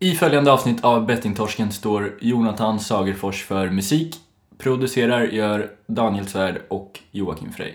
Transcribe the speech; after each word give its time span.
I 0.00 0.14
följande 0.14 0.52
avsnitt 0.52 0.84
av 0.84 1.06
Bettingtorsken 1.06 1.72
står 1.72 2.18
Jonathan 2.20 2.80
Sagerfors 2.80 3.44
för 3.44 3.70
musik. 3.70 4.16
Producerar 4.58 5.24
gör 5.24 5.70
Daniel 5.86 6.26
Svärd 6.26 6.62
och 6.68 7.00
Joakim 7.10 7.52
Frey. 7.52 7.72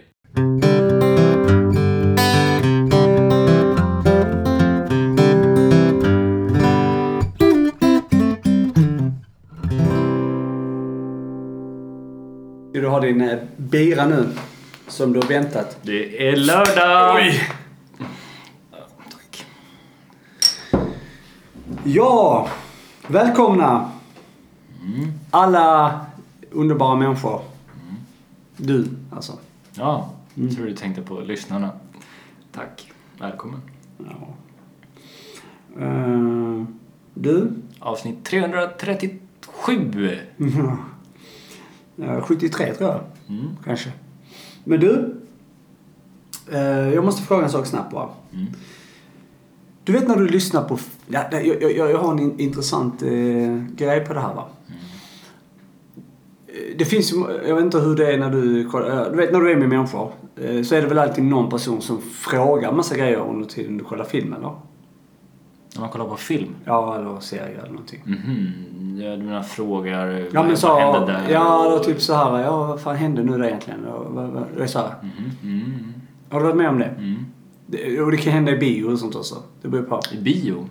Du 12.73 12.87
har 12.87 13.01
din 13.01 13.21
eh, 13.21 13.39
bira 13.57 14.05
nu, 14.05 14.29
som 14.87 15.13
du 15.13 15.19
har 15.19 15.27
väntat. 15.27 15.77
Det 15.81 16.27
är 16.27 16.35
lördag! 16.35 17.15
Oj! 17.15 17.62
Ja, 21.83 22.47
välkomna 23.07 23.91
alla 25.31 25.99
underbara 26.51 26.95
människor. 26.95 27.41
Du, 28.57 28.87
alltså. 29.11 29.33
Ja, 29.73 30.09
jag 30.33 30.51
tror 30.55 30.65
du 30.65 30.75
tänkte 30.75 31.01
på 31.01 31.19
lyssnarna. 31.19 31.69
Tack. 32.51 32.91
Välkommen. 33.19 33.61
Ja. 33.97 34.27
Eh, 35.81 36.63
du, 37.13 37.51
Avsnitt 37.79 38.25
337. 38.25 40.19
Eh, 41.97 42.21
73 42.21 42.73
tror 42.73 42.89
jag, 42.89 42.99
Mm. 43.29 43.47
kanske. 43.65 43.91
Men 44.63 44.79
du, 44.79 45.21
eh, 46.51 46.59
jag 46.93 47.05
måste 47.05 47.21
fråga 47.23 47.43
en 47.43 47.49
sak 47.49 47.65
snabbt 47.65 47.91
bara. 47.91 48.09
Mm. 49.85 49.85
Du 49.85 49.91
vet 49.93 50.07
när 50.07 50.15
du 50.15 50.27
lyssnar 50.27 50.63
på... 50.63 50.77
Ja, 51.07 51.23
jag, 51.31 51.61
jag, 51.61 51.91
jag 51.91 51.97
har 51.97 52.11
en 52.11 52.19
in- 52.19 52.39
intressant 52.39 53.01
eh, 53.01 53.09
grej 53.75 54.05
på 54.05 54.13
det 54.13 54.19
här 54.19 54.33
va. 54.33 54.45
Eh, 56.47 56.77
Det 56.77 56.85
finns 56.85 57.13
jag 57.47 57.55
vet 57.55 57.63
inte 57.65 57.79
hur 57.79 57.95
det 57.95 58.13
är 58.13 58.17
när 58.17 58.29
du 58.29 58.61
eh, 58.61 59.11
Du 59.11 59.17
vet 59.17 59.31
när 59.33 59.39
du 59.41 59.51
är 59.51 59.55
med 59.55 59.69
människor. 59.69 60.11
eh, 60.35 60.61
Så 60.63 60.75
är 60.75 60.81
det 60.81 60.87
väl 60.87 60.99
alltid 60.99 61.23
någon 61.23 61.49
person 61.49 61.81
som 61.81 62.01
frågar 62.01 62.71
massa 62.71 62.97
grejer 62.97 63.17
under 63.29 63.45
tiden 63.47 63.77
du 63.77 63.83
kollar 63.83 64.05
film 64.05 64.33
eller? 64.33 64.51
När 65.75 65.81
man 65.81 65.89
kollar 65.89 66.05
på 66.05 66.15
film. 66.15 66.55
Ja, 66.65 66.95
eller 66.99 67.19
serie 67.19 67.57
eller 67.59 67.69
någonting. 67.69 68.01
Mhm. 68.05 69.01
Ja, 69.01 69.15
du 69.15 69.23
menar 69.23 69.43
frågar 69.43 70.27
Ja 70.33 70.43
men 70.43 70.57
så, 70.57 70.67
vad 70.67 70.81
hände 70.81 71.11
där? 71.11 71.21
ja 71.31 71.65
och- 71.65 71.71
då 71.71 71.83
typ 71.83 72.01
så 72.01 72.13
här, 72.13 72.39
ja 72.39 72.65
vad 72.67 72.81
fan 72.81 72.95
hände 72.95 73.23
nu 73.23 73.37
då 73.37 73.45
egentligen? 73.45 73.85
Och 73.85 74.61
är 74.61 74.67
så 74.67 74.79
här. 74.79 74.89
Mm, 75.43 75.93
Har 76.29 76.39
du 76.39 76.45
varit 76.45 76.55
med 76.57 76.69
om 76.69 76.79
det? 76.79 76.85
mm. 76.85 77.25
Det? 77.77 78.01
Och 78.01 78.11
det 78.11 78.17
kan 78.17 78.33
hända 78.33 78.51
i 78.51 78.57
bio 78.57 78.85
och 78.85 78.99
sånt 78.99 79.15
också. 79.15 79.43
Det 79.61 79.67
beror 79.67 79.83
på. 79.83 79.99
I 80.11 80.17
bio? 80.17 80.69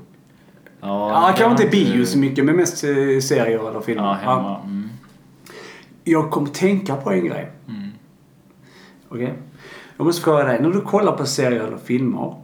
Ja, 0.80 1.34
kanske 1.38 1.64
inte 1.64 1.76
i 1.76 1.84
bio 1.84 2.04
så 2.04 2.18
mycket, 2.18 2.44
men 2.44 2.56
mest 2.56 2.84
eh, 2.84 2.90
serier 3.20 3.68
eller 3.68 3.80
filmer. 3.80 4.02
Ja, 4.02 4.12
hemma. 4.12 4.60
Mm. 4.64 4.88
Jag 6.04 6.30
kommer 6.30 6.48
tänka 6.48 6.96
på 6.96 7.10
en 7.10 7.24
grej. 7.24 7.50
Mm. 7.68 7.90
Okej? 9.08 9.34
Jag 9.96 10.04
måste 10.04 10.22
fråga 10.22 10.44
dig. 10.44 10.62
När 10.62 10.70
du 10.70 10.80
kollar 10.80 11.16
på 11.16 11.26
serier 11.26 11.60
eller 11.60 11.78
filmer. 11.78 12.34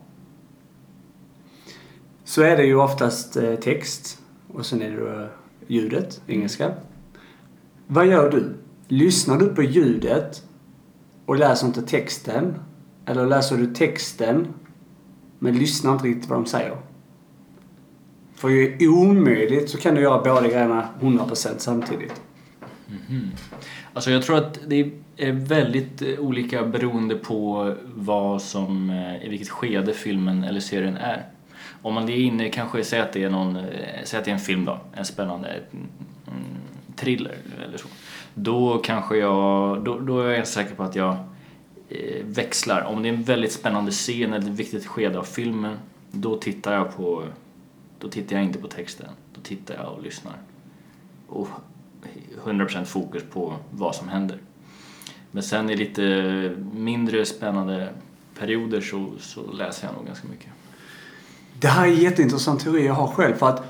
Så 2.25 2.43
är 2.43 2.57
det 2.57 2.65
ju 2.65 2.77
oftast 2.77 3.37
eh, 3.37 3.55
text. 3.55 4.19
Och 4.55 4.67
sen 4.67 4.83
är 4.83 4.91
det 4.91 5.29
ljudet, 5.67 6.23
engelska. 6.27 6.73
Vad 7.87 8.07
gör 8.07 8.31
du? 8.31 8.57
Lyssnar 8.89 9.39
du 9.39 9.49
på 9.49 9.63
ljudet 9.63 10.43
och 11.27 11.37
läser 11.37 11.67
inte 11.67 11.83
texten? 11.83 12.55
Eller 13.09 13.27
läser 13.27 13.57
du 13.57 13.67
texten 13.67 14.47
men 15.39 15.59
lyssnar 15.59 15.93
inte 15.93 16.05
riktigt 16.05 16.31
vad 16.31 16.39
de 16.39 16.47
säger? 16.47 16.77
För 18.35 18.49
det 18.49 18.85
är 18.85 18.89
omöjligt 18.89 19.71
så 19.71 19.79
kan 19.79 19.95
du 19.95 20.01
göra 20.01 20.23
båda 20.23 20.49
grejerna 20.49 20.89
100% 21.01 21.55
samtidigt. 21.59 22.23
Mhm. 22.87 23.31
Alltså 23.93 24.11
jag 24.11 24.23
tror 24.23 24.37
att 24.37 24.59
det 24.67 24.91
är 25.17 25.33
väldigt 25.33 26.03
eh, 26.03 26.19
olika 26.19 26.63
beroende 26.65 27.15
på 27.15 27.75
vad 27.95 28.43
som, 28.43 28.91
eh, 28.91 29.27
i 29.27 29.29
vilket 29.29 29.49
skede 29.49 29.93
filmen 29.95 30.45
eller 30.45 30.61
serien 30.61 30.97
är. 30.97 31.27
Om 31.83 31.95
man 31.95 32.09
är 32.09 32.17
inne, 32.17 32.49
kanske 32.49 32.85
säg 32.85 33.01
att 33.01 33.13
det 33.13 33.25
är 33.25 33.31
någon, 33.31 33.57
eh, 33.57 33.65
säg 34.05 34.19
att 34.19 34.25
det 34.25 34.31
är 34.31 34.35
en 34.35 34.41
film 34.41 34.65
då, 34.65 34.79
en 34.95 35.05
spännande 35.05 35.49
mm, 35.49 35.89
mm, 36.27 36.45
thriller 36.97 37.37
eller 37.65 37.79
så. 37.79 37.89
Då 38.35 38.79
kanske 38.79 39.17
jag, 39.17 39.85
då, 39.85 39.99
då 39.99 40.21
är 40.21 40.35
jag 40.35 40.47
säker 40.47 40.75
på 40.75 40.83
att 40.83 40.97
jag 40.97 41.17
växlar. 42.23 42.83
Om 42.83 43.03
det 43.03 43.09
är 43.09 43.13
en 43.13 43.23
väldigt 43.23 43.53
spännande 43.53 43.91
scen 43.91 44.33
eller 44.33 44.51
ett 44.51 44.59
viktigt 44.59 44.87
skede 44.87 45.19
av 45.19 45.25
filmen, 45.25 45.77
då 46.11 46.37
tittar 46.39 46.75
jag 46.75 46.97
på, 46.97 47.25
då 47.99 48.09
tittar 48.09 48.37
jag 48.37 48.45
inte 48.45 48.59
på 48.59 48.69
texten. 48.69 49.09
Då 49.35 49.41
tittar 49.41 49.75
jag 49.75 49.93
och 49.93 50.03
lyssnar. 50.03 50.35
Och 51.27 51.49
100% 52.45 52.85
fokus 52.85 53.23
på 53.33 53.57
vad 53.71 53.95
som 53.95 54.09
händer. 54.09 54.39
Men 55.31 55.43
sen 55.43 55.71
i 55.71 55.77
lite 55.77 56.03
mindre 56.73 57.27
spännande 57.27 57.89
perioder 58.39 58.81
så, 58.81 59.13
så 59.21 59.53
läser 59.53 59.87
jag 59.87 59.95
nog 59.95 60.07
ganska 60.07 60.29
mycket. 60.29 60.51
Det 61.61 61.69
här 61.69 61.87
är 61.87 61.91
en 61.91 61.97
jätteintressant 61.97 62.61
teori 62.61 62.87
jag 62.87 62.95
har 62.95 63.09
själv. 63.09 63.35
För 63.35 63.49
att 63.49 63.63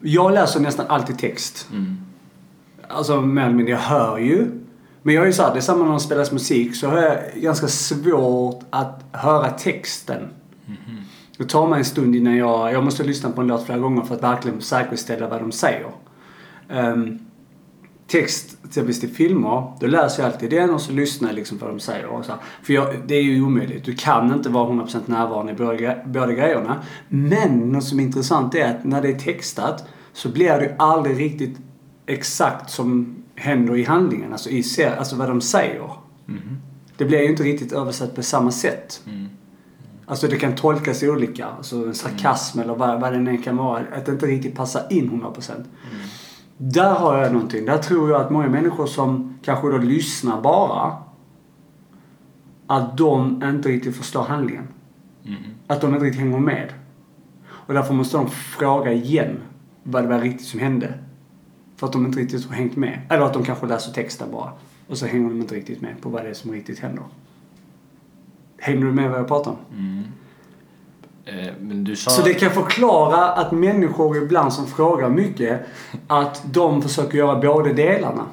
jag 0.00 0.32
läser 0.32 0.60
nästan 0.60 0.86
alltid 0.86 1.18
text. 1.18 1.68
Mm. 1.72 1.96
Alltså 2.88 3.20
mer 3.20 3.42
eller 3.42 3.54
mindre, 3.54 3.72
jag 3.72 3.80
hör 3.80 4.18
ju. 4.18 4.50
Men 5.02 5.14
jag 5.14 5.22
är 5.22 5.26
ju 5.26 5.32
såhär, 5.32 5.52
det 5.52 5.58
är 5.58 5.60
samma 5.60 5.84
när 5.84 5.92
det 5.92 6.00
spelas 6.00 6.32
musik 6.32 6.76
så 6.76 6.88
har 6.88 6.98
jag 6.98 7.18
ganska 7.34 7.68
svårt 7.68 8.60
att 8.70 9.04
höra 9.12 9.50
texten. 9.50 10.28
Det 11.38 11.44
tar 11.44 11.68
mig 11.68 11.78
en 11.78 11.84
stund 11.84 12.16
innan 12.16 12.36
jag, 12.36 12.72
jag 12.72 12.84
måste 12.84 13.04
lyssna 13.04 13.30
på 13.30 13.40
en 13.40 13.46
låt 13.46 13.66
flera 13.66 13.78
gånger 13.78 14.02
för 14.02 14.14
att 14.14 14.22
verkligen 14.22 14.60
säkerställa 14.60 15.28
vad 15.28 15.40
de 15.40 15.52
säger. 15.52 15.90
Um, 16.70 17.18
text, 18.06 18.58
exempelvis 18.64 19.00
till 19.00 19.08
filmer, 19.08 19.72
då 19.80 19.86
läser 19.86 20.22
jag 20.22 20.32
alltid 20.32 20.50
den 20.50 20.70
och 20.70 20.80
så 20.80 20.92
lyssnar 20.92 21.28
jag 21.28 21.36
liksom 21.36 21.58
på 21.58 21.64
vad 21.64 21.74
de 21.74 21.80
säger. 21.80 22.06
Och 22.06 22.24
så. 22.24 22.32
För 22.62 22.72
jag, 22.72 22.94
det 23.06 23.14
är 23.14 23.22
ju 23.22 23.42
omöjligt. 23.42 23.84
Du 23.84 23.94
kan 23.94 24.32
inte 24.32 24.48
vara 24.48 24.68
100% 24.68 25.00
närvarande 25.06 25.52
i 25.52 25.96
båda 26.06 26.32
grejerna. 26.32 26.82
Men 27.08 27.72
något 27.72 27.84
som 27.84 28.00
är 28.00 28.04
intressant 28.04 28.54
är 28.54 28.70
att 28.70 28.84
när 28.84 29.02
det 29.02 29.08
är 29.08 29.18
textat 29.18 29.88
så 30.12 30.28
blir 30.28 30.58
det 30.58 30.64
ju 30.64 30.72
aldrig 30.78 31.20
riktigt 31.20 31.58
exakt 32.06 32.70
som 32.70 33.21
händer 33.42 33.76
i 33.76 33.84
handlingen. 33.84 34.32
Alltså, 34.32 34.50
i, 34.50 34.62
ser- 34.62 34.96
alltså 34.96 35.16
vad 35.16 35.28
de 35.28 35.40
säger. 35.40 35.90
Det 36.96 37.04
blir 37.04 37.18
ju 37.18 37.28
inte 37.30 37.42
riktigt 37.42 37.72
översatt 37.72 38.14
på 38.14 38.22
samma 38.22 38.50
sätt. 38.50 39.02
Mm. 39.06 39.28
Alltså 40.06 40.28
det 40.28 40.36
kan 40.36 40.54
tolkas 40.54 41.02
olika. 41.02 41.46
Alltså 41.46 41.76
en 41.86 41.94
sarkasm 41.94 42.60
eller 42.60 42.74
vad, 42.74 43.00
vad 43.00 43.12
det 43.12 43.18
än 43.18 43.42
kan 43.42 43.56
vara. 43.56 43.82
Att 43.96 44.06
det 44.06 44.12
inte 44.12 44.26
riktigt 44.26 44.54
passar 44.54 44.82
in 44.90 45.10
100%. 45.10 45.64
Där 46.56 46.94
har 46.94 47.18
jag 47.18 47.32
någonting. 47.32 47.64
Där 47.66 47.78
tror 47.78 48.10
jag 48.10 48.20
att 48.20 48.30
många 48.30 48.48
människor 48.48 48.86
som 48.86 49.38
kanske 49.42 49.70
då 49.70 49.78
lyssnar 49.78 50.40
bara. 50.40 50.96
Att 52.66 52.96
de 52.98 53.42
inte 53.44 53.68
riktigt 53.68 53.96
förstår 53.96 54.22
handlingen. 54.22 54.68
Mm. 55.24 55.36
Att 55.66 55.80
de 55.80 55.94
inte 55.94 56.04
riktigt 56.06 56.20
hänger 56.20 56.38
med. 56.38 56.72
Och 57.48 57.74
därför 57.74 57.94
måste 57.94 58.16
de 58.16 58.30
fråga 58.30 58.92
igen 58.92 59.38
vad 59.82 60.04
det 60.04 60.08
var 60.08 60.18
riktigt 60.18 60.46
som 60.46 60.60
hände. 60.60 60.94
För 61.76 61.86
att 61.86 61.92
de 61.92 62.06
inte 62.06 62.18
riktigt 62.18 62.46
har 62.46 62.54
hängt 62.54 62.76
med. 62.76 63.00
Eller 63.08 63.24
att 63.24 63.32
de 63.32 63.44
kanske 63.44 63.66
läser 63.66 63.92
texten 63.92 64.28
bara. 64.32 64.52
Och 64.88 64.98
så 64.98 65.06
hänger 65.06 65.28
de 65.28 65.40
inte 65.40 65.54
riktigt 65.54 65.80
med 65.80 66.00
på 66.00 66.08
vad 66.08 66.24
det 66.24 66.30
är 66.30 66.34
som 66.34 66.52
riktigt 66.52 66.78
händer. 66.78 67.04
Hänger 68.58 68.84
du 68.84 68.92
med 68.92 69.10
vad 69.10 69.18
jag 69.18 69.28
pratar 69.28 69.50
om? 69.50 69.56
Mm. 69.78 70.04
Eh, 71.24 71.54
men 71.60 71.84
du 71.84 71.96
sa... 71.96 72.10
Så 72.10 72.22
det 72.22 72.34
kan 72.34 72.50
förklara 72.50 73.32
att 73.32 73.52
människor 73.52 74.16
ibland 74.16 74.52
som 74.52 74.66
frågar 74.66 75.08
mycket, 75.08 75.60
att 76.06 76.42
de 76.52 76.82
försöker 76.82 77.18
göra 77.18 77.40
båda 77.40 77.72
delarna. 77.72 78.26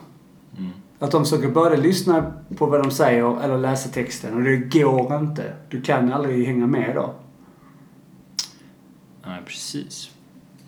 Mm. 0.57 0.71
Att 0.99 1.11
de 1.11 1.23
försöker 1.23 1.49
både 1.49 1.77
lyssna 1.77 2.33
på 2.57 2.65
vad 2.65 2.83
de 2.83 2.91
säger 2.91 3.43
eller 3.43 3.57
läsa 3.57 3.89
texten. 3.89 4.33
Och 4.33 4.43
det 4.43 4.57
går 4.57 5.15
inte. 5.15 5.53
Du 5.69 5.81
kan 5.81 6.13
aldrig 6.13 6.47
hänga 6.47 6.67
med 6.67 6.95
då. 6.95 7.13
Nej, 9.25 9.41
precis. 9.45 10.11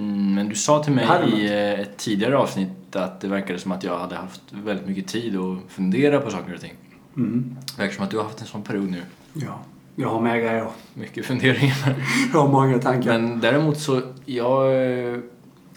Mm, 0.02 0.36
men 0.36 0.50
du 0.50 0.56
sa 0.56 0.84
till 0.84 0.94
mig 0.94 1.06
i 1.34 1.46
eh, 1.46 1.80
ett 1.80 1.98
tidigare 1.98 2.38
avsnitt 2.38 2.96
att 2.96 3.22
det 3.22 3.28
verkade 3.28 3.60
som 3.60 3.72
att 3.72 3.84
jag 3.84 4.00
hade 4.00 4.16
haft 4.16 4.42
väldigt 4.52 4.88
mycket 4.88 5.08
tid 5.08 5.38
att 5.38 5.72
fundera 5.72 6.22
på 6.22 6.30
saker 6.30 6.54
och 6.54 6.62
ting. 6.62 6.74
Mm. 7.18 7.58
Det 7.76 7.82
verkar 7.82 7.96
som 7.96 8.04
att 8.04 8.12
du 8.12 8.18
har 8.18 8.24
haft 8.24 8.42
en 8.42 8.48
sån 8.48 8.64
period 8.64 8.92
nu. 8.92 9.02
Ja. 9.34 9.60
Jag 9.96 10.10
har 10.10 10.22
mer 10.22 10.38
grejer. 10.38 10.68
Mycket 10.94 11.26
funderingar. 11.26 11.96
Jag 12.34 12.40
har 12.40 12.48
många 12.48 12.80
tankar. 12.80 13.20
Men 13.20 13.40
däremot 13.40 13.80
så, 13.80 14.02
jag... 14.26 14.74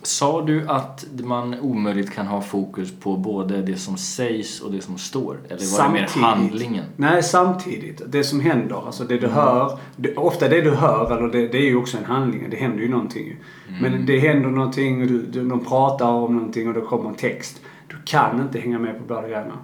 Sa 0.07 0.43
du 0.43 0.69
att 0.69 1.05
man 1.23 1.61
omöjligt 1.61 2.11
kan 2.11 2.27
ha 2.27 2.41
fokus 2.41 2.93
på 3.01 3.17
både 3.17 3.63
det 3.63 3.77
som 3.77 3.97
sägs 3.97 4.61
och 4.61 4.73
det 4.73 4.81
som 4.81 4.99
står? 4.99 5.41
Eller 5.49 5.79
var 5.79 5.89
det 5.89 5.93
mer 5.93 6.09
handlingen? 6.23 6.85
Nej, 6.97 7.23
samtidigt. 7.23 8.03
Det 8.07 8.25
som 8.25 8.41
händer, 8.41 8.87
alltså 8.87 9.05
det 9.05 9.19
du 9.19 9.27
hör. 9.27 9.79
Det, 9.97 10.17
ofta 10.17 10.49
det 10.49 10.61
du 10.61 10.71
hör, 10.71 11.17
eller 11.17 11.29
det, 11.29 11.49
det 11.49 11.59
är 11.59 11.67
ju 11.67 11.77
också 11.77 11.99
en 11.99 12.05
handling. 12.05 12.51
Det 12.51 12.57
händer 12.57 12.79
ju 12.79 12.89
någonting 12.89 13.27
ju. 13.27 13.37
Men 13.81 14.07
det 14.07 14.19
händer 14.19 14.51
någonting 14.51 15.03
och 15.03 15.09
du, 15.09 15.23
du, 15.23 15.49
de 15.49 15.65
pratar 15.65 16.09
om 16.09 16.37
någonting 16.37 16.69
och 16.69 16.75
det 16.75 16.81
kommer 16.81 17.09
en 17.09 17.17
text. 17.17 17.61
Du 17.89 17.97
kan 18.05 18.41
inte 18.41 18.59
hänga 18.59 18.79
med 18.79 18.99
på 18.99 19.05
båda 19.05 19.29
grejerna. 19.29 19.59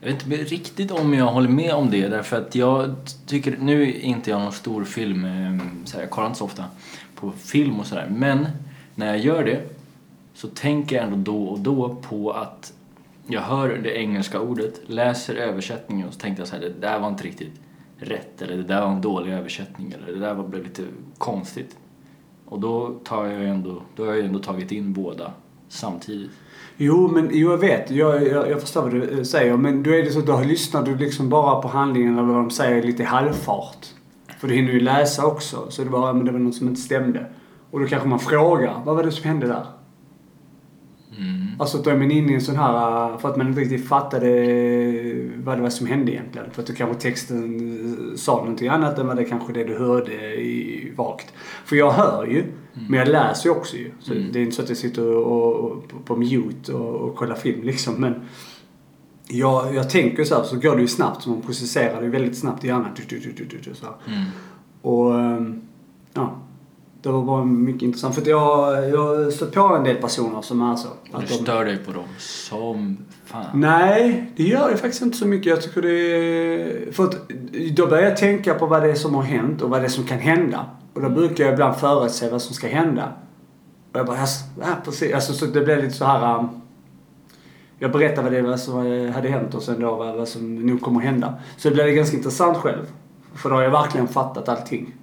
Jag 0.00 0.12
vet 0.12 0.26
inte 0.26 0.36
riktigt 0.36 0.90
om 0.90 1.14
jag 1.14 1.26
håller 1.26 1.48
med 1.48 1.74
om 1.74 1.90
det 1.90 2.08
därför 2.08 2.36
att 2.36 2.54
jag 2.54 2.94
tycker, 3.26 3.56
nu 3.60 3.82
är 3.82 4.00
inte 4.00 4.30
jag 4.30 4.40
någon 4.40 4.52
stor 4.52 4.84
film, 4.84 5.24
eh, 5.24 5.66
så 5.84 5.96
här, 5.96 6.02
jag 6.02 6.10
kollar 6.10 6.26
inte 6.26 6.38
så 6.38 6.44
ofta 6.44 6.64
på 7.14 7.32
film 7.32 7.80
och 7.80 7.86
sådär, 7.86 8.08
men 8.10 8.46
när 8.94 9.06
jag 9.06 9.18
gör 9.18 9.44
det 9.44 9.62
så 10.34 10.48
tänker 10.48 10.96
jag 10.96 11.04
ändå 11.04 11.32
då 11.32 11.44
och 11.44 11.60
då 11.60 11.96
på 12.08 12.30
att 12.30 12.72
jag 13.26 13.40
hör 13.40 13.68
det 13.68 13.98
engelska 13.98 14.40
ordet, 14.40 14.80
läser 14.86 15.34
översättningen 15.34 16.08
och 16.08 16.14
så 16.14 16.20
tänkte 16.20 16.40
jag 16.40 16.48
så 16.48 16.56
här, 16.56 16.62
det 16.62 16.80
där 16.80 16.98
var 16.98 17.08
inte 17.08 17.24
riktigt 17.24 17.60
rätt 17.96 18.42
eller 18.42 18.56
det 18.56 18.62
där 18.62 18.80
var 18.80 18.88
en 18.88 19.00
dålig 19.00 19.32
översättning 19.32 19.92
eller 19.92 20.12
det 20.12 20.26
där 20.26 20.34
var, 20.34 20.44
blev 20.44 20.64
lite 20.64 20.82
konstigt. 21.18 21.76
Och 22.44 22.60
då, 22.60 22.94
tar 23.04 23.24
jag 23.24 23.44
ändå, 23.44 23.82
då 23.96 24.02
har 24.02 24.10
jag 24.10 24.18
ju 24.18 24.26
ändå 24.26 24.38
tagit 24.38 24.72
in 24.72 24.92
båda 24.92 25.32
samtidigt. 25.68 26.30
Jo, 26.76 27.08
men 27.08 27.28
jo, 27.32 27.50
jag 27.50 27.58
vet. 27.58 27.90
Jag, 27.90 28.28
jag, 28.28 28.50
jag 28.50 28.60
förstår 28.60 28.82
vad 28.82 28.90
du 28.90 29.18
eh, 29.18 29.22
säger. 29.22 29.56
Men 29.56 29.82
då 29.82 29.90
är 29.90 30.02
det 30.02 30.10
så 30.10 30.18
att 30.18 30.26
då 30.26 30.40
lyssnar 30.40 30.82
du 30.82 30.96
liksom 30.96 31.28
bara 31.28 31.62
på 31.62 31.68
handlingen 31.68 32.18
eller 32.18 32.28
vad 32.28 32.36
de 32.36 32.50
säger 32.50 32.82
lite 32.82 33.02
i 33.02 33.06
halvfart. 33.06 33.86
För 34.38 34.48
du 34.48 34.54
hinner 34.54 34.72
ju 34.72 34.80
läsa 34.80 35.26
också. 35.26 35.66
Så 35.70 35.84
det 35.84 35.90
var, 35.90 36.12
men 36.12 36.26
det 36.26 36.32
var 36.32 36.38
något 36.38 36.54
som 36.54 36.68
inte 36.68 36.80
stämde. 36.80 37.26
Och 37.74 37.80
då 37.80 37.86
kanske 37.86 38.08
man 38.08 38.18
frågar, 38.18 38.82
vad 38.84 38.96
var 38.96 39.02
det 39.02 39.12
som 39.12 39.28
hände 39.28 39.46
där? 39.46 39.66
Mm. 41.18 41.46
Alltså 41.58 41.78
då 41.78 41.90
är 41.90 41.96
man 41.96 42.10
inne 42.10 42.32
i 42.32 42.34
en 42.34 42.40
sån 42.40 42.56
här, 42.56 43.10
äh, 43.12 43.18
för 43.18 43.28
att 43.28 43.36
man 43.36 43.48
inte 43.48 43.60
riktigt 43.60 43.88
fattade 43.88 44.28
vad 45.36 45.58
det 45.58 45.62
var 45.62 45.70
som 45.70 45.86
hände 45.86 46.12
egentligen. 46.12 46.50
För 46.50 46.62
att 46.62 46.68
då 46.68 46.74
kanske 46.74 47.02
texten 47.02 48.10
äh, 48.10 48.16
sa 48.16 48.36
någonting 48.36 48.68
annat 48.68 48.98
än 48.98 49.06
vad 49.06 49.16
det 49.16 49.24
kanske 49.24 49.52
det 49.52 49.64
du 49.64 49.78
hörde 49.78 50.12
i 50.40 50.92
vagt. 50.96 51.32
För 51.64 51.76
jag 51.76 51.90
hör 51.90 52.26
ju, 52.26 52.44
men 52.88 52.98
jag 52.98 53.08
läser 53.08 53.48
ju 53.48 53.56
också 53.56 53.76
ju. 53.76 53.90
Så 54.00 54.12
Mm. 54.12 54.32
det 54.32 54.38
är 54.38 54.42
inte 54.42 54.56
så 54.56 54.62
att 54.62 54.68
jag 54.68 54.78
sitter 54.78 55.16
och, 55.16 55.54
och, 55.54 55.88
på, 55.88 55.98
på 56.04 56.16
mute 56.16 56.72
och, 56.72 56.94
och 57.08 57.16
kollar 57.16 57.34
film 57.34 57.62
liksom. 57.62 57.94
Men 57.94 58.14
jag, 59.28 59.74
jag 59.74 59.90
tänker 59.90 60.24
så 60.24 60.34
här, 60.34 60.42
så 60.42 60.56
går 60.56 60.76
det 60.76 60.82
ju 60.82 60.88
snabbt. 60.88 61.22
Så 61.22 61.30
man 61.30 61.42
processerar 61.42 62.02
det 62.02 62.08
väldigt 62.08 62.38
snabbt 62.38 62.64
i 62.64 62.66
hjärnan. 62.66 62.90
Du, 62.96 63.02
du, 63.08 63.18
du, 63.18 63.32
du, 63.32 63.44
du, 63.44 63.58
du, 63.70 63.74
så 63.74 63.86
här. 63.86 63.94
Mm. 64.16 64.24
Och 64.82 65.20
ähm, 65.20 65.62
ja, 66.12 66.38
det 67.08 67.12
var 67.12 67.22
bara 67.22 67.44
mycket 67.44 67.82
intressant. 67.82 68.14
För 68.14 68.28
jag, 68.28 68.88
jag 68.88 68.98
har 68.98 69.30
stött 69.30 69.52
på 69.52 69.60
en 69.60 69.84
del 69.84 69.96
personer 69.96 70.42
som 70.42 70.62
är 70.62 70.76
så. 70.76 70.88
Och 70.88 71.20
du 71.20 71.26
de- 71.26 71.34
stör 71.34 71.64
dig 71.64 71.78
på 71.78 71.92
dem 71.92 72.04
som 72.18 72.96
fan. 73.24 73.44
Nej, 73.54 74.32
det 74.36 74.42
gör 74.42 74.70
jag 74.70 74.80
faktiskt 74.80 75.02
inte 75.02 75.16
så 75.16 75.26
mycket. 75.26 75.46
Jag 75.46 75.62
tycker 75.62 75.82
det 75.82 75.90
är... 75.90 76.92
För 76.92 77.04
att 77.04 77.16
då 77.76 77.86
börjar 77.86 78.04
jag 78.04 78.16
tänka 78.16 78.54
på 78.54 78.66
vad 78.66 78.82
det 78.82 78.90
är 78.90 78.94
som 78.94 79.14
har 79.14 79.22
hänt 79.22 79.62
och 79.62 79.70
vad 79.70 79.80
det 79.80 79.84
är 79.86 79.90
som 79.90 80.04
kan 80.04 80.18
hända. 80.18 80.66
Och 80.94 81.00
då 81.02 81.08
brukar 81.08 81.44
jag 81.44 81.52
ibland 81.52 81.76
förutse 81.76 82.30
vad 82.30 82.42
som 82.42 82.54
ska 82.54 82.68
hända. 82.68 83.12
Och 83.92 83.98
jag 83.98 84.06
bara, 84.06 84.18
ja, 84.60 84.66
precis. 84.84 85.14
Alltså 85.14 85.32
så 85.32 85.46
det 85.46 85.60
blir 85.60 85.76
lite 85.76 85.94
så 85.94 86.04
här... 86.04 86.38
um, 86.38 86.48
jag 87.78 87.92
berättar 87.92 88.22
vad 88.22 88.32
det 88.32 88.42
var 88.42 88.56
som 88.56 88.74
hade 89.14 89.28
hänt 89.28 89.54
och 89.54 89.62
sen 89.62 89.80
då 89.80 89.94
vad, 89.94 90.16
vad 90.16 90.28
som 90.28 90.66
nog 90.66 90.80
kommer 90.82 91.00
hända. 91.00 91.34
Så 91.56 91.68
det 91.68 91.74
blir 91.74 91.86
ganska 91.86 92.16
intressant 92.16 92.56
själv. 92.56 92.84
För 93.34 93.50
då 93.50 93.56
har 93.56 93.62
jag 93.62 93.70
verkligen 93.70 94.08
fattat 94.08 94.48
allting. 94.48 94.94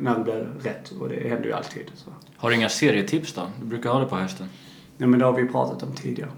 När 0.00 0.18
det 0.18 0.24
blir 0.24 0.48
rätt. 0.62 0.92
Och 1.00 1.08
det 1.08 1.28
händer 1.28 1.44
ju 1.46 1.52
alltid. 1.52 1.82
Så. 1.94 2.10
Har 2.36 2.50
du 2.50 2.56
inga 2.56 2.68
serietips 2.68 3.32
då? 3.34 3.42
Du 3.60 3.66
brukar 3.66 3.90
ha 3.90 4.00
det 4.00 4.06
på 4.06 4.16
hösten. 4.16 4.46
Ja 4.96 5.06
men 5.06 5.18
det 5.18 5.24
har 5.24 5.32
vi 5.32 5.48
pratat 5.48 5.82
om 5.82 5.92
tidigare. 5.92 6.30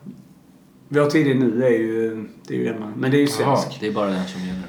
Vår 0.88 1.06
tid 1.11 1.37
nu 1.41 1.64
är 1.64 1.70
ju, 1.70 2.25
det 2.47 2.55
är 2.55 2.58
ju 2.58 2.64
den 2.64 2.81
man, 2.81 2.93
men 2.97 3.11
det 3.11 3.17
är 3.17 3.20
ju 3.20 3.29
Jaha, 3.41 3.56
svensk. 3.56 3.81
det 3.81 3.87
är 3.87 3.93
bara 3.93 4.06
den 4.11 4.26
som 4.26 4.41
gäller 4.41 4.61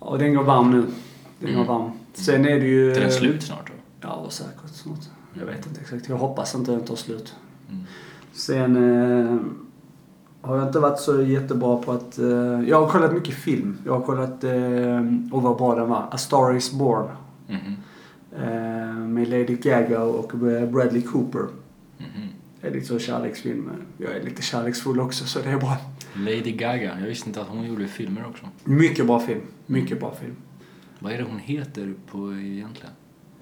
då. 0.00 0.06
Ja, 0.06 0.16
den 0.16 0.34
går 0.34 0.42
varm 0.42 0.70
nu. 0.70 0.84
Den 1.38 1.48
Mm. 1.54 1.66
går 1.66 1.74
varm. 1.74 1.90
Sen 2.14 2.44
är 2.46 2.60
det 2.60 2.66
ju... 2.66 2.92
Är 2.92 3.00
den 3.00 3.10
slut 3.12 3.42
snart 3.42 3.66
då? 3.66 3.72
Ja, 4.08 4.26
säkert 4.30 4.70
snart. 4.74 4.98
Jag 5.34 5.46
vet 5.46 5.66
inte 5.66 5.80
exakt. 5.80 6.08
Jag 6.08 6.16
hoppas 6.16 6.54
inte 6.54 6.70
den 6.70 6.80
tar 6.84 6.96
slut. 6.96 7.34
Mm. 7.70 7.84
Sen 8.32 8.76
eh, 8.76 9.36
har 10.40 10.56
jag 10.56 10.66
inte 10.66 10.78
varit 10.78 11.00
så 11.00 11.22
jättebra 11.22 11.76
på 11.76 11.92
att... 11.92 12.18
Eh, 12.18 12.26
jag 12.68 12.80
har 12.80 12.88
kollat 12.88 13.12
mycket 13.14 13.34
film. 13.34 13.78
Jag 13.86 13.92
har 13.92 14.00
kollat, 14.00 14.44
eh, 14.44 15.32
och 15.36 15.42
vad 15.42 15.56
bra 15.56 15.74
den 15.74 15.88
var, 15.88 16.08
A 16.10 16.18
Star 16.18 16.56
Is 16.56 16.72
Born. 16.72 17.08
Mhm. 17.48 17.76
Eh, 18.42 18.94
med 18.94 19.28
Lady 19.28 19.56
Gaga 19.56 20.00
och 20.02 20.32
Bradley 20.72 21.02
Cooper. 21.02 21.40
Mhm. 21.98 22.28
Det 22.60 22.66
är 22.68 22.72
lite 22.72 22.86
så 22.86 22.98
kärleksfilm. 22.98 23.70
Jag 23.98 24.12
är 24.16 24.22
lite 24.22 24.42
kärleksfull 24.42 25.00
också 25.00 25.24
så 25.24 25.38
det 25.40 25.50
är 25.50 25.56
bra. 25.56 25.76
Lady 26.14 26.52
Gaga. 26.52 27.00
Jag 27.00 27.06
visste 27.06 27.28
inte 27.28 27.40
att 27.40 27.48
hon 27.48 27.66
gjorde 27.66 27.88
filmer 27.88 28.24
också. 28.30 28.46
Mycket 28.64 29.06
bra 29.06 29.20
film. 29.20 29.40
Mycket 29.66 30.00
bra 30.00 30.14
film. 30.20 30.34
Vad 30.98 31.12
är 31.12 31.18
det 31.18 31.24
hon 31.24 31.38
heter 31.38 31.94
på 32.10 32.32
egentligen? 32.34 32.92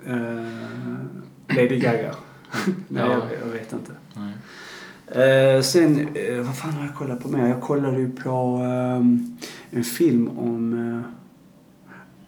Eh, 0.07 1.57
Lady 1.57 1.79
Gaga. 1.79 2.15
Nej, 2.89 3.03
Ja. 3.03 3.13
jag, 3.13 3.23
jag 3.47 3.53
vet 3.53 3.73
inte. 3.73 3.93
Eh, 5.07 5.61
sen, 5.63 6.09
eh, 6.17 6.41
vad 6.41 6.57
fan 6.57 6.73
har 6.73 6.87
jag 6.87 6.95
kollat 6.95 7.21
på 7.23 7.29
mer? 7.29 7.47
Jag 7.49 7.61
kollade 7.61 7.99
ju 7.99 8.11
på 8.11 8.57
ehm, 8.65 9.37
en 9.71 9.85
film 9.85 10.29
om 10.39 11.03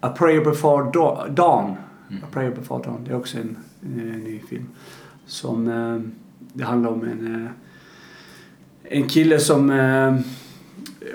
A 0.00 0.08
Prayer 0.18 0.44
Before 0.44 0.90
Da- 0.90 1.28
Dawn. 1.28 1.76
Mm. 2.10 2.22
A 2.24 2.26
Prayer 2.32 2.50
Before 2.54 2.82
Dawn. 2.84 3.04
Det 3.04 3.10
är 3.10 3.16
också 3.16 3.38
en, 3.38 3.56
eh, 3.82 4.16
ny 4.16 4.40
film. 4.48 4.66
Som, 5.26 5.68
eh, 5.68 6.00
det 6.52 6.64
handlar 6.64 6.90
om 6.90 7.04
en, 7.04 7.44
eh, 7.44 7.50
en 8.82 9.08
kille 9.08 9.38
som 9.38 9.70
eh, 9.70 10.18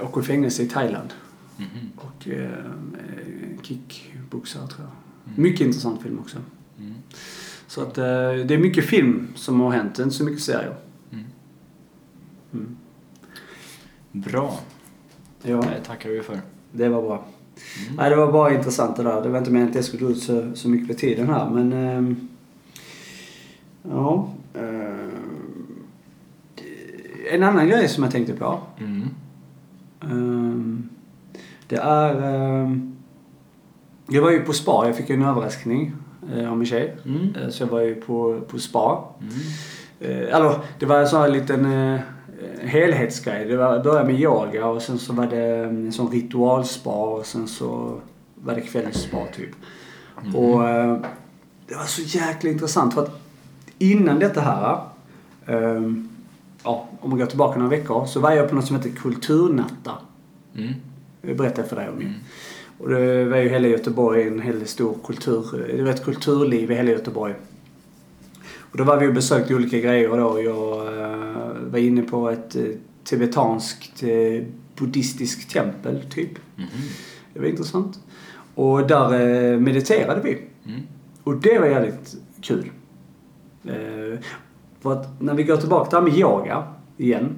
åker 0.03 0.21
i 0.21 0.23
fängelse 0.23 0.63
i 0.63 0.67
Thailand. 0.69 1.13
Mhm. 1.57 1.89
Och 1.95 2.27
eh, 2.27 2.43
eh, 2.43 3.61
kickboxare 3.61 4.67
tror 4.67 4.79
jag. 4.87 4.91
Mm. 5.33 5.43
Mycket 5.43 5.61
intressant 5.67 6.01
film 6.01 6.19
också. 6.19 6.37
Mm. 6.79 6.93
Så 7.67 7.81
att 7.81 7.97
eh, 7.97 8.03
det 8.45 8.53
är 8.53 8.57
mycket 8.57 8.85
film 8.85 9.27
som 9.35 9.59
har 9.59 9.71
hänt, 9.71 9.99
inte 9.99 10.11
så 10.15 10.23
mycket 10.23 10.43
serier. 10.43 10.75
Mm. 11.11 11.25
Mm. 12.53 12.77
Bra. 14.11 14.59
Ja, 15.43 15.57
Det 15.61 15.83
tackar 15.83 16.09
vi 16.09 16.21
för. 16.21 16.39
det 16.71 16.89
var 16.89 17.01
bra. 17.01 17.25
Mm. 17.87 17.95
Nej, 17.97 18.09
det 18.09 18.15
var 18.15 18.31
bara 18.31 18.53
intressant 18.53 18.95
det 18.97 19.03
där. 19.03 19.21
Det 19.21 19.29
var 19.29 19.37
inte 19.39 19.51
meningen 19.51 19.69
att 19.69 19.77
det 19.77 19.83
skulle 19.83 20.05
dra 20.05 20.11
ut 20.11 20.23
så, 20.23 20.51
så 20.55 20.69
mycket 20.69 20.87
på 20.87 20.93
tiden 20.93 21.27
här, 21.29 21.49
men... 21.49 21.73
ehm, 21.73 22.27
ja. 23.91 24.29
ehm, 24.53 25.11
en 27.31 27.43
annan 27.43 27.67
grej 27.67 27.87
som 27.87 28.03
jag 28.03 28.11
tänkte 28.11 28.33
på. 28.33 28.59
Mm. 28.79 29.09
ehm, 30.01 30.89
det 31.67 31.75
är... 31.77 32.15
ehm, 32.63 32.87
jag 34.09 34.21
var 34.21 34.31
ju 34.31 34.39
på 34.39 34.53
spa. 34.53 34.83
Jag 34.85 34.97
fick 34.97 35.09
en 35.09 35.23
överraskning 35.23 35.93
eh, 36.35 36.51
av 36.51 36.57
min 36.57 36.65
tjej. 36.67 36.95
Mm. 37.05 37.35
Eh, 37.35 37.49
Så 37.49 37.63
jag 37.63 37.67
var 37.67 37.81
ju 37.81 37.95
på, 37.95 38.41
på 38.47 38.59
spa. 38.59 39.03
Mm. 39.21 40.21
Eh, 40.27 40.35
alltså, 40.35 40.61
det 40.79 40.85
var 40.85 40.99
en 40.99 41.07
sån 41.07 41.21
här 41.21 41.29
liten 41.29 41.65
eh, 41.93 41.99
helhetsgrej. 42.63 43.45
Det 43.45 43.57
var, 43.57 43.83
började 43.83 44.11
med 44.11 44.21
yoga 44.21 44.65
och 44.65 44.81
sen 44.81 44.99
så 44.99 45.13
var 45.13 45.27
det 45.27 45.55
mm, 45.55 45.85
en 45.85 45.91
sån 45.91 46.11
ritualspa 46.11 46.89
och 46.89 47.25
sen 47.25 47.47
så 47.47 47.99
var 48.35 48.55
det 48.55 48.61
kvällsspa 48.61 49.17
typ. 49.35 49.49
Mm. 50.23 50.35
Och 50.35 50.69
eh, 50.69 50.97
det 51.67 51.75
var 51.75 51.85
så 51.85 52.01
jäkla 52.01 52.49
intressant 52.49 52.93
för 52.93 53.03
att 53.03 53.21
innan 53.77 54.19
detta 54.19 54.41
här, 54.41 54.79
eh, 55.45 55.81
ja, 56.63 56.89
om 56.99 57.09
man 57.09 57.19
går 57.19 57.25
tillbaka 57.25 57.59
några 57.59 57.69
veckor, 57.69 58.05
så 58.05 58.19
var 58.19 58.31
jag 58.31 58.49
på 58.49 58.55
något 58.55 58.65
som 58.65 58.75
heter 58.75 58.89
Kulturnatta. 58.89 59.91
Mm. 60.55 60.73
Jag 61.21 61.37
berättade 61.37 61.67
för 61.67 61.75
dig 61.75 61.89
om 61.89 61.99
det. 61.99 62.05
Mm. 62.05 62.15
Och 62.77 62.89
det 62.89 63.25
var 63.25 63.37
ju 63.37 63.49
hela 63.49 63.67
Göteborg 63.67 64.27
en 64.27 64.41
hel 64.41 64.67
stor 64.67 64.97
kultur, 65.05 65.73
det 65.77 65.83
var 65.83 65.89
ett 65.89 66.03
kulturliv 66.03 66.71
i 66.71 66.75
hela 66.75 66.91
Göteborg. 66.91 67.33
Och 68.71 68.77
då 68.77 68.83
var 68.83 68.97
vi 68.97 69.07
och 69.07 69.13
besökte 69.13 69.55
olika 69.55 69.79
grejer 69.79 70.09
då. 70.09 70.41
Jag 70.41 70.97
eh, 70.97 71.00
var 71.71 71.79
inne 71.79 72.01
på 72.01 72.29
ett 72.29 72.55
eh, 72.55 72.63
tibetanskt 73.03 74.03
eh, 74.03 74.43
buddhistiskt 74.75 75.51
tempel 75.51 76.03
typ. 76.09 76.31
Mhm. 76.55 76.67
Det 77.33 77.39
var 77.39 77.47
intressant. 77.47 77.99
Och 78.55 78.87
där 78.87 79.13
eh, 79.13 79.59
mediterade 79.59 80.21
vi. 80.21 80.37
Mm. 80.65 80.81
Och 81.23 81.35
det 81.35 81.59
var 81.59 81.67
jävligt 81.67 82.15
kul. 82.41 82.71
För 84.79 84.91
att 84.91 85.21
när 85.21 85.33
vi 85.33 85.43
går 85.43 85.57
tillbaka 85.57 85.89
till 85.89 85.95
det 85.95 86.01
här 86.01 86.09
med 86.09 86.19
yoga 86.19 86.63
igen. 86.97 87.35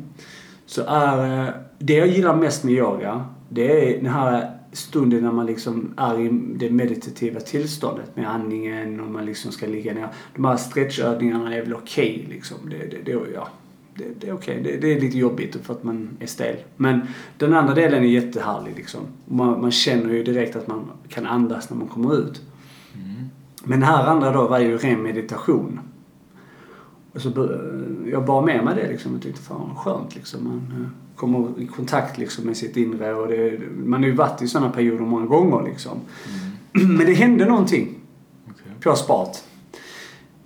Så 0.66 0.84
är 0.88 1.54
det 1.80 1.94
jag 1.94 2.08
gillar 2.08 2.36
mest 2.36 2.64
med 2.64 2.74
yoga, 2.74 3.26
det 3.50 3.96
är 3.96 3.98
den 3.98 4.12
här 4.12 4.52
stunden 4.72 5.24
när 5.24 5.32
man 5.32 5.46
liksom 5.46 5.94
är 5.98 6.20
i 6.20 6.30
det 6.56 6.70
meditativa 6.70 7.40
tillståndet 7.40 8.16
med 8.16 8.30
andningen 8.30 9.00
och 9.00 9.12
man 9.12 9.26
liksom 9.26 9.52
ska 9.52 9.68
ligga 9.68 9.94
ner. 9.94 10.08
De 10.36 10.46
här 10.46 10.58
stretchövningarna 10.58 11.56
är 11.56 11.62
väl 11.62 11.74
okej 11.74 12.26
liksom. 12.30 12.58
Det, 12.70 12.78
det, 12.78 13.02
det, 13.06 13.20
ja, 13.34 13.48
det, 13.96 14.06
det 14.20 14.30
är 14.30 14.34
okej. 14.34 14.62
Det, 14.64 14.78
det 14.78 14.94
är 14.94 15.02
lite 15.02 15.18
jobbigt 15.18 15.56
för 15.64 15.74
att 15.74 15.84
man 15.84 16.10
är 16.20 16.28
stel. 16.28 16.56
Men 16.76 17.02
den 17.38 17.54
andra 17.54 17.74
delen 17.74 18.04
är 18.04 18.08
jättehärlig 18.08 18.76
liksom. 18.76 19.02
Man, 19.26 19.62
man 19.62 19.72
känner 19.72 20.14
ju 20.14 20.24
direkt 20.24 20.56
att 20.56 20.68
man 20.68 20.92
kan 21.10 21.26
andas 21.26 21.70
när 21.70 21.78
man 21.78 21.88
kommer 21.88 22.18
ut. 22.18 22.42
Mm. 22.94 23.30
Men 23.64 23.80
det 23.80 23.86
här 23.86 24.06
andra 24.06 24.32
då 24.32 24.48
var 24.48 24.60
ju 24.60 24.78
ren 24.78 25.04
meditation. 25.04 25.80
Och 27.14 27.22
så 27.22 27.30
jag 28.12 28.26
bar 28.26 28.42
med 28.42 28.64
mig 28.64 28.76
det 28.76 28.88
liksom 28.88 29.16
och 29.16 29.22
tyckte 29.22 29.42
fan 29.42 29.62
vad 29.68 29.78
skönt 29.78 30.16
liksom. 30.16 30.44
Man 30.44 30.82
eh, 30.82 30.88
kommer 31.16 31.62
i 31.62 31.68
kontakt 31.68 32.18
liksom 32.18 32.46
med 32.46 32.58
sitt 32.58 32.78
inre 32.78 33.14
och 33.14 33.28
det, 33.28 33.60
man 33.86 34.04
har 34.04 34.10
ju 34.10 34.16
varit 34.16 34.42
i 34.42 34.48
sådana 34.48 34.70
perioder 34.70 35.06
många 35.06 35.26
gånger 35.26 35.70
liksom. 35.70 35.98
Mm. 36.76 36.88
Men 36.98 37.06
det 37.06 37.14
hände 37.14 37.46
någonting 37.46 37.96
Okej. 38.50 38.72
på 38.84 38.96
spat. 38.96 39.48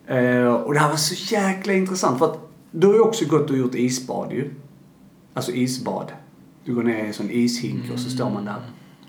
Eh, 0.08 0.48
och 0.48 0.74
det 0.74 0.80
här 0.80 0.90
var 0.90 0.96
så 0.96 1.34
jäkla 1.36 1.74
intressant 1.74 2.20
för 2.20 2.26
att 2.26 2.47
du 2.80 2.88
har 2.88 2.94
ju 2.94 3.00
också 3.00 3.26
gått 3.26 3.50
och 3.50 3.58
gjort 3.58 3.76
isbad 3.76 4.32
ju. 4.32 4.50
Alltså 5.34 5.52
isbad. 5.52 6.12
Du 6.64 6.76
går 6.76 6.84
ner 6.84 7.04
i 7.04 7.08
en 7.08 7.14
sån 7.14 7.30
ishink 7.32 7.92
och 7.94 8.00
så 8.00 8.10
står 8.10 8.30
man 8.30 8.46
där. 8.46 8.56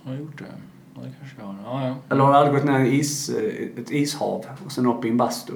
Har 0.04 0.12
jag 0.12 0.20
gjort 0.20 0.38
det? 0.38 0.44
Ja, 0.94 1.00
det 1.02 1.12
kanske 1.18 1.36
jag 1.40 1.46
har. 1.46 1.80
Ja, 1.82 1.88
ja. 1.88 1.96
Eller 2.08 2.24
har 2.24 2.32
du 2.32 2.38
aldrig 2.38 2.54
gått 2.62 2.70
ner 2.72 2.80
i 2.84 2.98
is, 2.98 3.28
eh, 3.28 3.80
ett 3.82 3.90
ishav 3.90 4.44
och 4.66 4.72
sen 4.72 4.86
upp 4.86 5.04
i 5.04 5.08
en 5.08 5.16
bastu? 5.16 5.52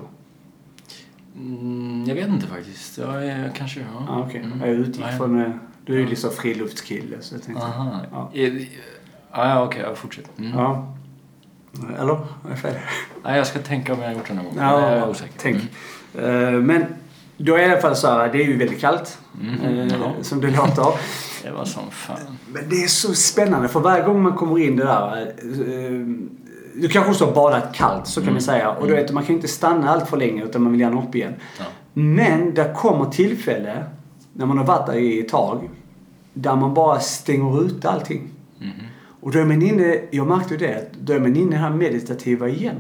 Mm, 1.37 2.05
jag 2.07 2.15
vet 2.15 2.29
inte 2.29 2.47
faktiskt. 2.47 2.99
Jag 2.99 3.27
är, 3.27 3.53
kanske, 3.57 3.81
ja. 3.81 4.05
Ja, 4.09 4.25
okej. 4.29 4.41
Mm. 4.41 4.61
Jag 4.61 4.69
utgick 4.69 5.05
Nej. 5.05 5.17
från... 5.19 5.41
eh, 5.43 5.51
Du 5.87 5.95
är 5.95 5.99
ju 6.01 6.07
liksom 6.07 6.31
friluftskille 6.31 7.17
så 7.21 7.35
jag 7.35 7.43
tänkte... 7.43 7.65
Aha. 7.65 8.01
Ja. 8.13 8.31
Det- 8.35 8.69
Ja, 9.35 9.65
okej. 9.65 9.83
Ja, 9.83 9.95
fortsätt. 9.95 10.39
Mm. 10.39 10.59
Ja. 10.59 10.95
Eller? 11.99 12.13
Är 12.15 12.19
jag 12.49 12.59
fel? 12.59 12.75
Nej, 13.25 13.37
jag 13.37 13.47
ska 13.47 13.59
tänka 13.59 13.95
om 13.95 14.01
jag 14.01 14.09
har 14.09 14.15
gjort 14.15 14.29
det 14.29 14.35
någon 14.35 14.45
gång. 14.45 14.55
Ja, 14.59 14.81
jag 14.81 14.99
är 14.99 15.09
osäker. 15.11 15.35
tänk. 15.39 15.57
Mm. 16.19 16.55
Eh, 16.55 16.61
Men 16.61 16.87
då 17.37 17.55
är 17.55 17.59
det 17.59 17.67
i 17.67 17.71
alla 17.73 17.81
fall 17.81 17.97
så 17.97 18.07
här, 18.09 18.33
det 18.33 18.43
är 18.43 18.47
ju 18.47 18.57
väldigt 18.59 18.81
kallt. 18.81 19.19
Mm. 19.43 19.79
eh, 19.79 19.87
Ja. 20.01 20.13
Som 20.23 20.41
det 20.41 20.51
låter. 20.51 20.87
Det 21.43 21.51
var 21.51 21.65
som 21.65 21.83
fan. 21.91 22.17
Men 22.53 22.63
det 22.69 22.77
är 22.83 22.87
så 22.87 23.15
spännande 23.15 23.69
för 23.69 23.81
varje 23.81 24.05
gång 24.05 24.23
man 24.23 24.33
kommer 24.33 24.59
in 24.59 24.77
det 24.77 24.85
där. 24.85 25.21
eh, 25.21 26.07
Du 26.75 26.89
kanske 26.89 27.11
också 27.11 27.25
har 27.25 27.33
badat 27.35 27.75
kallt, 27.75 28.07
så 28.07 28.21
kan 28.21 28.23
Mm. 28.23 28.35
man 28.35 28.43
säga. 28.43 28.71
Och 28.71 28.87
du 28.87 28.93
vet, 28.95 29.13
man 29.13 29.25
kan 29.25 29.35
inte 29.35 29.49
stanna 29.49 29.91
allt 29.91 30.09
för 30.09 30.17
länge 30.17 30.45
utan 30.45 30.63
man 30.63 30.73
vill 30.73 30.81
gärna 30.81 31.03
upp 31.03 31.15
igen. 31.15 31.35
Ja. 31.59 31.65
Men 31.93 32.55
det 32.55 32.73
kommer 32.77 33.05
tillfälle, 33.05 33.85
när 34.33 34.47
man 34.47 34.59
har 34.59 34.65
varit 34.65 34.87
där 34.87 34.95
i 34.95 35.21
ett 35.21 35.29
tag, 35.29 35.71
där 36.35 36.57
man 36.57 36.75
bara 36.75 37.01
stänger 37.01 37.63
ute 37.67 37.91
allting. 37.91 38.29
Mhm. 38.59 38.71
Och 39.21 39.33
då 39.33 39.39
är 39.39 39.45
man 39.45 39.63
inne, 39.63 39.99
jag 40.11 40.27
märkte 40.27 40.55
ju 40.55 40.59
det, 40.59 40.91
då 41.01 41.13
är 41.13 41.21
man 41.21 41.37
inne 41.37 41.49
i 41.49 41.51
det 41.51 41.57
här 41.57 41.71
meditativa 41.71 42.49
igen. 42.49 42.77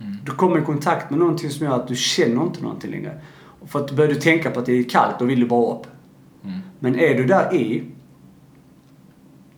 Mm. 0.00 0.16
Du 0.24 0.32
kommer 0.32 0.58
i 0.58 0.62
kontakt 0.62 1.10
med 1.10 1.18
någonting 1.18 1.50
som 1.50 1.66
gör 1.66 1.74
att 1.76 1.88
du 1.88 1.96
känner 1.96 2.42
inte 2.42 2.62
någonting 2.62 2.90
längre. 2.90 3.20
För 3.66 3.84
att 3.84 3.90
börjar 3.90 4.10
du 4.10 4.20
tänka 4.20 4.50
på 4.50 4.60
att 4.60 4.66
det 4.66 4.72
är 4.72 4.82
kallt, 4.82 5.18
då 5.18 5.24
vill 5.24 5.40
du 5.40 5.46
bara 5.46 5.74
upp. 5.74 5.86
Mm. 6.44 6.58
Men 6.80 6.98
är 6.98 7.14
du 7.14 7.24
där 7.24 7.54
i, 7.54 7.84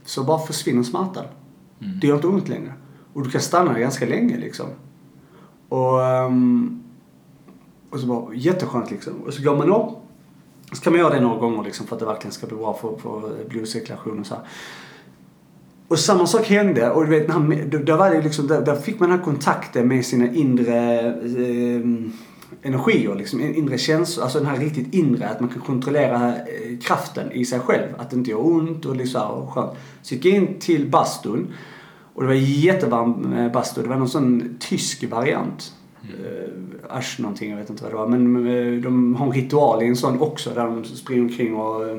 så 0.04 0.24
bara 0.24 0.38
försvinner 0.38 0.82
smärtan. 0.82 1.24
Mm. 1.80 2.00
Det 2.00 2.06
gör 2.06 2.14
inte 2.14 2.26
ont 2.26 2.48
längre. 2.48 2.72
Och 3.12 3.24
du 3.24 3.30
kan 3.30 3.40
stanna 3.40 3.78
ganska 3.78 4.06
länge 4.06 4.36
liksom. 4.36 4.66
Och, 5.68 6.04
ehm, 6.04 6.82
och 7.90 8.00
så 8.00 8.06
bara, 8.06 8.34
jätteskönt 8.34 8.90
liksom. 8.90 9.12
Och 9.26 9.34
så 9.34 9.42
går 9.42 9.56
man 9.56 9.72
upp. 9.72 9.98
Så 10.72 10.82
kan 10.82 10.92
man 10.92 11.00
göra 11.00 11.14
det 11.14 11.20
några 11.20 11.38
gånger 11.38 11.64
liksom 11.64 11.86
för 11.86 11.96
att 11.96 12.00
det 12.00 12.06
verkligen 12.06 12.32
ska 12.32 12.46
bli 12.46 12.56
bra 12.56 12.74
för, 12.74 12.96
för 12.96 13.48
blodcirkulation 13.48 14.20
och 14.20 14.26
så 14.26 14.34
här. 14.34 14.44
Och 15.88 15.98
samma 15.98 16.26
sak 16.26 16.46
hände 16.46 16.90
och 16.90 17.06
du 17.06 17.10
vet, 17.10 17.86
då 17.86 17.96
var 17.96 18.10
det 18.10 18.22
liksom, 18.22 18.46
där, 18.46 18.64
där 18.64 18.76
fick 18.76 19.00
man 19.00 19.10
den 19.10 19.18
här 19.18 19.24
kontakten 19.24 19.88
med 19.88 20.04
sina 20.04 20.32
inre 20.32 20.98
eh, 21.00 21.80
energier, 22.62 23.14
liksom, 23.14 23.40
in- 23.40 23.54
inre 23.54 23.78
känslor. 23.78 24.24
Alltså 24.24 24.38
den 24.38 24.48
här 24.48 24.56
riktigt 24.56 24.94
inre, 24.94 25.28
att 25.28 25.40
man 25.40 25.48
kan 25.48 25.62
kontrollera 25.62 26.28
eh, 26.36 26.78
kraften 26.82 27.32
i 27.32 27.44
sig 27.44 27.60
själv. 27.60 27.88
Att 27.98 28.10
det 28.10 28.16
inte 28.16 28.30
gör 28.30 28.46
ont 28.46 28.84
och 28.84 28.96
liksom, 28.96 29.30
och 29.30 29.50
skönt. 29.52 29.70
Så 30.02 30.14
gick 30.14 30.24
jag 30.24 30.34
in 30.34 30.58
till 30.58 30.90
bastun 30.90 31.46
och 32.14 32.22
det 32.22 32.28
var 32.28 32.34
jättevarm 32.34 33.32
eh, 33.32 33.52
bastu. 33.52 33.82
Det 33.82 33.88
var 33.88 33.96
någon 33.96 34.08
sån 34.08 34.56
tysk 34.60 35.04
variant. 35.10 35.72
Eh, 36.02 36.52
Asch 36.90 37.16
någonting, 37.20 37.50
jag 37.50 37.56
vet 37.58 37.70
inte 37.70 37.82
vad 37.82 37.92
det 37.92 37.96
var. 37.96 38.06
Men 38.06 38.46
eh, 38.46 38.82
de 38.82 39.14
har 39.16 39.26
en 39.26 39.32
ritual 39.32 39.82
i 39.82 39.86
en 39.86 39.96
sån 39.96 40.20
också 40.20 40.50
där 40.50 40.64
de 40.64 40.84
springer 40.84 41.22
omkring 41.22 41.54
och 41.56 41.88
eh, 41.88 41.98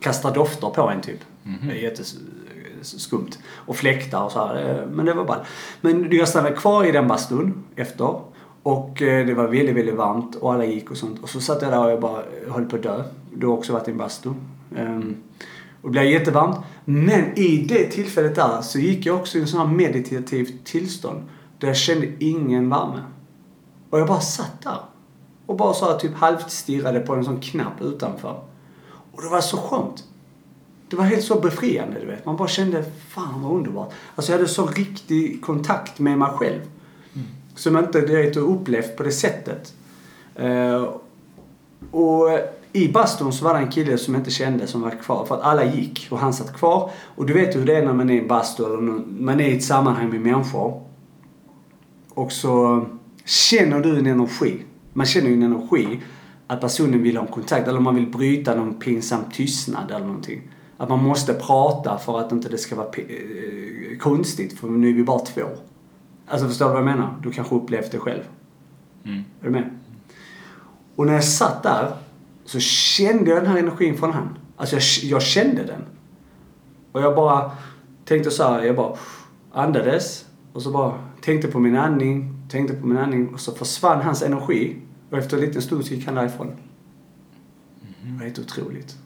kastar 0.00 0.34
dofter 0.34 0.68
på 0.70 0.88
en 0.90 1.00
typ. 1.00 1.18
Mhm. 1.42 1.56
Det 1.68 1.72
är 1.78 1.82
jätteskumt. 1.82 3.30
Och 3.50 3.76
fläktar 3.76 4.24
och 4.24 4.32
så 4.32 4.46
här. 4.46 4.80
eh, 4.82 4.86
Men 4.90 5.06
det 5.06 5.14
var 5.14 5.24
bara. 5.24 5.40
Men 5.80 6.08
jag 6.10 6.28
stannade 6.28 6.56
kvar 6.56 6.84
i 6.84 6.92
den 6.92 7.08
bastun 7.08 7.54
efter. 7.76 8.14
Och 8.62 9.02
eh, 9.02 9.26
det 9.26 9.34
var 9.34 9.48
väldigt, 9.48 9.76
väldigt 9.76 9.94
varmt 9.94 10.36
och 10.36 10.52
alla 10.52 10.64
gick 10.64 10.90
och 10.90 10.96
sånt. 10.96 11.22
Och 11.22 11.28
så 11.28 11.40
satt 11.40 11.62
jag 11.62 11.70
där 11.70 11.84
och 11.84 11.90
jag 11.90 12.00
bara 12.00 12.22
höll 12.48 12.64
på 12.64 12.76
att 12.76 12.82
dö. 12.82 13.04
Du 13.34 13.46
har 13.46 13.54
också 13.54 13.72
varit 13.72 13.88
i 13.88 13.90
en 13.90 13.98
bastu. 13.98 14.28
Um, 14.76 15.16
och 15.82 15.88
det 15.88 15.90
blev 15.90 16.04
jättevarmt. 16.04 16.56
Men 16.84 17.38
i 17.38 17.66
det 17.68 17.84
tillfället 17.84 18.34
där 18.34 18.62
så 18.62 18.78
gick 18.78 19.06
jag 19.06 19.16
också 19.16 19.38
i 19.38 19.40
en 19.40 19.46
sån 19.46 19.60
här 19.60 19.76
meditativt 19.76 20.64
tillstånd. 20.64 21.22
Där 21.58 21.68
jag 21.68 21.76
kände 21.76 22.08
ingen 22.18 22.70
värme. 22.70 23.00
Och 23.90 24.00
jag 24.00 24.08
bara 24.08 24.20
satt 24.20 24.62
där. 24.62 24.78
Och 25.46 25.56
bara 25.56 25.74
så 25.74 25.84
här 25.84 25.98
typ 25.98 26.14
halvt 26.14 26.50
stirrade 26.50 27.00
på 27.00 27.14
en 27.14 27.24
sån 27.24 27.40
knapp 27.40 27.80
utanför. 27.80 28.40
Och 29.12 29.22
det 29.22 29.28
var 29.28 29.40
så 29.40 29.56
skönt. 29.56 30.04
Det 30.88 30.96
var 30.96 31.04
helt 31.04 31.24
så 31.24 31.40
befriande, 31.40 32.00
du 32.00 32.06
vet. 32.06 32.26
Man 32.26 32.36
bara 32.36 32.48
kände, 32.48 32.84
fan 33.08 33.42
vad 33.42 33.52
underbart. 33.52 33.92
Alltså 34.14 34.32
jag 34.32 34.38
hade 34.38 34.48
så 34.48 34.66
riktig 34.66 35.42
kontakt 35.42 35.98
med 35.98 36.18
mig 36.18 36.28
själv. 36.28 36.60
Som 37.54 37.78
inte 37.78 38.00
direkt 38.00 38.36
har 38.36 38.42
upplevt 38.42 38.96
på 38.96 39.02
det 39.02 39.12
sättet. 39.12 39.74
Eh, 40.34 40.88
och 41.90 42.28
i 42.72 42.88
bastun 42.88 43.32
så 43.32 43.44
var 43.44 43.54
det 43.54 43.60
en 43.60 43.70
kille 43.70 43.98
som 43.98 44.14
jag 44.14 44.20
inte 44.20 44.30
kände 44.30 44.66
som 44.66 44.82
var 44.82 44.90
kvar. 44.90 45.24
För 45.24 45.34
att 45.34 45.42
alla 45.42 45.64
gick 45.64 46.08
och 46.10 46.18
han 46.18 46.32
satt 46.32 46.56
kvar. 46.56 46.90
Och 47.16 47.26
du 47.26 47.32
vet 47.32 47.56
hur 47.56 47.64
det 47.64 47.76
är 47.76 47.86
när 47.86 47.92
man 47.92 48.10
är 48.10 48.14
i 48.14 48.18
en 48.18 48.28
bastu 48.28 48.64
eller 48.64 48.80
man 49.22 49.40
är 49.40 49.48
i 49.48 49.56
ett 49.56 49.64
sammanhang 49.64 50.10
med 50.10 50.20
människor. 50.20 50.82
Och 52.14 52.32
så 52.32 52.84
känner 53.24 53.80
du 53.80 53.98
en 53.98 54.06
energi. 54.06 54.62
Man 54.92 55.06
känner 55.06 55.28
ju 55.28 55.34
en 55.34 55.42
energi 55.42 56.00
att 56.46 56.60
personen 56.60 57.02
vill 57.02 57.16
ha 57.16 57.26
en 57.26 57.32
kontakt 57.32 57.68
eller 57.68 57.80
man 57.80 57.94
vill 57.94 58.06
bryta 58.06 58.54
någon 58.54 58.74
pinsam 58.74 59.20
tystnad 59.32 59.90
eller 59.90 60.06
någonting. 60.06 60.42
Att 60.76 60.88
man 60.88 61.04
måste 61.04 61.34
prata 61.34 61.98
för 61.98 62.20
att 62.20 62.32
inte 62.32 62.48
det 62.48 62.58
ska 62.58 62.76
vara 62.76 62.86
eh, 62.86 63.98
konstigt 63.98 64.58
för 64.58 64.68
nu 64.68 64.88
är 64.88 64.92
vi 64.92 65.04
bara 65.04 65.18
två. 65.18 65.42
Alltså 66.32 66.48
förstår 66.48 66.66
du 66.66 66.72
vad 66.72 66.80
jag 66.80 66.96
menar? 66.96 67.14
Du 67.22 67.32
kanske 67.32 67.54
upplevt 67.54 67.92
det 67.92 67.98
själv. 67.98 68.22
Mm. 69.04 69.24
Är 69.40 69.44
du 69.44 69.50
med? 69.50 69.70
Och 70.96 71.06
när 71.06 71.12
jag 71.12 71.24
satt 71.24 71.62
där 71.62 71.96
så 72.44 72.60
kände 72.60 73.30
jag 73.30 73.42
den 73.42 73.50
här 73.50 73.58
energin 73.58 73.98
från 73.98 74.12
han. 74.12 74.38
Alltså 74.56 74.76
jag, 74.76 74.82
jag 75.02 75.22
kände 75.22 75.64
den. 75.64 75.82
Och 76.92 77.02
jag 77.02 77.16
bara 77.16 77.50
tänkte 78.04 78.30
så 78.30 78.44
här, 78.44 78.62
jag 78.62 78.76
bara 78.76 78.96
andades 79.52 80.24
och 80.52 80.62
så 80.62 80.70
bara 80.70 80.94
tänkte 81.20 81.48
på 81.48 81.60
min 81.60 81.76
andning, 81.76 82.34
tänkte 82.48 82.76
på 82.76 82.86
min 82.86 82.98
andning 82.98 83.28
och 83.34 83.40
så 83.40 83.52
försvann 83.52 84.02
hans 84.02 84.22
energi. 84.22 84.76
Och 85.10 85.18
efter 85.18 85.36
en 85.36 85.42
liten 85.42 85.62
stund 85.62 85.84
så 85.84 85.94
gick 85.94 86.06
han 86.06 86.14
därifrån. 86.14 86.52
Det 88.02 88.12
var 88.12 88.24
helt 88.24 88.38
otroligt. 88.38 88.96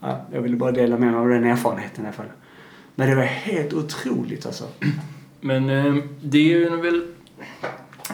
Ja, 0.00 0.20
jag 0.32 0.42
ville 0.42 0.56
bara 0.56 0.72
dela 0.72 0.98
med 0.98 1.12
mig 1.12 1.20
av 1.20 1.28
den 1.28 1.44
erfarenheten 1.44 2.04
i 2.04 2.06
alla 2.06 2.16
fall. 2.16 2.32
Men 2.94 3.08
det 3.08 3.14
var 3.14 3.22
helt 3.22 3.72
otroligt 3.72 4.46
alltså. 4.46 4.64
Men 5.44 5.70
eh, 5.70 5.94
det 6.22 6.38
är 6.38 6.58
ju 6.58 6.76
väl... 6.76 7.02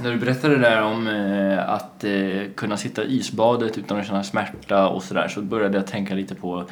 När 0.03 0.13
du 0.13 0.19
berättade 0.19 0.57
där 0.59 0.83
om 0.83 1.07
eh, 1.07 1.69
att 1.71 2.05
eh, 2.05 2.43
kunna 2.55 2.77
sitta 2.77 3.05
i 3.05 3.17
isbadet 3.17 3.79
utan 3.79 4.01
att 4.01 4.07
känna 4.07 4.25
smärta 4.25 4.89
och 4.89 5.03
sådär 5.03 5.29
så 5.29 5.43
började 5.43 5.79
jag 5.79 5.87
tänka 5.87 6.15
lite 6.15 6.35
på 6.35 6.65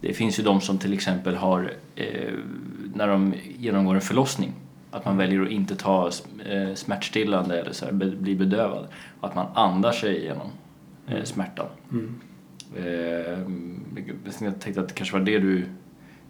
det 0.00 0.12
finns 0.12 0.38
ju 0.38 0.42
de 0.42 0.60
som 0.60 0.78
till 0.78 0.92
exempel 0.92 1.34
har 1.34 1.72
när 2.94 3.08
de 3.08 3.34
genomgår 3.58 3.94
en 3.94 4.00
förlossning 4.00 4.52
att 4.90 5.04
man 5.04 5.16
väljer 5.16 5.42
att 5.42 5.50
inte 5.50 5.76
ta 5.76 6.10
smärtstillande 6.74 7.60
eller 7.60 7.72
så 7.72 7.84
här, 7.84 7.92
bli 7.92 8.36
bedövad 8.36 8.86
att 9.20 9.34
man 9.34 9.46
andar 9.54 9.92
sig 9.92 10.16
igenom 10.16 10.46
eh, 11.06 11.24
smärtan. 11.24 11.66
Mm. 11.92 12.20
Jag 14.40 14.60
tänkte 14.60 14.80
att 14.80 14.88
det 14.88 14.94
kanske 14.94 15.18
var 15.18 15.24
det 15.24 15.38
du 15.38 15.64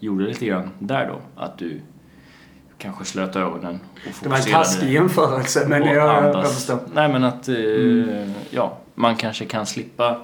gjorde 0.00 0.24
lite 0.24 0.46
grann 0.46 0.70
där 0.78 1.08
då, 1.08 1.42
att 1.42 1.58
du 1.58 1.80
kanske 2.80 3.04
slöt 3.04 3.36
ögonen 3.36 3.80
och 4.06 4.12
Det 4.22 4.28
var 4.28 4.36
en 4.36 4.42
taskig 4.42 4.92
jämförelse 4.92 5.66
men 5.68 5.82
jag, 5.82 6.24
jag, 6.34 6.52
förstår. 6.52 6.78
Nej 6.94 7.08
men 7.12 7.24
att, 7.24 7.48
eh, 7.48 7.54
Mm. 7.54 8.30
ja, 8.50 8.78
man 8.94 9.16
kanske 9.16 9.44
kan 9.44 9.66
slippa 9.66 10.18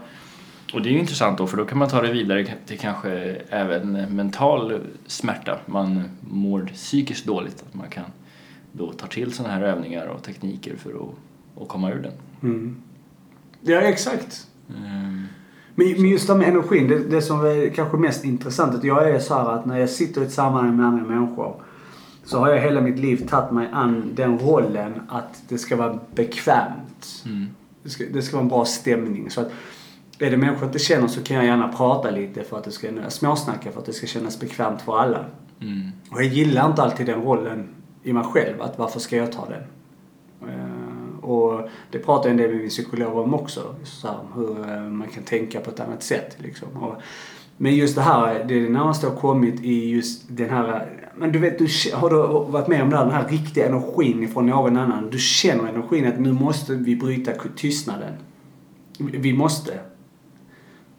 och 0.74 0.82
det 0.82 0.88
är 0.88 0.92
ju 0.92 0.98
intressant 0.98 1.38
då 1.38 1.46
för 1.46 1.56
då 1.56 1.64
kan 1.64 1.78
man 1.78 1.88
ta 1.88 2.02
det 2.02 2.12
vidare 2.12 2.46
till 2.66 2.78
kanske 2.78 3.10
även 3.50 3.92
mental 3.92 4.80
smärta. 5.06 5.58
Man 5.66 6.02
mår 6.20 6.70
psykiskt 6.74 7.26
dåligt. 7.26 7.64
Att 7.68 7.74
man 7.74 7.88
kan 7.88 8.04
då 8.72 8.92
ta 8.92 9.06
till 9.06 9.32
sådana 9.32 9.54
här 9.54 9.62
övningar 9.62 10.06
och 10.06 10.22
tekniker 10.22 10.76
för 10.76 10.90
att, 10.90 11.62
att 11.62 11.68
komma 11.68 11.90
ur 11.90 12.02
den. 12.02 12.12
Mm. 12.42 12.76
Ja, 13.60 13.80
exakt. 13.80 14.46
Ehm, 14.76 15.26
Men, 15.74 15.92
men 15.92 16.10
just 16.10 16.26
det 16.26 16.34
med 16.34 16.48
energin, 16.48 16.88
det, 16.88 16.98
det 16.98 17.22
som 17.22 17.40
är 17.46 17.68
kanske 17.74 17.96
mest 17.96 18.24
intressant, 18.24 18.74
att 18.74 18.84
jag 18.84 19.10
är 19.10 19.18
så 19.18 19.34
här 19.34 19.50
att 19.50 19.66
när 19.66 19.78
jag 19.78 19.90
sitter 19.90 20.20
i 20.20 20.24
ett 20.24 20.32
sammanhang 20.32 20.76
med 20.76 20.86
andra 20.86 21.04
människor 21.04 21.54
så 22.26 22.38
har 22.38 22.48
jag 22.48 22.60
hela 22.60 22.80
mitt 22.80 22.98
liv 22.98 23.28
tagit 23.28 23.50
mig 23.50 23.68
an 23.72 24.10
den 24.14 24.38
rollen 24.38 25.00
att 25.08 25.42
det 25.48 25.58
ska 25.58 25.76
vara 25.76 25.98
bekvämt. 26.14 27.22
Mm. 27.24 27.46
Det 27.82 27.90
ska, 27.90 28.04
det 28.12 28.22
ska 28.22 28.36
vara 28.36 28.42
en 28.42 28.48
bra 28.48 28.64
stämning. 28.64 29.30
Så 29.30 29.40
att 29.40 29.52
är 30.18 30.30
det 30.30 30.36
människor 30.36 30.60
jag 30.60 30.68
inte 30.68 30.78
känner 30.78 31.08
så 31.08 31.22
kan 31.22 31.36
jag 31.36 31.44
gärna 31.44 31.68
prata 31.68 32.10
lite 32.10 32.44
för 32.44 32.58
att 32.58 32.64
det 32.64 32.70
ska, 32.70 32.88
småsnacka 33.08 33.72
för 33.72 33.80
att 33.80 33.86
det 33.86 33.92
ska 33.92 34.06
kännas 34.06 34.40
bekvämt 34.40 34.82
för 34.82 34.98
alla. 34.98 35.24
Mm. 35.60 35.90
Och 36.10 36.22
jag 36.22 36.32
gillar 36.32 36.66
inte 36.66 36.82
alltid 36.82 37.06
den 37.06 37.22
rollen 37.22 37.68
i 38.02 38.12
mig 38.12 38.24
själv, 38.24 38.62
att 38.62 38.78
varför 38.78 39.00
ska 39.00 39.16
jag 39.16 39.32
ta 39.32 39.48
den? 39.48 39.62
Eh, 40.50 41.24
och 41.24 41.68
det 41.90 41.98
pratar 41.98 42.28
jag 42.28 42.30
en 42.30 42.36
del 42.36 42.50
med 42.50 42.60
min 42.60 42.68
psykolog 42.68 43.18
om 43.18 43.34
också. 43.34 43.74
Så 43.84 44.08
här, 44.08 44.16
hur 44.34 44.70
eh, 44.70 44.82
man 44.82 45.08
kan 45.08 45.22
tänka 45.22 45.60
på 45.60 45.70
ett 45.70 45.80
annat 45.80 46.02
sätt. 46.02 46.36
Liksom. 46.38 46.68
Och, 46.76 46.94
men 47.56 47.76
just 47.76 47.94
det 47.94 48.02
här, 48.02 48.44
det 48.48 48.54
är 48.54 48.62
det 48.62 48.68
närmaste 48.68 49.06
har 49.06 49.16
kommit 49.16 49.60
i 49.60 49.90
just 49.90 50.22
den 50.28 50.50
här... 50.50 50.92
Men 51.16 51.32
du 51.32 51.38
vet, 51.38 51.58
du, 51.58 51.66
har 51.94 52.10
du 52.10 52.16
varit 52.52 52.68
med 52.68 52.82
om 52.82 52.90
det 52.90 52.96
här, 52.96 53.04
den 53.04 53.14
här 53.14 53.28
riktiga 53.28 53.66
energin 53.66 54.28
från 54.28 54.46
någon 54.46 54.76
annan? 54.76 55.10
Du 55.10 55.18
känner 55.18 55.68
energin 55.68 56.06
att 56.06 56.20
nu 56.20 56.32
måste 56.32 56.74
vi 56.74 56.96
bryta 56.96 57.32
tystnaden. 57.56 58.12
Vi 58.98 59.32
måste. 59.32 59.78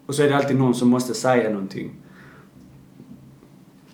Och 0.06 0.14
så 0.14 0.22
är 0.22 0.28
det 0.28 0.36
alltid 0.36 0.56
någon 0.56 0.74
som 0.74 0.88
måste 0.88 1.14
säga 1.14 1.50
någonting. 1.50 1.90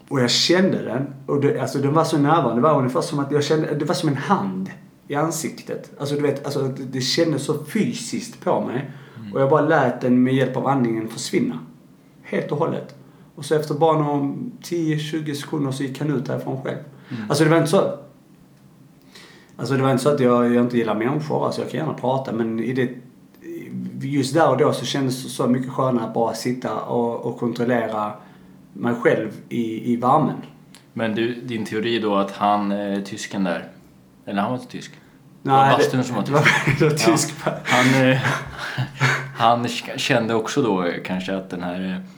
Och 0.09 0.21
jag 0.21 0.31
kände 0.31 0.83
den. 0.83 1.07
Och 1.27 1.41
det, 1.41 1.61
alltså 1.61 1.79
den 1.79 1.95
var 1.95 2.05
så 2.05 2.19
närvarande. 2.19 2.55
Det 2.55 2.61
var 2.61 2.79
ungefär 2.79 3.01
som 3.01 3.19
att 3.19 3.33
jag 3.33 3.45
kände, 3.45 3.75
det 3.75 3.85
var 3.85 3.95
som 3.95 4.09
en 4.09 4.17
hand. 4.17 4.71
i 5.09 5.15
ansiktet. 5.15 5.91
Alltså 5.99 6.15
du 6.15 6.21
vet, 6.21 6.45
alltså, 6.45 6.69
det, 6.69 7.01
kändes 7.01 7.45
så 7.45 7.65
fysiskt 7.65 8.45
på 8.45 8.61
mig. 8.61 8.91
Och 9.35 9.41
jag 9.41 9.51
bara 9.51 9.69
lät 9.69 10.01
den 10.01 10.23
med 10.23 10.35
hjälp 10.35 10.57
av 10.57 10.67
andningen 10.67 11.09
försvinna. 11.09 11.59
Helt 12.35 12.53
och 12.53 12.59
hållet. 12.59 12.95
Och 13.35 13.45
så 13.45 13.55
efter 13.55 13.75
bara 13.75 13.99
några 13.99 14.19
10-20 14.63 15.35
sekunder 15.35 15.73
så 15.73 15.83
gick 15.83 15.99
han 15.99 16.11
ut 16.11 16.27
därifrån 16.27 16.63
själv. 16.63 16.79
Alltså 17.29 17.45
det 17.45 17.51
var 17.51 17.57
inte 17.57 17.71
så... 17.71 17.99
Alltså 19.57 19.75
det 19.75 19.83
var 19.83 19.91
inte 19.91 20.03
så 20.03 20.09
att 20.09 20.21
jag, 20.21 20.55
jag 20.55 20.65
inte 20.65 20.79
gillar 20.79 20.95
människor. 20.95 21.47
Alltså 21.47 21.61
jag 21.61 21.71
kan 21.71 21.81
gärna 21.81 21.95
prata 21.95 22.33
men 22.33 22.61
i 22.61 22.73
det... 22.73 22.89
Just 24.01 24.35
där 24.35 24.51
och 24.51 24.59
då 24.59 24.73
så 24.73 24.85
kändes 24.85 25.23
det 25.23 25.29
så 25.29 25.47
mycket 25.47 25.73
skönare 25.73 26.05
att 26.05 26.15
bara 26.15 26.35
sitta 26.35 26.81
och, 26.81 27.27
och 27.27 27.39
kontrollera 27.39 28.13
mig 28.73 28.95
själv 28.95 29.31
i, 29.49 29.93
i 29.93 29.97
värmen. 29.97 30.37
Men 30.93 31.15
du, 31.15 31.35
din 31.35 31.65
teori 31.65 31.99
då 31.99 32.17
att 32.17 32.31
han, 32.31 32.73
eh, 32.73 33.01
tysken 33.01 33.45
där, 33.45 33.69
eller 34.27 34.43
han 34.43 34.51
var 34.51 34.59
inte 34.59 34.73
tysk. 34.73 34.93
Nej, 35.43 35.71
var 35.71 35.79
bastun 35.79 36.05
som 36.05 36.17
var 36.17 36.23
det 36.23 36.33
var, 36.33 36.49
det 36.79 36.85
var 36.85 36.91
tysk. 36.91 37.35
Han, 37.65 38.09
eh, 38.11 38.19
han 39.37 39.69
kände 39.97 40.35
också 40.35 40.63
då 40.63 40.91
kanske 41.05 41.37
att 41.37 41.51
den 41.51 41.63
här 41.63 41.93
eh, 41.93 42.14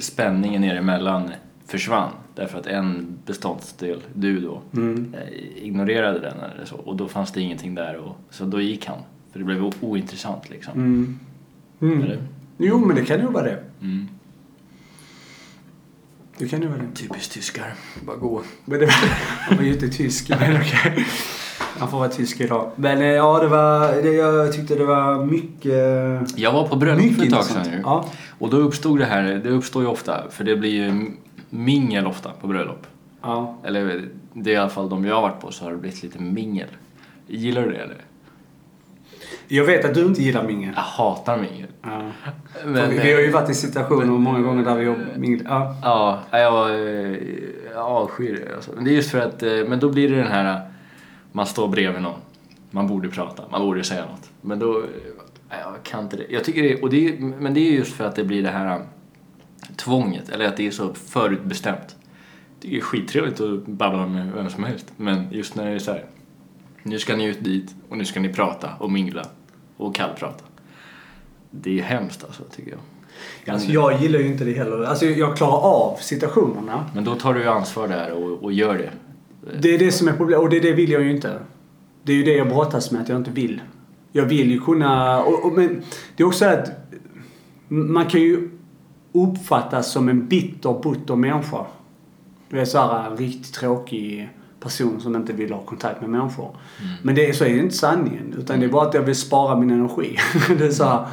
spänningen 0.00 0.64
er 0.64 0.74
emellan 0.76 1.30
försvann. 1.66 2.10
Därför 2.34 2.58
att 2.58 2.66
en 2.66 3.18
beståndsdel, 3.26 4.02
du 4.14 4.40
då, 4.40 4.62
Mm. 4.74 5.14
eh, 5.14 5.64
ignorerade 5.66 6.18
den 6.18 6.40
eller 6.40 6.64
så. 6.64 6.76
Och 6.76 6.96
då 6.96 7.08
fanns 7.08 7.32
det 7.32 7.40
ingenting 7.40 7.74
där. 7.74 7.96
Och, 7.96 8.16
så 8.30 8.44
då 8.44 8.60
gick 8.60 8.86
han. 8.86 8.98
För 9.32 9.38
det 9.38 9.44
blev 9.44 9.70
ointressant 9.80 10.50
liksom. 10.50 10.72
Mm. 10.74 11.18
Mm. 11.80 12.02
Eller? 12.02 12.18
Jo, 12.58 12.86
men 12.86 12.96
det 12.96 13.04
kan 13.04 13.20
nog 13.20 13.32
vara 13.32 13.44
det. 13.44 13.62
Mm. 13.80 14.08
Det 16.38 16.48
kan 16.48 16.60
nog 16.60 16.70
vara 16.70 16.82
det. 16.82 16.94
Typiskt 16.94 17.32
tyskar. 17.32 17.74
Bara 18.06 18.16
gå. 18.16 18.42
Men 18.64 18.78
det 18.80 18.86
var, 18.86 18.92
han 19.48 19.56
var 19.56 19.64
ju 19.64 19.72
inte 19.72 19.88
tysk, 19.88 20.28
men 20.28 20.56
okej. 20.56 21.06
Han 21.82 21.90
får 21.90 21.98
vara 21.98 22.08
tysk 22.08 22.40
idag. 22.40 22.70
Men 22.76 22.98
eh, 23.02 23.06
ja, 23.06 23.38
det 23.38 23.48
var, 23.48 24.02
det, 24.02 24.12
jag 24.12 24.52
tyckte 24.52 24.74
det 24.74 24.84
var 24.84 25.24
mycket... 25.24 26.38
Jag 26.38 26.52
var 26.52 26.68
på 26.68 26.76
bröllop 26.76 27.14
för 27.16 27.24
ett 27.24 27.30
tag 27.30 27.44
sedan 27.44 27.64
ju. 27.64 27.80
Ja. 27.82 28.04
Och 28.38 28.50
då 28.50 28.56
uppstod 28.56 28.98
det 28.98 29.04
här, 29.04 29.22
det 29.44 29.50
uppstår 29.50 29.82
ju 29.82 29.88
ofta, 29.88 30.30
för 30.30 30.44
det 30.44 30.56
blir 30.56 30.70
ju 30.70 31.06
mingel 31.50 32.06
ofta 32.06 32.30
på 32.40 32.46
bröllop. 32.46 32.86
Ja. 33.22 33.58
Eller 33.64 34.08
det 34.32 34.50
är 34.50 34.54
i 34.54 34.56
alla 34.56 34.68
fall 34.68 34.88
de 34.88 35.04
jag 35.04 35.14
har 35.14 35.22
varit 35.22 35.40
på 35.40 35.52
så 35.52 35.64
har 35.64 35.72
det 35.72 35.76
blivit 35.76 36.02
lite 36.02 36.18
mingel. 36.18 36.68
Gillar 37.26 37.62
du 37.62 37.70
det 37.70 37.78
eller? 37.78 37.96
Jag 39.48 39.64
vet 39.64 39.84
att 39.84 39.94
du 39.94 40.04
inte 40.04 40.22
gillar 40.22 40.42
mingel. 40.42 40.72
Jag 40.74 40.82
hatar 40.82 41.36
mingel. 41.36 41.68
Ja. 41.82 42.02
Men, 42.64 42.90
vi, 42.90 42.98
vi 42.98 43.12
har 43.12 43.20
ju 43.20 43.30
varit 43.30 43.50
i 43.50 43.54
situationer 43.54 44.06
många 44.06 44.40
gånger 44.40 44.64
där 44.64 44.74
vi 44.74 44.84
har 44.84 44.96
mingel. 45.16 45.46
Ja. 45.48 45.76
Ja, 46.30 46.38
jag, 46.38 46.70
eh, 46.70 47.16
avskyr 47.76 48.46
det. 48.46 48.54
Alltså. 48.54 48.70
Men 48.74 48.84
det 48.84 48.90
är 48.90 48.94
just 48.94 49.10
för 49.10 49.20
att, 49.20 49.42
eh, 49.42 49.50
men 49.68 49.80
då 49.80 49.88
blir 49.88 50.08
det 50.08 50.16
den 50.16 50.32
här, 50.32 50.71
man 51.32 51.46
står 51.46 51.68
bredvid 51.68 52.02
någon. 52.02 52.20
Man 52.70 52.86
borde 52.86 53.08
prata, 53.08 53.44
man 53.50 53.60
borde 53.60 53.84
säga 53.84 54.04
något. 54.04 54.30
Men 54.40 54.58
då, 54.58 54.78
eh, 54.78 54.86
jag 55.50 55.82
kan 55.82 56.04
inte 56.04 56.16
det. 56.16 56.26
Jag 56.28 56.44
tycker 56.44 56.62
det, 56.62 56.82
och 56.82 56.90
det 56.90 57.08
är, 57.08 57.18
men 57.18 57.54
det 57.54 57.60
är 57.60 57.72
just 57.72 57.92
för 57.92 58.04
att 58.04 58.16
det 58.16 58.24
blir 58.24 58.42
det 58.42 58.50
här 58.50 58.76
eh, 58.76 58.82
tvånget, 59.76 60.28
eller 60.28 60.44
att 60.44 60.56
det 60.56 60.66
är 60.66 60.70
så 60.70 60.94
förutbestämt. 60.94 61.96
Det 62.60 62.76
är 62.76 62.80
skittrevligt 62.80 63.40
att 63.40 63.66
babbla 63.66 64.06
med 64.06 64.32
vem 64.32 64.50
som 64.50 64.64
helst, 64.64 64.92
men 64.96 65.32
just 65.32 65.54
när 65.54 65.66
det 65.66 65.70
är 65.70 65.78
så 65.78 65.90
här, 65.90 66.04
nu 66.82 66.98
ska 66.98 67.16
ni 67.16 67.24
ut 67.24 67.44
dit 67.44 67.74
och 67.88 67.98
nu 67.98 68.04
ska 68.04 68.20
ni 68.20 68.28
prata 68.28 68.70
och 68.78 68.90
mingla 68.90 69.26
och 69.76 69.94
kallprata. 69.94 70.44
Det 71.50 71.78
är 71.78 71.82
hemskt 71.82 72.24
alltså, 72.24 72.42
tycker 72.44 72.70
jag. 72.70 72.80
Alltså, 73.54 73.72
jag 73.72 74.02
gillar 74.02 74.18
ju 74.18 74.26
inte 74.26 74.44
det 74.44 74.52
heller. 74.52 74.84
Alltså, 74.84 75.06
jag 75.06 75.36
klarar 75.36 75.60
av 75.60 75.96
situationerna. 76.00 76.86
Men 76.94 77.04
då 77.04 77.14
tar 77.14 77.34
du 77.34 77.40
ju 77.40 77.48
ansvar 77.48 77.88
där 77.88 78.12
och, 78.12 78.42
och 78.42 78.52
gör 78.52 78.78
det. 78.78 78.90
Det 79.60 79.74
är 79.74 79.78
det 79.78 79.92
som 79.92 80.08
är 80.08 80.12
problemet. 80.12 80.42
Och 80.44 80.50
det, 80.50 80.60
det 80.60 80.72
vill 80.72 80.90
jag 80.90 81.02
ju 81.02 81.10
inte. 81.10 81.38
Det 82.02 82.12
är 82.12 82.16
ju 82.16 82.22
det 82.22 82.36
jag 82.36 82.48
brottas 82.48 82.90
med, 82.90 83.02
att 83.02 83.08
jag 83.08 83.18
inte 83.18 83.30
vill. 83.30 83.60
Jag 84.12 84.24
vill 84.26 84.50
ju 84.50 84.60
kunna... 84.60 85.22
Och, 85.22 85.44
och, 85.44 85.52
men 85.52 85.82
det 86.16 86.22
är 86.22 86.26
också 86.26 86.44
att 86.44 86.70
man 87.68 88.06
kan 88.06 88.20
ju 88.20 88.50
uppfattas 89.12 89.92
som 89.92 90.08
en 90.08 90.26
bitter, 90.26 90.80
butter 90.82 91.16
människa. 91.16 91.66
Du 92.48 92.60
är 92.60 92.64
så 92.64 92.78
här 92.78 93.10
en 93.10 93.16
riktigt 93.16 93.54
tråkig 93.54 94.28
person 94.60 95.00
som 95.00 95.16
inte 95.16 95.32
vill 95.32 95.52
ha 95.52 95.60
kontakt 95.60 96.00
med 96.00 96.10
människor. 96.10 96.56
Men 97.02 97.14
det, 97.14 97.28
är- 97.28 97.32
så 97.32 97.44
är 97.44 97.48
ju 97.48 97.60
inte 97.62 97.74
sanningen. 97.76 98.34
Utan 98.38 98.60
det 98.60 98.66
är 98.66 98.70
bara 98.70 98.88
att 98.88 98.94
jag 98.94 99.02
vill 99.02 99.16
spara 99.16 99.56
min 99.60 99.70
energi. 99.70 100.16
det 100.58 100.66
är 100.66 100.70
så 100.70 100.84
här, 100.84 101.06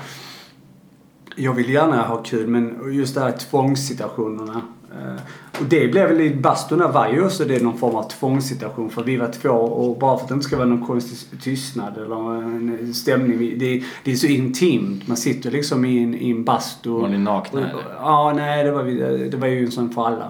jag 1.35 1.53
vill 1.53 1.69
gärna 1.69 2.01
ha 2.01 2.23
kul 2.23 2.47
men 2.47 2.93
just 2.93 3.15
det 3.15 3.21
här 3.21 3.31
tvångssituationerna. 3.31 4.61
Eh, 4.91 5.21
Och 5.59 5.65
det 5.69 5.87
blev 5.87 6.09
väl 6.09 6.21
i 6.21 6.35
bastun 6.35 6.79
där 6.79 6.87
var 6.87 7.07
ju 7.07 7.25
också 7.25 7.45
det 7.45 7.63
någon 7.63 7.77
form 7.77 7.95
av 7.95 8.09
tvångssituation 8.09 8.89
för 8.89 9.03
vi 9.03 9.17
var 9.17 9.27
två 9.27 9.49
och 9.49 9.99
bara 9.99 10.17
för 10.17 10.23
att 10.23 10.29
det 10.29 10.33
inte 10.33 10.45
ska 10.45 10.57
vara 10.57 10.67
någon 10.67 10.85
konstig 10.85 11.41
tystnad 11.41 11.97
eller 11.97 12.41
en 12.43 12.93
stämning. 12.93 13.59
Det, 13.59 13.83
det 14.03 14.11
är 14.11 14.15
så 14.15 14.27
intimt. 14.27 15.07
Man 15.07 15.17
sitter 15.17 15.51
liksom 15.51 15.85
i 15.85 16.03
en, 16.03 16.15
i 16.15 16.31
en 16.31 16.43
bastu. 16.43 16.89
Var 16.89 17.07
ni 17.07 17.17
nakna 17.17 17.59
eller? 17.69 17.83
Ja, 17.99 18.33
nej 18.35 18.63
det 18.63 18.71
var, 18.71 18.83
det 19.29 19.37
var 19.37 19.47
ju 19.47 19.65
en 19.65 19.71
sån 19.71 19.89
för 19.89 20.07
alla. 20.07 20.29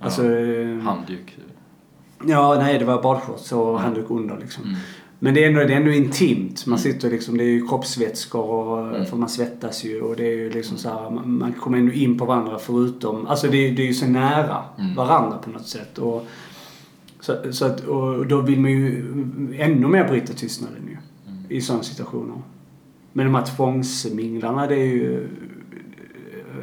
Alltså, 0.00 0.24
eh, 0.24 0.78
Handduk. 0.78 1.38
Ja, 2.24 2.56
nej 2.58 2.78
det 2.78 2.84
var 2.84 3.02
badshorts 3.02 3.52
och 3.52 3.80
handduk 3.80 4.06
under 4.08 4.38
liksom. 4.38 4.64
Mm. 4.64 4.76
Men 5.18 5.34
det 5.34 5.44
är, 5.44 5.48
ändå, 5.48 5.60
det 5.60 5.72
är 5.72 5.76
ändå 5.76 5.90
intimt. 5.90 6.66
Man 6.66 6.78
sitter 6.78 7.10
liksom, 7.10 7.38
det 7.38 7.44
är 7.44 7.48
ju 7.48 7.66
kroppsvätskor 7.68 8.44
och, 8.50 8.88
Mm. 8.88 9.06
för 9.06 9.16
man 9.16 9.28
svettas 9.28 9.84
ju 9.84 10.00
och 10.02 10.16
det 10.16 10.26
är 10.26 10.36
ju 10.36 10.50
liksom 10.50 10.76
så 10.76 10.88
här, 10.88 11.10
man, 11.10 11.38
man 11.38 11.52
kommer 11.52 11.78
ändå 11.78 11.92
in 11.92 12.18
på 12.18 12.24
varandra 12.24 12.58
förutom, 12.58 13.26
alltså 13.26 13.48
det, 13.48 13.56
är- 13.68 13.72
det 13.72 13.82
är 13.82 13.86
ju 13.86 13.94
så 13.94 14.06
nära 14.06 14.62
Mm. 14.78 14.94
varandra 14.94 15.38
på 15.38 15.50
något 15.50 15.66
sätt. 15.66 15.98
Och, 15.98 16.26
så, 17.20 17.36
så 17.52 17.64
att, 17.66 17.80
och 17.80 18.26
då 18.26 18.40
vill 18.40 18.60
man 18.60 18.70
ju 18.70 19.04
ännu 19.58 19.86
mer 19.86 20.08
bryta 20.08 20.32
tystnaden 20.32 20.82
ju. 20.88 20.96
Mm. 21.32 21.44
I 21.48 21.60
sådana 21.60 21.82
situationer. 21.82 22.36
Men 23.12 23.26
de 23.26 23.34
här 23.34 23.44
tvångsminglarna 23.44 24.66
det 24.66 24.74
är 24.74 24.86
ju 24.86 25.28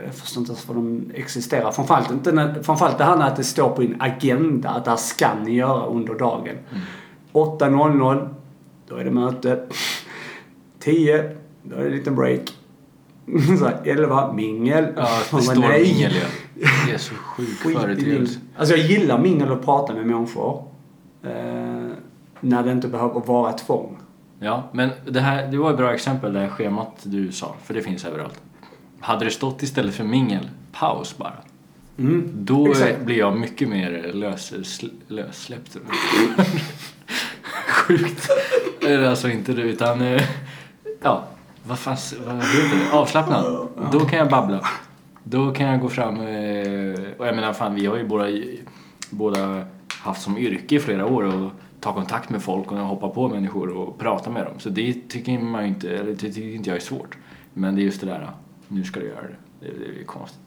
jag 0.06 0.16
förstår 0.16 0.42
inte 0.42 0.52
ens 0.52 0.68
vad 0.68 0.78
de 0.78 1.12
existerar. 1.13 1.72
Framförallt, 1.72 2.12
inte 2.12 2.32
när, 2.32 2.63
framförallt 2.63 2.98
det 2.98 3.04
här 3.04 3.18
med 3.18 3.28
att 3.28 3.36
det 3.36 3.44
står 3.44 3.70
på 3.70 3.82
en 3.82 3.96
agenda 4.00 4.70
att 4.70 4.84
det 4.86 4.89
här 4.92 4.98
ska 4.98 5.28
ni 5.46 5.56
göra 5.56 5.86
under 5.86 6.13
dagen. 6.13 6.56
Mm. 6.72 6.84
8.00, 7.34 8.30
då 8.88 8.96
är 8.96 9.04
det 9.04 9.12
möte. 9.12 9.63
10, 10.80 11.36
då 11.63 11.76
är 11.76 11.80
det 11.80 11.86
en 11.86 11.91
liten 11.91 12.15
break. 12.15 12.41
Så 13.60 13.65
här, 13.65 13.82
11, 13.84 14.34
mingel. 14.34 14.88
Ja, 14.96 15.08
det 15.32 15.41
står 15.41 15.56
nej. 15.56 15.84
mingel 15.84 16.12
ja. 16.15 16.28
Det 16.88 16.93
är 16.93 16.98
så 16.98 17.15
sjuk 17.15 17.50
företeelse. 17.50 18.39
Alltså 18.58 18.76
jag 18.76 18.86
gillar 18.88 19.19
mingel 19.19 19.52
och 19.52 19.65
prata 19.65 19.93
med 19.93 20.06
människor. 20.06 20.63
Eh, 21.24 21.32
när 22.39 22.63
det 22.63 22.72
inte 22.72 22.88
behöver 22.88 23.19
vara 23.19 23.54
tvång. 23.54 23.98
Ja, 24.39 24.69
men 24.72 24.89
det 25.06 25.19
här 25.19 25.48
det 25.48 25.58
var 25.58 25.72
ett 25.72 25.78
bra 25.78 25.93
exempel, 25.93 26.34
det 26.34 26.39
här 26.39 26.50
schemat 26.50 27.00
du 27.04 27.32
sa, 27.32 27.56
för 27.63 27.74
det 27.74 27.82
finns 27.82 28.06
överallt. 28.06 28.41
Hade 29.00 29.26
det 29.26 29.32
stått 29.32 29.63
istället 29.63 29.96
för 29.96 30.04
mingel, 30.04 30.50
paus 30.72 31.17
bara. 31.17 31.38
Mm. 31.98 32.32
Då 32.34 32.72
Exakt. 32.72 33.02
blir 33.02 33.17
jag 33.17 33.39
mycket 33.39 33.69
mer 33.69 34.12
lös, 34.13 34.54
sl, 34.63 34.88
lössläppt. 35.08 35.78
Sjukt. 37.67 38.30
Alltså 38.88 39.30
inte 39.30 39.54
det, 39.54 39.62
utan... 39.62 40.02
eh, 40.02 40.24
Ja, 41.02 41.24
vad 41.67 41.80
fan, 41.80 41.98
vad 42.26 42.36
heter 42.36 42.78
det? 42.91 42.98
Avslappnad. 42.98 43.67
Då 43.91 44.00
kan 44.00 44.19
jag 44.19 44.30
babbla. 44.30 44.62
Då 45.24 45.52
kan 45.52 45.67
jag 45.67 45.80
gå 45.80 45.89
fram 45.89 46.15
eh, 46.22 47.00
och 47.17 47.28
jag 47.28 47.36
menar 47.36 47.54
fan 47.54 47.76
vi 47.76 47.86
har 47.86 47.98
ju 47.98 48.08
båda, 48.08 48.28
båda 49.10 49.65
haft 49.89 50.22
som 50.22 50.38
yrke 50.38 50.76
i 50.76 50.80
flera 50.80 51.06
år 51.06 51.24
och 51.24 51.52
ta 51.80 51.93
kontakt 51.93 52.30
med 52.30 52.41
folk 52.43 52.72
och 52.72 52.78
hoppa 52.78 53.10
på 53.10 53.28
människor 53.30 53.69
och 53.69 54.00
prata 54.00 54.30
med 54.30 54.46
dem. 54.46 54.54
Så 54.60 54.69
det 54.69 55.10
tycker 55.10 55.39
man 55.39 55.62
ju 55.62 55.67
inte, 55.67 55.89
eller 55.89 56.12
det 56.12 56.15
tycker 56.17 56.56
inte 56.56 56.69
jag 56.69 56.78
är 56.78 56.82
svårt. 56.82 57.17
Men 57.54 57.76
det 57.76 57.82
är 57.82 57.84
just 57.84 58.00
det 58.02 58.08
där, 58.08 58.30
nu 58.67 58.84
ska 58.84 59.00
du 59.00 59.06
göra 59.08 59.22
det. 59.22 59.36
Det, 59.67 59.72
det 59.96 60.02
är 60.02 60.06
konstigt. 60.06 60.39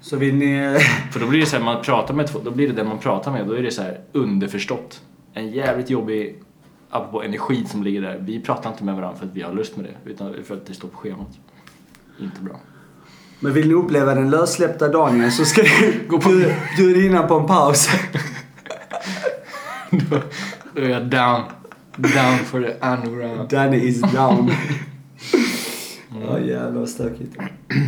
Så 0.00 0.16
vill 0.16 0.34
ni... 0.34 0.78
För 1.12 1.20
då 1.20 1.26
blir 1.26 1.40
det 1.40 1.46
så 1.46 1.56
här, 1.56 1.64
man 1.64 1.82
pratar 1.82 2.14
med 2.14 2.26
två, 2.26 2.38
då 2.44 2.50
blir 2.50 2.68
det 2.68 2.74
den 2.74 2.88
man 2.88 2.98
pratar 2.98 3.32
med, 3.32 3.46
då 3.46 3.52
är 3.52 3.62
det 3.62 3.70
så 3.70 3.82
här 3.82 4.00
underförstått. 4.12 5.02
En 5.32 5.50
jävligt 5.50 5.90
jobbig, 5.90 6.38
apropå 6.90 7.22
energi 7.22 7.64
som 7.66 7.82
ligger 7.82 8.00
där, 8.02 8.18
vi 8.20 8.40
pratar 8.42 8.70
inte 8.70 8.84
med 8.84 8.94
varandra 8.96 9.18
för 9.18 9.26
att 9.26 9.32
vi 9.32 9.42
har 9.42 9.52
lust 9.52 9.76
med 9.76 9.84
det, 9.84 10.10
utan 10.10 10.34
för 10.44 10.54
att 10.56 10.66
det 10.66 10.74
står 10.74 10.88
på 10.88 10.96
schemat. 10.96 11.28
Inte 12.20 12.40
bra. 12.40 12.60
Men 13.40 13.52
vill 13.52 13.68
ni 13.68 13.74
uppleva 13.74 14.14
den 14.14 14.30
lössläppta 14.30 14.88
Daniel 14.88 15.32
så 15.32 15.44
ska 15.44 15.62
ni 15.62 16.00
gå 16.08 16.20
på 16.20 16.28
bjuda 16.76 17.00
in 17.22 17.28
på 17.28 17.34
en 17.38 17.46
paus. 17.46 17.88
Då, 19.90 20.16
då 20.74 20.82
är 20.82 20.88
jag 20.88 21.02
down. 21.06 21.42
Down 21.96 22.38
for 22.44 22.60
the 22.60 22.86
underground. 22.86 23.50
Danny 23.50 23.76
is 23.76 24.00
down. 24.00 24.50
Ja 26.26 26.38
jävlar 26.40 26.80
vad 26.80 26.88
stökigt. 26.88 27.36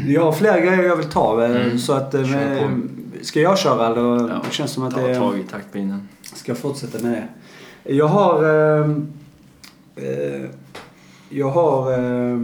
Jag 0.07 0.25
har 0.25 0.33
flera 0.33 0.61
grejer 0.61 0.83
jag 0.83 0.97
vill 0.97 1.07
ta 1.11 1.45
eh, 1.47 1.77
så 1.77 1.93
att... 1.93 2.15
eh, 2.15 2.25
Kör 2.25 2.59
på. 2.59 2.81
Ska 3.23 3.41
jag 3.41 3.59
köra 3.59 3.87
eller? 3.87 4.29
Ja, 4.29 4.43
det 4.49 4.53
känns 4.55 4.71
som 4.73 4.85
att 4.85 4.95
Ta 4.95 5.07
det... 5.07 5.15
tag 5.15 5.39
i 5.39 5.43
taktpinnen. 5.43 6.09
Ska 6.23 6.55
fortsätta 6.55 7.03
med 7.03 7.13
det. 7.13 7.29
Jag 7.97 8.09
har... 8.09 8.45
Eh, 8.45 8.91
eh, 9.97 10.51
jag 11.29 11.51
har... 11.51 11.93
Eh, 11.93 12.39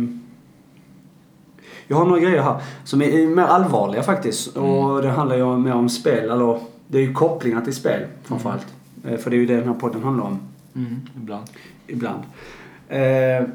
jag 1.88 1.96
har 1.96 2.04
några 2.04 2.20
grejer 2.20 2.42
här 2.42 2.56
som 2.84 3.02
är 3.02 3.26
mer 3.26 3.42
allvarliga 3.42 4.02
faktiskt. 4.02 4.56
Och 4.56 5.02
det 5.02 5.08
handlar 5.08 5.36
ju 5.36 5.56
mer 5.56 5.74
om 5.74 5.88
spel. 5.88 6.30
Eller 6.30 6.60
det 6.88 6.98
är 6.98 7.02
ju 7.02 7.12
kopplingar 7.12 7.60
till 7.60 7.74
spel 7.74 8.06
framförallt. 8.24 8.66
Eh, 9.04 9.16
För 9.16 9.30
det 9.30 9.36
är 9.36 9.38
ju 9.38 9.46
det 9.46 9.56
den 9.56 9.68
här 9.68 9.74
podden 9.74 10.02
handlar 10.02 10.24
om. 10.24 10.38
Mm, 10.74 10.96
ibland. 11.16 11.44
Ibland. 11.86 12.22
Eh, 12.88 13.48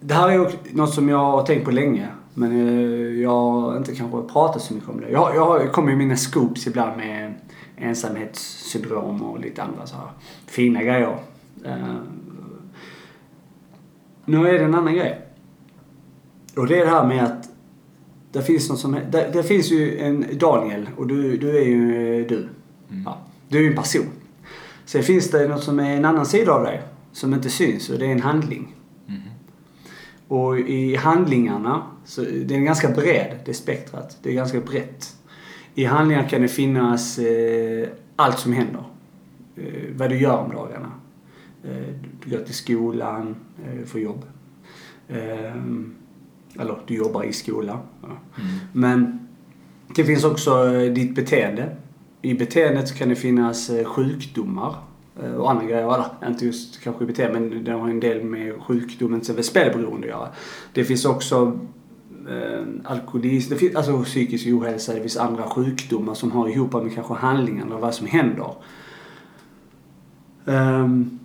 det 0.00 0.14
här 0.14 0.30
är 0.30 0.40
också 0.40 0.56
något 0.72 0.94
som 0.94 1.08
jag 1.08 1.18
har 1.18 1.42
tänkt 1.42 1.64
på 1.64 1.70
länge. 1.70 2.08
Men 2.34 2.52
eh, 2.52 3.20
jag 3.22 3.30
har 3.30 3.76
inte 3.76 3.94
kanske 3.94 4.32
pratat 4.32 4.62
så 4.62 4.74
mycket 4.74 4.88
om 4.88 5.00
det. 5.00 5.10
Jag, 5.10 5.36
jag, 5.36 5.60
jag 5.60 5.72
kommer 5.72 5.90
ju 5.90 5.96
mina 5.96 6.16
scoops 6.16 6.66
ibland 6.66 6.96
med 6.96 7.34
ensamhetssyndrom 7.76 9.22
och 9.22 9.40
lite 9.40 9.62
andra 9.62 9.86
så 9.86 9.96
här 9.96 10.08
fina 10.46 10.82
grejer. 10.82 11.18
Eh, 11.64 11.96
nu 14.24 14.48
är 14.48 14.52
det 14.52 14.64
en 14.64 14.74
annan 14.74 14.94
grej. 14.94 15.20
Och 16.56 16.66
det 16.66 16.80
är 16.80 16.84
det 16.84 16.90
här 16.90 17.06
med 17.06 17.24
att 17.24 17.48
det 18.32 18.42
finns 18.42 18.68
något 18.68 18.78
som... 18.78 18.92
Det, 19.10 19.30
det 19.32 19.42
finns 19.42 19.70
ju 19.70 19.98
en 19.98 20.26
Daniel 20.38 20.90
och 20.96 21.06
du, 21.06 21.36
du 21.36 21.58
är 21.58 21.64
ju 21.64 22.24
du. 22.24 22.36
Mm. 22.90 23.02
Ja, 23.04 23.18
du 23.48 23.58
är 23.58 23.62
ju 23.62 23.68
en 23.68 23.76
person. 23.76 24.06
Sen 24.84 25.02
finns 25.02 25.30
det 25.30 25.48
något 25.48 25.64
som 25.64 25.78
är 25.78 25.96
en 25.96 26.04
annan 26.04 26.26
sida 26.26 26.52
av 26.52 26.64
dig 26.64 26.82
som 27.12 27.34
inte 27.34 27.50
syns 27.50 27.90
och 27.90 27.98
det 27.98 28.06
är 28.06 28.12
en 28.12 28.22
handling. 28.22 28.74
Mhm. 29.06 29.20
Och 30.28 30.58
i 30.58 30.96
handlingarna, 30.96 31.82
så 32.04 32.20
det 32.20 32.54
är 32.54 32.60
ganska 32.60 32.88
bred, 32.88 33.38
det 33.44 33.54
spektrat. 33.54 34.18
Det 34.22 34.30
är 34.30 34.34
ganska 34.34 34.60
brett. 34.60 35.15
I 35.78 35.84
handlingar 35.84 36.28
kan 36.28 36.42
det 36.42 36.48
finnas 36.48 37.18
eh, 37.18 37.88
allt 38.16 38.38
som 38.38 38.52
händer. 38.52 38.84
Eh, 39.56 39.96
vad 39.96 40.10
du 40.10 40.20
gör 40.20 40.36
om 40.36 40.52
dagarna. 40.52 40.92
Eh, 41.64 41.94
du 42.24 42.30
går 42.30 42.44
till 42.44 42.54
skolan, 42.54 43.36
eh, 43.64 43.86
får 43.86 44.00
jobb. 44.00 44.24
Eh, 45.08 45.56
eller 46.58 46.78
du 46.86 46.94
jobbar 46.94 47.24
i 47.24 47.32
skolan. 47.32 47.78
Ja. 48.02 48.08
Mm. 48.08 48.50
Men 48.72 49.28
det 49.96 50.04
finns 50.04 50.24
också 50.24 50.74
eh, 50.74 50.92
ditt 50.92 51.14
beteende. 51.14 51.76
I 52.22 52.34
beteendet 52.34 52.94
kan 52.94 53.08
det 53.08 53.16
finnas 53.16 53.70
eh, 53.70 53.84
sjukdomar 53.84 54.74
och 55.38 55.50
andra 55.50 55.64
grejer. 55.64 55.94
Eller, 55.94 56.28
inte 56.28 56.46
just 56.46 56.80
kanske 56.80 57.06
beteende, 57.06 57.40
men 57.40 57.64
det 57.64 57.72
har 57.72 57.88
en 57.88 58.00
del 58.00 58.24
med 58.24 58.54
sjukdomen 58.62 59.20
till 59.20 59.44
spelberoende 59.44 60.06
att 60.06 60.10
göra. 60.10 60.28
Det 60.72 60.84
finns 60.84 61.04
också 61.04 61.58
Eh, 62.28 62.62
alkoholism, 62.84 63.50
det 63.50 63.56
finns 63.56 63.76
alltså 63.76 64.02
psykisk 64.02 64.46
ohälsa, 64.46 64.94
det 64.94 65.00
finns 65.00 65.16
andra 65.16 65.42
sjukdomar 65.42 66.14
som 66.14 66.32
har 66.32 66.48
ihop 66.48 66.72
med 66.72 66.94
kanske 66.94 67.14
handlingarna 67.14 67.74
och 67.74 67.80
vad 67.80 67.94
som 67.94 68.06
händer. 68.06 68.54
Um, 70.44 71.18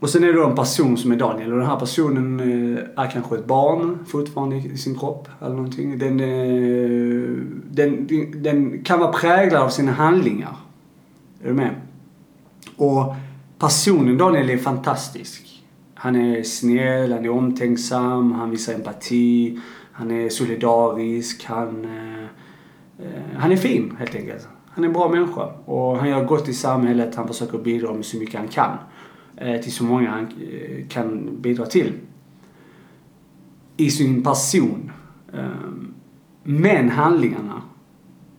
och 0.00 0.10
sen 0.10 0.24
är 0.24 0.26
det 0.26 0.32
då 0.32 0.46
en 0.46 0.56
person 0.56 0.96
som 0.96 1.12
är 1.12 1.16
Daniel 1.16 1.52
och 1.52 1.58
den 1.58 1.66
här 1.66 1.78
personen 1.78 2.40
eh, 2.40 3.04
är 3.04 3.10
kanske 3.10 3.36
ett 3.36 3.46
barn 3.46 3.98
fortfarande 4.06 4.56
i 4.56 4.72
i 4.72 4.76
sin 4.76 4.98
kropp 4.98 5.28
eller 5.40 5.54
någonting. 5.54 5.98
Den, 5.98 6.20
eh, 6.20 7.28
den, 7.70 8.06
den 8.42 8.84
kan 8.84 9.00
vara 9.00 9.12
präglad 9.12 9.62
av 9.62 9.68
sina 9.68 9.92
handlingar. 9.92 10.56
Är 11.42 11.48
du 11.48 11.54
med? 11.54 11.74
Och 12.76 13.14
personen 13.58 14.18
Daniel 14.18 14.50
är 14.50 14.58
fantastisk. 14.58 15.62
Han 15.94 16.16
är 16.16 16.42
snäll, 16.42 17.12
han 17.12 17.24
är 17.24 17.28
omtänksam, 17.28 18.32
han 18.32 18.50
visar 18.50 18.74
empati, 18.74 19.60
han 19.98 20.10
är 20.10 20.28
solidarisk, 20.28 21.44
han, 21.44 21.84
eh, 21.84 22.24
eh, 22.98 23.22
han 23.36 23.52
är 23.52 23.56
fin 23.56 23.96
helt 23.98 24.14
enkelt. 24.14 24.48
Han 24.66 24.84
är 24.84 24.88
en 24.88 24.94
bra 24.94 25.08
människa 25.08 25.46
och 25.64 25.98
han 25.98 26.08
gör 26.08 26.24
gott 26.24 26.48
i 26.48 26.54
samhället, 26.54 27.14
han 27.14 27.28
försöker 27.28 27.58
bidra 27.58 27.92
med 27.94 28.04
så 28.04 28.16
mycket 28.16 28.40
han 28.40 28.48
kan 28.48 28.76
eh, 29.36 29.60
till 29.60 29.72
så 29.72 29.84
många 29.84 30.10
han 30.10 30.24
eh, 30.24 30.88
kan 30.88 31.40
bidra 31.40 31.66
till. 31.66 31.92
I 33.76 33.90
sin 33.90 34.22
person. 34.22 34.92
Ehm, 35.32 35.94
men 36.42 36.88
handlingarna 36.88 37.62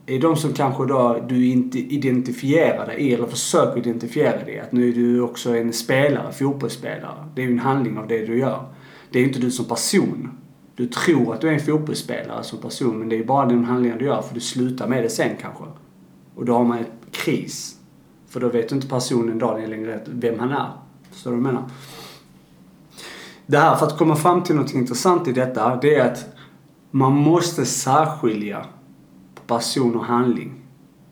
är 0.05 0.19
de 0.19 0.35
som 0.35 0.53
kanske 0.53 0.85
då 0.85 1.25
du 1.29 1.45
inte 1.45 1.79
identifierar 1.79 2.85
dig 2.85 2.99
i 2.99 3.13
eller 3.13 3.27
försöker 3.27 3.79
identifiera 3.79 4.43
dig 4.43 4.55
i. 4.55 4.59
Att 4.59 4.71
nu 4.71 4.89
är 4.89 4.93
du 4.93 5.21
också 5.21 5.55
en 5.55 5.73
spelare, 5.73 6.31
fotbollsspelare. 6.31 7.29
Det 7.35 7.41
är 7.41 7.45
ju 7.45 7.51
en 7.51 7.59
handling 7.59 7.97
av 7.97 8.07
det 8.07 8.25
du 8.25 8.39
gör. 8.39 8.65
Det 9.11 9.19
är 9.19 9.21
ju 9.21 9.27
inte 9.27 9.39
du 9.39 9.51
som 9.51 9.65
person. 9.65 10.38
Du 10.79 10.87
tror 10.87 11.33
att 11.33 11.41
du 11.41 11.49
är 11.49 11.53
en 11.53 11.59
fotbollsspelare 11.59 12.43
som 12.43 12.59
person 12.59 12.99
men 12.99 13.09
det 13.09 13.19
är 13.19 13.23
bara 13.23 13.45
den 13.45 13.65
handlingen 13.65 13.97
du 13.97 14.05
gör 14.05 14.21
för 14.21 14.33
du 14.33 14.39
slutar 14.39 14.87
med 14.87 15.03
det 15.03 15.09
sen 15.09 15.35
kanske. 15.41 15.63
Och 16.35 16.45
då 16.45 16.53
har 16.53 16.63
man 16.63 16.77
en 16.77 16.85
kris. 17.11 17.79
För 18.27 18.39
då 18.39 18.49
vet 18.49 18.69
du 18.69 18.75
inte 18.75 18.87
personen 18.87 19.39
Daniel 19.39 19.69
längre 19.69 20.01
vem 20.05 20.39
han 20.39 20.51
är. 20.51 20.71
Förstår 21.11 21.31
du 21.31 21.37
vad 21.37 21.47
jag 21.47 21.53
menar? 21.53 21.69
Det 23.45 23.57
här, 23.57 23.75
för 23.75 23.85
att 23.85 23.97
komma 23.97 24.15
fram 24.15 24.43
till 24.43 24.55
något 24.55 24.73
intressant 24.73 25.27
i 25.27 25.31
detta, 25.31 25.75
det 25.75 25.95
är 25.95 26.11
att 26.11 26.25
man 26.91 27.13
måste 27.13 27.65
särskilja 27.65 28.65
på 29.35 29.41
person 29.55 29.95
och 29.95 30.05
handling. 30.05 30.53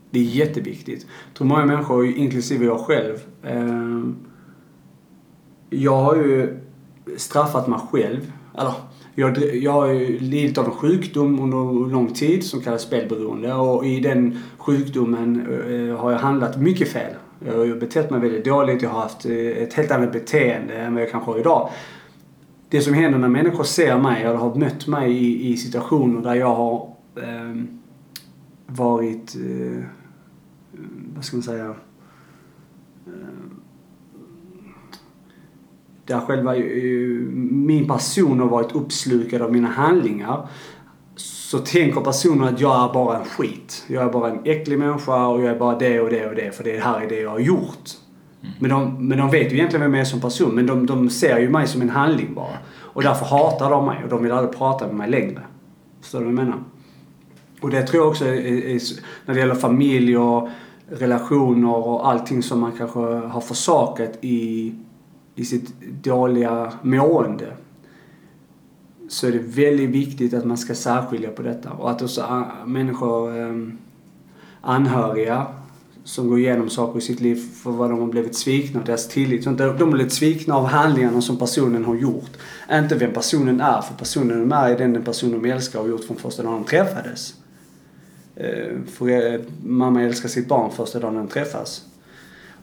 Det 0.10 0.20
är 0.20 0.24
jätteviktigt. 0.24 1.06
Jag 1.28 1.38
tror 1.38 1.48
många 1.48 1.66
människor, 1.66 2.06
inklusive 2.06 2.66
jag 2.66 2.80
själv, 2.80 3.16
eh, 3.44 4.04
jag 5.70 5.98
har 5.98 6.16
ju 6.16 6.60
straffat 7.18 7.68
mig 7.68 7.80
själv. 7.92 8.32
Eller, 8.58 8.74
jag, 9.16 9.56
jag 9.56 9.72
har 9.72 9.88
ju 9.88 10.20
lidit 10.20 10.58
av 10.58 10.66
en 10.66 10.72
sjukdom 10.72 11.40
under 11.40 11.90
lång 11.90 12.14
tid 12.14 12.44
som 12.44 12.62
kallas 12.62 12.82
spelberoende 12.82 13.54
och 13.54 13.86
i 13.86 14.00
den 14.00 14.40
sjukdomen 14.58 15.42
eh, 15.42 15.98
har 15.98 16.12
jag 16.12 16.20
handlat 16.20 16.62
mycket 16.62 16.88
fel. 16.88 17.14
Jag 17.46 17.58
har 17.58 17.80
betett 17.80 18.10
mig 18.10 18.20
väldigt 18.20 18.46
dåligt, 18.46 18.82
jag 18.82 18.90
har 18.90 19.02
haft 19.02 19.26
eh, 19.26 19.36
ett 19.36 19.74
helt 19.74 19.92
annat 19.92 20.12
beteende 20.12 20.74
än 20.74 20.94
vad 20.94 21.04
jag 21.04 21.12
kanske 21.12 21.32
har 21.32 21.40
idag. 21.40 21.70
Det 22.70 22.82
som 22.82 22.94
händer 22.94 23.20
när 23.20 23.28
människor 23.28 23.64
ser 23.64 23.98
mig 23.98 24.24
eller 24.24 24.36
har 24.36 24.56
mött 24.56 24.88
mig 24.88 25.12
i, 25.12 25.52
i 25.52 25.58
situationer 25.58 26.22
där 26.22 26.36
jag 26.36 26.56
har 26.56 26.94
eh, 27.16 27.64
varit, 28.66 29.36
eh, 29.36 29.84
vad 31.16 31.26
ska 31.26 31.38
man 31.38 31.44
säga, 31.44 31.76
eh, 33.08 33.14
där 36.08 36.20
själva 36.20 36.56
min 37.52 37.88
person 37.88 38.40
har 38.40 38.48
varit 38.48 38.76
uppslukad 38.76 39.42
av 39.42 39.52
mina 39.52 39.68
handlingar 39.68 40.48
så 41.16 41.58
tänker 41.58 42.02
personen 42.02 42.54
att 42.54 42.60
jag 42.60 42.90
är 42.90 42.94
bara 42.94 43.18
en 43.18 43.26
skit. 43.26 43.86
Jag 43.88 44.04
är 44.04 44.10
bara 44.10 44.32
en 44.32 44.40
äcklig 44.44 44.80
människa 44.80 45.28
och 45.28 45.42
jag 45.42 45.52
är 45.52 45.60
bara 45.60 45.80
det 45.80 46.02
och 46.02 46.10
det 46.10 46.26
och 46.26 46.36
det 46.36 46.56
för 46.56 46.64
det 46.64 46.80
här 46.80 47.02
är 47.02 47.10
det 47.10 47.20
jag 47.20 47.30
har 47.30 47.40
gjort. 47.40 47.90
Men, 48.60 48.70
de, 48.70 49.08
men 49.08 49.18
de 49.18 49.32
vet 49.32 49.52
ju 49.52 49.56
egentligen 49.56 49.82
vem 49.82 49.94
jag 49.94 50.02
är 50.02 50.06
som 50.06 50.22
person 50.22 50.56
men 50.56 50.66
de, 50.68 50.86
de 50.86 51.10
ser 51.10 51.40
ju 51.40 51.50
mig 51.50 51.68
som 51.68 51.82
en 51.82 51.90
handling 51.90 52.34
bara. 52.34 52.58
Och 52.80 53.04
därför 53.04 53.26
hatar 53.26 53.70
de 53.72 53.86
mig 53.86 54.04
och 54.04 54.10
de 54.10 54.24
vill 54.24 54.32
aldrig 54.32 54.58
prata 54.58 54.88
med 54.88 54.96
mig 54.96 55.10
längre. 55.10 55.42
Förstår 56.02 56.20
du 56.20 56.26
vad 56.26 56.34
jag 56.34 56.46
menar? 56.46 56.60
Och 57.62 57.70
det 57.70 57.82
tror 57.82 58.04
jag 58.04 58.10
också 58.10 58.26
är, 58.26 58.32
är, 58.32 58.82
när 59.26 59.34
det 59.34 59.40
gäller 59.40 59.56
familj 59.56 60.18
och 60.18 60.50
relationer 60.90 61.76
och 61.76 62.10
allting 62.10 62.44
som 62.44 62.60
man 62.60 62.72
kanske 62.78 63.00
har 63.00 63.42
försakat 63.42 64.18
i, 64.22 64.74
i 65.38 65.46
sitt 65.46 65.82
dåliga 66.04 66.74
mående. 66.82 67.48
Så 69.10 69.28
är 69.28 69.32
det 69.32 69.40
väldigt 69.40 69.90
viktigt 69.90 70.34
att 70.34 70.46
man 70.46 70.58
ska 70.58 70.76
särskilja 70.76 71.30
på 71.30 71.42
detta. 71.42 71.72
Och 71.72 71.92
att 71.92 72.02
också 72.02 72.22
eh, 72.22 72.66
människor, 72.66 73.38
ehm, 73.38 73.78
anhöriga 74.62 75.48
som 76.04 76.28
går 76.28 76.40
igenom 76.40 76.70
saker 76.70 77.00
i 77.00 77.02
sitt 77.02 77.20
liv 77.20 77.36
för 77.64 77.72
vad 77.72 77.90
de 77.90 78.00
har 78.00 78.08
blivit 78.08 78.36
svikna, 78.36 78.82
deras 78.84 79.08
tillit. 79.08 79.44
Så 79.44 79.50
De 79.50 79.64
har 79.64 79.92
blivit 79.92 80.14
svikna 80.14 80.56
av 80.56 80.66
handlingarna 80.66 81.22
som 81.22 81.38
personen 81.38 81.86
har 81.86 81.96
gjort. 81.96 82.32
Inte 82.72 82.96
vem 82.96 83.14
personen 83.14 83.62
är, 83.62 83.82
för 83.82 83.94
personen 83.94 84.40
de 84.40 84.52
är 84.52 84.70
är 84.70 84.78
den, 84.78 84.94
den 84.94 85.04
person 85.04 85.32
de 85.32 85.52
älskar 85.52 85.80
och 85.80 85.86
har 85.86 85.90
gjort 85.90 86.04
från 86.04 86.18
första 86.18 86.44
dagen 86.44 86.54
de 86.54 86.64
träffades. 86.64 87.34
Eh, 88.36 88.78
för 88.88 89.34
eh, 89.34 89.40
mamma 89.66 90.04
älskar 90.04 90.30
sitt 90.30 90.48
barn 90.48 90.72
första 90.72 91.00
dagen 91.00 91.16
de 91.16 91.28
träffas. 91.28 91.86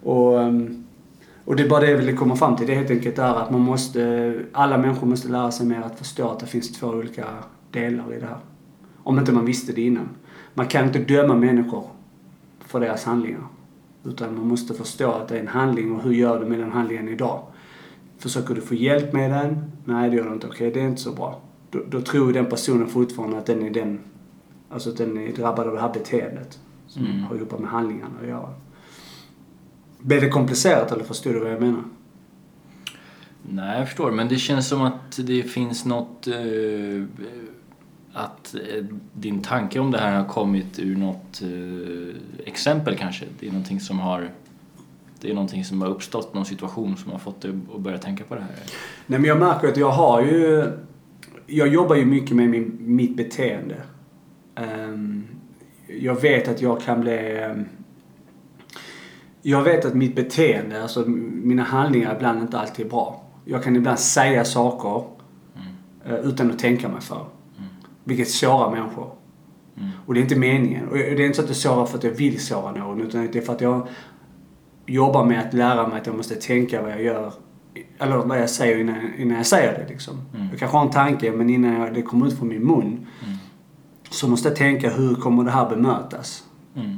Och, 0.02 0.42
ehm, 0.42 0.83
och 1.44 1.56
det 1.56 1.62
är 1.62 1.68
bara 1.68 1.80
det 1.80 1.90
jag 1.90 1.98
ville 1.98 2.12
komma 2.12 2.36
fram 2.36 2.56
till. 2.56 2.66
Det 2.66 2.72
är 2.72 2.76
helt 2.76 2.90
enkelt 2.90 3.18
är 3.18 3.34
att 3.34 3.50
man 3.50 3.60
måste, 3.60 4.34
alla 4.52 4.78
människor 4.78 5.06
måste 5.06 5.28
lära 5.28 5.50
sig 5.50 5.66
mer 5.66 5.80
att 5.80 5.98
förstå 5.98 6.28
att 6.28 6.40
det 6.40 6.46
finns 6.46 6.72
två 6.72 6.86
olika 6.86 7.26
delar 7.70 8.14
i 8.14 8.20
det 8.20 8.26
här. 8.26 8.38
Om 9.02 9.18
inte 9.18 9.32
man 9.32 9.44
visste 9.46 9.72
det 9.72 9.82
innan. 9.82 10.08
Man 10.54 10.66
kan 10.66 10.84
inte 10.86 10.98
döma 10.98 11.34
människor 11.34 11.84
för 12.60 12.80
deras 12.80 13.04
handlingar. 13.04 13.46
Utan 14.04 14.36
man 14.36 14.48
måste 14.48 14.74
förstå 14.74 15.10
att 15.10 15.28
det 15.28 15.36
är 15.36 15.40
en 15.40 15.48
handling 15.48 15.92
och 15.92 16.02
hur 16.02 16.12
gör 16.12 16.40
du 16.40 16.46
med 16.46 16.58
den 16.58 16.72
handlingen 16.72 17.08
idag? 17.08 17.42
Försöker 18.18 18.54
du 18.54 18.60
få 18.60 18.74
hjälp 18.74 19.12
med 19.12 19.30
den? 19.30 19.70
Nej, 19.84 20.10
det 20.10 20.16
gör 20.16 20.24
du 20.28 20.32
inte. 20.34 20.46
Okej, 20.46 20.70
det 20.70 20.80
är 20.80 20.88
inte 20.88 21.00
så 21.00 21.12
bra. 21.12 21.40
Då, 21.70 21.78
då 21.88 22.00
tror 22.00 22.32
den 22.32 22.46
personen 22.46 22.86
fortfarande 22.86 23.38
att 23.38 23.46
den 23.46 23.62
är 23.62 23.70
den, 23.70 24.00
alltså 24.70 24.90
att 24.90 24.96
den 24.96 25.16
är 25.18 25.32
drabbad 25.32 25.66
av 25.66 25.74
det 25.74 25.80
här 25.80 25.92
beteendet. 25.92 26.58
Som 26.86 27.06
Mm. 27.06 27.22
har 27.22 27.36
ihop 27.36 27.58
med 27.60 27.70
handlingarna 27.70 28.14
att 28.22 28.28
göra. 28.28 28.48
Blev 30.04 30.20
det 30.20 30.28
komplicerat 30.28 30.92
eller 30.92 31.04
förstod 31.04 31.34
du 31.34 31.40
vad 31.40 31.52
jag 31.52 31.60
menar? 31.60 31.82
Nej, 33.42 33.78
jag 33.78 33.88
förstår. 33.88 34.10
Men 34.10 34.28
det 34.28 34.36
känns 34.36 34.68
som 34.68 34.82
att 34.82 35.20
det 35.26 35.42
finns 35.42 35.84
något... 35.84 36.26
Eh, 36.26 37.04
att 38.12 38.54
eh, 38.54 38.84
din 39.12 39.42
tanke 39.42 39.80
om 39.80 39.90
det 39.90 39.98
här 39.98 40.18
har 40.18 40.28
kommit 40.28 40.78
ur 40.78 40.96
något 40.96 41.42
eh, 41.42 42.46
exempel 42.46 42.96
kanske. 42.96 43.24
Det 43.40 43.46
är 43.46 43.50
någonting 43.50 43.80
som 43.80 43.98
har... 43.98 44.30
Det 45.20 45.30
är 45.30 45.34
någonting 45.34 45.64
som 45.64 45.82
har 45.82 45.88
uppstått, 45.88 46.34
någon 46.34 46.44
situation 46.44 46.96
som 46.96 47.12
har 47.12 47.18
fått 47.18 47.40
dig 47.40 47.50
att 47.74 47.80
börja 47.80 47.98
tänka 47.98 48.24
på 48.24 48.34
det 48.34 48.40
här. 48.40 48.50
Nej 49.06 49.18
men 49.18 49.28
jag 49.28 49.38
märker 49.38 49.68
att 49.68 49.76
jag 49.76 49.90
har 49.90 50.22
ju... 50.22 50.70
Jag 51.46 51.68
jobbar 51.68 51.96
ju 51.96 52.04
mycket 52.04 52.36
med 52.36 52.48
min, 52.48 52.76
mitt 52.80 53.16
beteende. 53.16 53.76
Ehm, 54.54 55.24
jag 55.86 56.20
vet 56.20 56.48
att 56.48 56.62
jag 56.62 56.82
kan 56.82 57.00
bli... 57.00 57.42
ehm, 57.42 57.64
jag 59.46 59.62
vet 59.62 59.84
att 59.84 59.94
mitt 59.94 60.16
beteende, 60.16 60.82
alltså 60.82 61.04
mina 61.06 61.62
handlingar 61.62 62.14
ibland 62.16 62.42
inte 62.42 62.58
alltid 62.58 62.86
är 62.86 62.90
bra. 62.90 63.22
Jag 63.44 63.62
kan 63.64 63.76
ibland 63.76 63.98
säga 63.98 64.44
saker 64.44 65.04
eh, 66.04 66.14
utan 66.14 66.50
att 66.50 66.58
tänka 66.58 66.88
mig 66.88 67.00
för. 67.00 67.26
Vilket 68.04 68.28
sårar 68.28 68.70
människor. 68.70 69.10
Och 70.06 70.14
det 70.14 70.20
är 70.20 70.22
inte 70.22 70.36
meningen. 70.36 70.88
Och 70.88 70.96
det 70.96 71.10
är 71.10 71.20
inte 71.20 71.36
så 71.36 71.42
att 71.42 71.48
det 71.48 71.54
sårar 71.54 71.86
för 71.86 71.98
att 71.98 72.04
jag 72.04 72.10
vill 72.10 72.40
såra 72.40 72.72
någon 72.72 73.00
utan 73.00 73.28
det 73.32 73.38
är 73.38 73.42
för 73.42 73.52
att 73.52 73.60
jag 73.60 73.88
jobbar 74.86 75.24
med 75.24 75.40
att 75.40 75.54
lära 75.54 75.88
mig 75.88 76.00
att 76.00 76.06
jag 76.06 76.16
måste 76.16 76.34
tänka 76.34 76.82
vad 76.82 76.90
jag 76.90 77.02
gör. 77.02 77.32
Eller 77.98 78.16
vad 78.16 78.40
jag 78.40 78.50
säger 78.50 78.78
innan, 78.78 79.14
innan 79.18 79.36
jag 79.36 79.46
säger 79.46 79.78
det 79.78 79.88
liksom. 79.88 80.14
Jag 80.50 80.58
kanske 80.58 80.76
har 80.76 80.84
en 80.84 80.90
tanke 80.90 81.32
men 81.32 81.50
innan 81.50 81.80
jag, 81.80 81.94
det 81.94 82.02
kommer 82.02 82.26
ut 82.26 82.38
från 82.38 82.48
min 82.48 82.66
mun 82.66 83.06
så 84.10 84.28
måste 84.28 84.48
jag 84.48 84.56
tänka 84.56 84.90
hur 84.90 85.14
kommer 85.14 85.44
det 85.44 85.50
här 85.50 85.70
bemötas? 85.70 86.44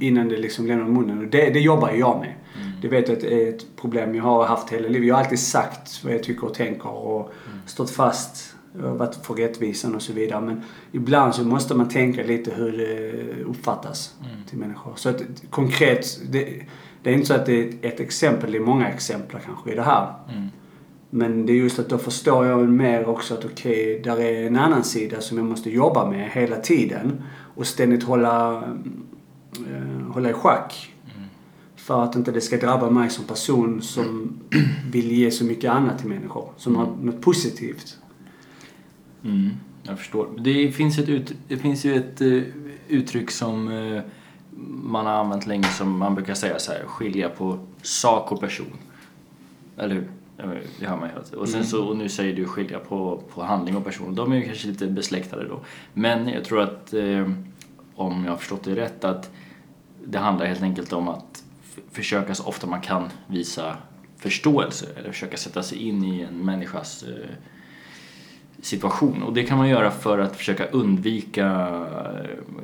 Innan 0.00 0.28
det 0.28 0.36
liksom 0.36 0.66
lämnar 0.66 0.86
munnen. 0.86 1.18
Och 1.18 1.26
det, 1.26 1.50
det 1.50 1.60
jobbar 1.60 1.90
ju 1.90 1.98
jag 1.98 2.20
med. 2.20 2.34
Det 2.82 2.88
vet 2.88 3.08
jag 3.08 3.16
att 3.16 3.22
det 3.22 3.44
är 3.44 3.48
ett 3.48 3.66
problem 3.80 4.14
jag 4.14 4.22
har 4.22 4.44
haft 4.44 4.72
hela 4.72 4.88
livet. 4.88 5.08
Jag 5.08 5.14
har 5.14 5.22
alltid 5.22 5.38
sagt 5.38 6.04
vad 6.04 6.14
jag 6.14 6.22
tycker 6.22 6.46
och 6.46 6.54
tänker 6.54 6.88
och 6.88 7.32
stått 7.66 7.90
fast. 7.90 8.52
Varit 8.72 9.14
för 9.14 9.34
rättvisan 9.34 9.94
och 9.94 10.02
så 10.02 10.12
vidare. 10.12 10.40
Men 10.40 10.62
ibland 10.92 11.34
så 11.34 11.44
måste 11.44 11.74
man 11.74 11.88
tänka 11.88 12.22
lite 12.22 12.50
hur 12.54 12.72
det 12.72 13.44
uppfattas 13.44 14.14
till 14.48 14.58
människor. 14.58 14.92
Så 14.96 15.08
att 15.08 15.22
konkret, 15.50 16.20
det, 16.30 16.62
det 17.02 17.10
är 17.10 17.14
inte 17.14 17.26
så 17.26 17.34
att 17.34 17.46
det 17.46 17.60
är 17.62 17.72
ett 17.82 18.00
exempel, 18.00 18.52
det 18.52 18.58
är 18.58 18.62
många 18.62 18.88
exempel 18.88 19.40
kanske 19.46 19.72
i 19.72 19.74
det 19.74 19.82
här. 19.82 20.12
Men 21.10 21.46
det 21.46 21.52
är 21.52 21.56
just 21.56 21.78
att 21.78 21.88
då 21.88 21.98
förstår 21.98 22.46
jag 22.46 22.68
mer 22.68 23.08
också 23.08 23.34
att 23.34 23.44
okej, 23.44 24.00
där 24.04 24.20
är 24.20 24.46
en 24.46 24.56
annan 24.56 24.84
sida 24.84 25.20
som 25.20 25.38
jag 25.38 25.46
måste 25.46 25.70
jobba 25.70 26.10
med 26.10 26.30
hela 26.30 26.56
tiden. 26.56 27.22
Och 27.54 27.66
ständigt 27.66 28.02
hålla, 28.02 28.62
eh, 29.58 30.12
hålla 30.12 30.30
i 30.30 30.32
schack. 30.32 30.92
För 31.76 32.04
att 32.04 32.16
inte 32.16 32.32
det 32.32 32.40
ska 32.40 32.56
drabba 32.56 32.90
mig 32.90 33.10
som 33.10 33.24
person 33.24 33.82
som 33.82 34.38
vill 34.90 35.12
ge 35.12 35.30
så 35.30 35.44
mycket 35.44 35.70
annat 35.70 35.98
till 35.98 36.08
människor. 36.08 36.52
Som 36.56 36.76
har 36.76 36.86
något 37.02 37.20
positivt. 37.20 37.98
Mm, 39.24 39.50
jag 39.82 39.98
förstår. 39.98 40.28
Det 40.38 40.72
finns, 40.72 40.98
ett 40.98 41.08
ut, 41.08 41.32
det 41.48 41.56
finns 41.56 41.84
ju 41.84 41.96
ett 41.96 42.22
uh, 42.22 42.42
uttryck 42.88 43.30
som 43.30 43.68
uh, 43.68 44.02
man 44.82 45.06
har 45.06 45.12
använt 45.12 45.46
länge 45.46 45.68
som 45.68 45.98
man 45.98 46.14
brukar 46.14 46.34
säga 46.34 46.58
så 46.58 46.72
här, 46.72 46.84
skilja 46.86 47.28
på 47.28 47.58
sak 47.82 48.32
och 48.32 48.40
person. 48.40 48.76
Eller 49.76 49.94
hur? 49.94 50.08
Det 50.80 50.86
hör 50.86 50.96
man 50.96 51.08
ju. 51.08 51.36
Och, 51.36 51.48
sen 51.48 51.64
så, 51.64 51.84
och 51.84 51.96
nu 51.96 52.08
säger 52.08 52.36
du 52.36 52.44
skilja 52.44 52.78
på, 52.78 53.22
på 53.34 53.42
handling 53.42 53.76
och 53.76 53.84
person. 53.84 54.14
De 54.14 54.32
är 54.32 54.36
ju 54.36 54.42
kanske 54.42 54.68
lite 54.68 54.86
besläktade 54.86 55.48
då. 55.48 55.60
Men 55.92 56.28
jag 56.28 56.44
tror 56.44 56.60
att, 56.60 56.94
eh, 56.94 57.30
om 57.94 58.24
jag 58.24 58.32
har 58.32 58.36
förstått 58.36 58.64
det 58.64 58.76
rätt, 58.76 59.04
att 59.04 59.30
det 60.06 60.18
handlar 60.18 60.46
helt 60.46 60.62
enkelt 60.62 60.92
om 60.92 61.08
att 61.08 61.44
försöka 61.92 62.34
så 62.34 62.44
ofta 62.44 62.66
man 62.66 62.80
kan 62.80 63.10
visa 63.26 63.76
förståelse 64.16 64.86
eller 64.96 65.10
försöka 65.10 65.36
sätta 65.36 65.62
sig 65.62 65.88
in 65.88 66.04
i 66.04 66.20
en 66.20 66.44
människas 66.44 67.02
eh, 67.02 67.34
situation. 68.60 69.22
Och 69.22 69.34
det 69.34 69.42
kan 69.44 69.58
man 69.58 69.68
göra 69.68 69.90
för 69.90 70.18
att 70.18 70.36
försöka 70.36 70.66
undvika 70.66 71.46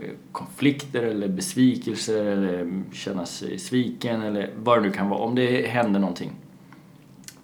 eh, 0.02 0.11
konflikter 0.33 1.02
eller 1.02 1.28
besvikelser 1.28 2.24
eller 2.24 2.55
mm, 2.55 2.85
känna 2.92 3.26
sig 3.26 3.59
sviken 3.59 4.22
eller 4.22 4.50
vad 4.57 4.78
det 4.78 4.83
nu 4.83 4.90
kan 4.90 5.09
vara. 5.09 5.20
Om 5.20 5.35
det 5.35 5.66
händer 5.66 6.00
någonting 6.00 6.33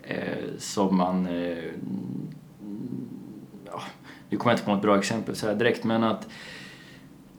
eh, 0.02 0.18
som 0.58 0.96
man... 0.96 1.26
Mm, 1.26 1.80
ja, 3.66 3.82
nu 4.30 4.36
kommer 4.36 4.52
jag 4.52 4.56
inte 4.56 4.64
på 4.64 4.70
något 4.70 4.82
bra 4.82 4.98
exempel 4.98 5.36
så 5.36 5.46
här 5.46 5.54
direkt 5.54 5.84
men 5.84 6.04
att 6.04 6.28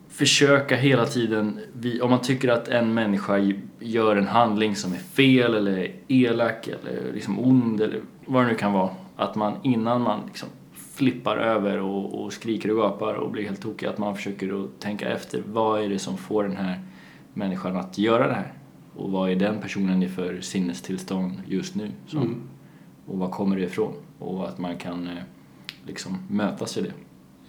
försöka 0.09 0.75
hela 0.75 1.05
tiden, 1.05 1.59
om 2.01 2.09
man 2.09 2.21
tycker 2.21 2.49
att 2.49 2.67
en 2.67 2.93
människa 2.93 3.53
gör 3.79 4.15
en 4.15 4.27
handling 4.27 4.75
som 4.75 4.93
är 4.93 4.97
fel 4.97 5.53
eller 5.53 5.91
elak 6.07 6.67
eller 6.67 7.13
liksom 7.13 7.39
ond 7.39 7.81
eller 7.81 8.01
vad 8.25 8.43
det 8.43 8.47
nu 8.47 8.55
kan 8.55 8.73
vara. 8.73 8.89
Att 9.15 9.35
man 9.35 9.53
innan 9.63 10.01
man 10.01 10.19
liksom 10.25 10.49
flippar 10.73 11.37
över 11.37 11.79
och, 11.79 12.23
och 12.23 12.33
skriker 12.33 12.71
och 12.71 12.77
gapar 12.77 13.13
och 13.13 13.31
blir 13.31 13.43
helt 13.43 13.61
tokig, 13.61 13.87
att 13.87 13.97
man 13.97 14.15
försöker 14.15 14.63
att 14.63 14.79
tänka 14.79 15.09
efter 15.09 15.43
vad 15.47 15.81
är 15.81 15.89
det 15.89 15.99
som 15.99 16.17
får 16.17 16.43
den 16.43 16.57
här 16.57 16.79
människan 17.33 17.77
att 17.77 17.97
göra 17.97 18.27
det 18.27 18.33
här? 18.33 18.53
Och 18.95 19.11
vad 19.11 19.31
är 19.31 19.35
den 19.35 19.61
personen 19.61 20.03
i 20.03 20.09
för 20.09 20.41
sinnestillstånd 20.41 21.41
just 21.47 21.75
nu? 21.75 21.91
Som, 22.07 22.19
Mm. 22.19 22.41
Och 23.05 23.17
var 23.17 23.29
kommer 23.29 23.55
det 23.55 23.63
ifrån? 23.63 23.93
Och 24.19 24.47
att 24.47 24.57
man 24.59 24.77
kan 24.77 25.07
eh, 25.07 25.23
liksom 25.85 26.17
mötas 26.29 26.77
i 26.77 26.81
det. 26.81 26.93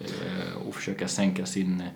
Eh, 0.01 0.68
och 0.68 0.75
försöka 0.75 1.09
sänka 1.09 1.46
sin, 1.46 1.81
eh, 1.81 1.87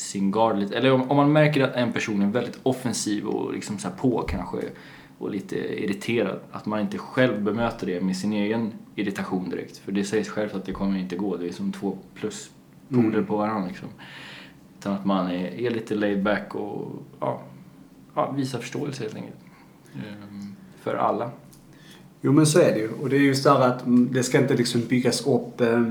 sin 0.00 0.30
gard 0.30 0.58
lite. 0.58 0.76
Eller 0.76 0.92
om, 0.92 1.10
om 1.10 1.16
man 1.16 1.32
märker 1.32 1.64
att 1.64 1.74
en 1.74 1.92
person 1.92 2.22
är 2.22 2.26
väldigt 2.26 2.58
offensiv 2.62 3.26
och 3.26 3.52
liksom 3.52 3.78
så 3.78 3.88
på 3.90 4.22
kanske 4.22 4.58
och 5.18 5.30
lite 5.30 5.56
irriterad. 5.84 6.40
Att 6.52 6.66
man 6.66 6.80
inte 6.80 6.98
själv 6.98 7.42
bemöter 7.42 7.86
det 7.86 8.00
med 8.00 8.16
sin 8.16 8.32
egen 8.32 8.72
irritation 8.94 9.50
direkt. 9.50 9.76
För 9.76 9.92
det 9.92 10.04
sägs 10.04 10.28
självt 10.28 10.54
att 10.54 10.66
det 10.66 10.72
kommer 10.72 10.98
inte 10.98 11.16
gå. 11.16 11.36
Det 11.36 11.48
är 11.48 11.52
som 11.52 11.72
två 11.72 11.98
pluspoler 12.14 13.08
Mm. 13.08 13.26
på 13.26 13.36
varandra 13.36 13.68
liksom. 13.68 13.88
Utan 14.78 14.92
att 14.92 15.04
man 15.04 15.26
är, 15.26 15.60
är 15.60 15.70
lite 15.70 15.94
laid 15.94 16.22
back 16.22 16.54
och 16.54 16.88
ja, 17.20 17.40
ja, 18.14 18.30
visar 18.30 18.58
förståelse 18.58 19.02
helt 19.02 19.14
enkelt. 19.14 19.36
Ehm, 19.94 20.54
för 20.80 20.94
alla. 20.94 21.30
Jo 22.20 22.32
men 22.32 22.46
så 22.46 22.60
är 22.60 22.72
det 22.72 22.78
ju. 22.78 22.90
Och 22.92 23.08
det 23.08 23.16
är 23.16 23.20
just 23.20 23.44
där 23.44 23.60
att 23.60 23.86
mm, 23.86 24.08
det 24.12 24.22
ska 24.22 24.38
inte 24.38 24.54
liksom 24.54 24.80
byggas 24.88 25.26
upp 25.26 25.60
eh, 25.60 25.82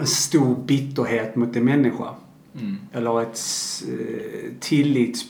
en 0.00 0.06
stor 0.06 0.56
bitterhet 0.66 1.36
mot 1.36 1.56
en 1.56 1.64
människa. 1.64 2.14
Mm. 2.60 2.76
Eller 2.92 3.22
ett 3.22 3.38
eh, 3.88 4.52
tillit. 4.60 5.24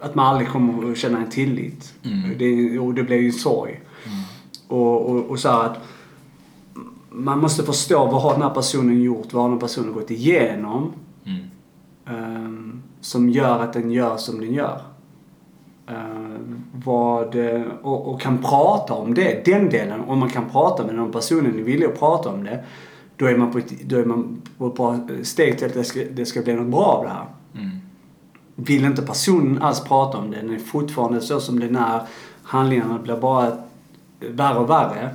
Att 0.00 0.14
man 0.14 0.26
aldrig 0.26 0.48
kommer 0.48 0.92
att 0.92 0.98
känna 0.98 1.18
en 1.18 1.30
tillit. 1.30 1.94
Mm. 2.04 2.38
Det, 2.38 2.78
och 2.78 2.94
det 2.94 3.02
blir 3.02 3.20
ju 3.20 3.32
sorg. 3.32 3.80
Och, 4.68 5.10
och, 5.10 5.30
och 5.30 5.38
så 5.38 5.48
att 5.48 5.78
man 7.10 7.38
måste 7.38 7.62
förstå 7.62 8.06
vad 8.06 8.22
har 8.22 8.32
den 8.32 8.42
här 8.42 8.54
personen 8.54 9.02
gjort? 9.02 9.32
Vad 9.32 9.42
har 9.42 9.50
den 9.50 9.58
här 9.58 9.66
personen 9.66 9.92
gått 9.92 10.10
igenom? 10.10 10.92
Mm. 11.24 11.44
ehm, 12.06 12.82
som 13.00 13.28
gör 13.28 13.60
att 13.60 13.72
den 13.72 13.90
gör 13.90 14.16
som 14.16 14.40
den 14.40 14.52
gör. 14.52 14.80
Ehm, 15.86 16.64
vad, 16.84 17.34
eh, 17.34 17.62
och, 17.82 18.08
och 18.08 18.20
kan 18.20 18.38
prata 18.38 18.94
om 18.94 19.14
det, 19.14 19.44
den 19.44 19.70
delen. 19.70 20.00
Om 20.00 20.18
man 20.18 20.30
kan 20.30 20.50
prata 20.50 20.86
med 20.86 20.94
den 20.94 21.12
personen 21.12 21.58
är 21.58 21.62
villig 21.62 21.86
att 21.86 21.98
prata 21.98 22.28
om 22.28 22.44
det. 22.44 22.64
Då 23.16 23.26
är 23.26 23.36
man 23.36 23.52
på 23.52 23.58
ett, 23.58 23.80
då 23.88 23.96
är 23.96 24.04
man 24.04 24.42
på 24.58 24.66
ett 24.66 24.74
bra 24.74 24.98
steg 25.22 25.58
till 25.58 25.66
att 25.66 25.74
det 25.74 25.84
ska, 25.84 26.04
det 26.14 26.26
ska 26.26 26.42
bli 26.42 26.54
något 26.54 26.66
bra 26.66 26.84
av 26.84 27.04
det 27.04 27.10
här. 27.10 27.26
Mm. 27.54 27.78
Vill 28.54 28.84
inte 28.84 29.02
personen 29.02 29.62
alls 29.62 29.84
prata 29.84 30.18
om 30.18 30.30
det, 30.30 30.36
den 30.36 30.54
är 30.54 30.58
fortfarande 30.58 31.20
så 31.20 31.40
som 31.40 31.60
den 31.60 31.76
är. 31.76 32.02
Handlingarna 32.42 32.98
blir 32.98 33.16
bara 33.16 33.52
värre 34.20 34.58
och 34.58 34.70
värre. 34.70 35.10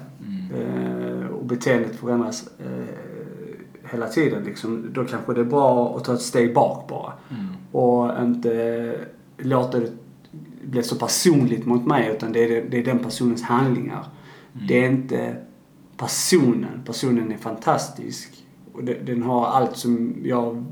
Eh, 0.53 1.27
och 1.27 1.45
beteendet 1.45 1.95
förändras 1.95 2.49
eh, 2.59 2.95
hela 3.91 4.07
tiden 4.07 4.43
liksom. 4.43 4.89
Då 4.93 5.05
kanske 5.05 5.33
det 5.33 5.41
är 5.41 5.45
bra 5.45 5.97
att 5.97 6.03
ta 6.03 6.13
ett 6.13 6.21
steg 6.21 6.53
bak 6.53 6.89
bara. 6.89 7.13
Mm. 7.29 7.47
Och 7.71 8.23
inte 8.23 8.95
låta 9.37 9.79
det 9.79 9.91
bli 10.63 10.83
så 10.83 10.95
personligt 10.95 11.65
mot 11.65 11.85
mig 11.85 12.11
utan 12.15 12.31
det 12.31 12.57
är, 12.57 12.69
det 12.69 12.79
är 12.79 12.85
den 12.85 12.99
personens 12.99 13.41
handlingar. 13.41 14.05
Det 14.53 14.85
är 14.85 14.89
inte 14.89 15.35
personen. 15.99 16.81
Personen 16.85 17.31
är 17.31 17.37
fantastisk. 17.37 18.45
Och 18.73 18.83
den 18.83 19.23
har 19.23 19.47
allt 19.47 19.77
som 19.77 20.15
jag, 20.23 20.65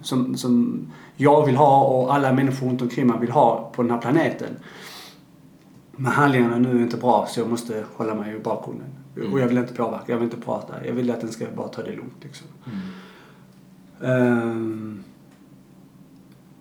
som, 0.00 0.36
som 0.36 0.86
jag 1.16 1.46
vill 1.46 1.56
ha 1.56 1.84
och 1.84 2.14
alla 2.14 2.32
människor 2.32 2.66
runt 2.66 2.82
omkring 2.82 3.06
mig 3.06 3.20
vill 3.20 3.30
ha 3.30 3.72
på 3.74 3.82
den 3.82 3.90
här 3.90 3.98
planeten. 3.98 4.56
Men 5.96 6.12
handlingarna 6.12 6.58
nu 6.58 6.78
är 6.78 6.82
inte 6.82 6.96
bra 6.96 7.26
så 7.28 7.40
jag 7.40 7.50
måste 7.50 7.84
hålla 7.96 8.14
mig 8.14 8.36
i 8.36 8.38
bakgrunden. 8.38 8.88
Och 9.32 9.40
jag 9.40 9.48
vill 9.48 9.58
inte 9.58 9.74
påverka, 9.74 10.04
jag 10.06 10.16
vill 10.16 10.24
inte 10.24 10.40
prata. 10.40 10.86
Jag 10.86 10.92
vill 10.92 11.10
att 11.10 11.20
den 11.20 11.32
ska 11.32 11.46
bara 11.56 11.68
ta 11.68 11.82
det 11.82 11.96
lugnt 11.96 12.16
liksom. 12.20 12.46
Ehm, 14.04 15.04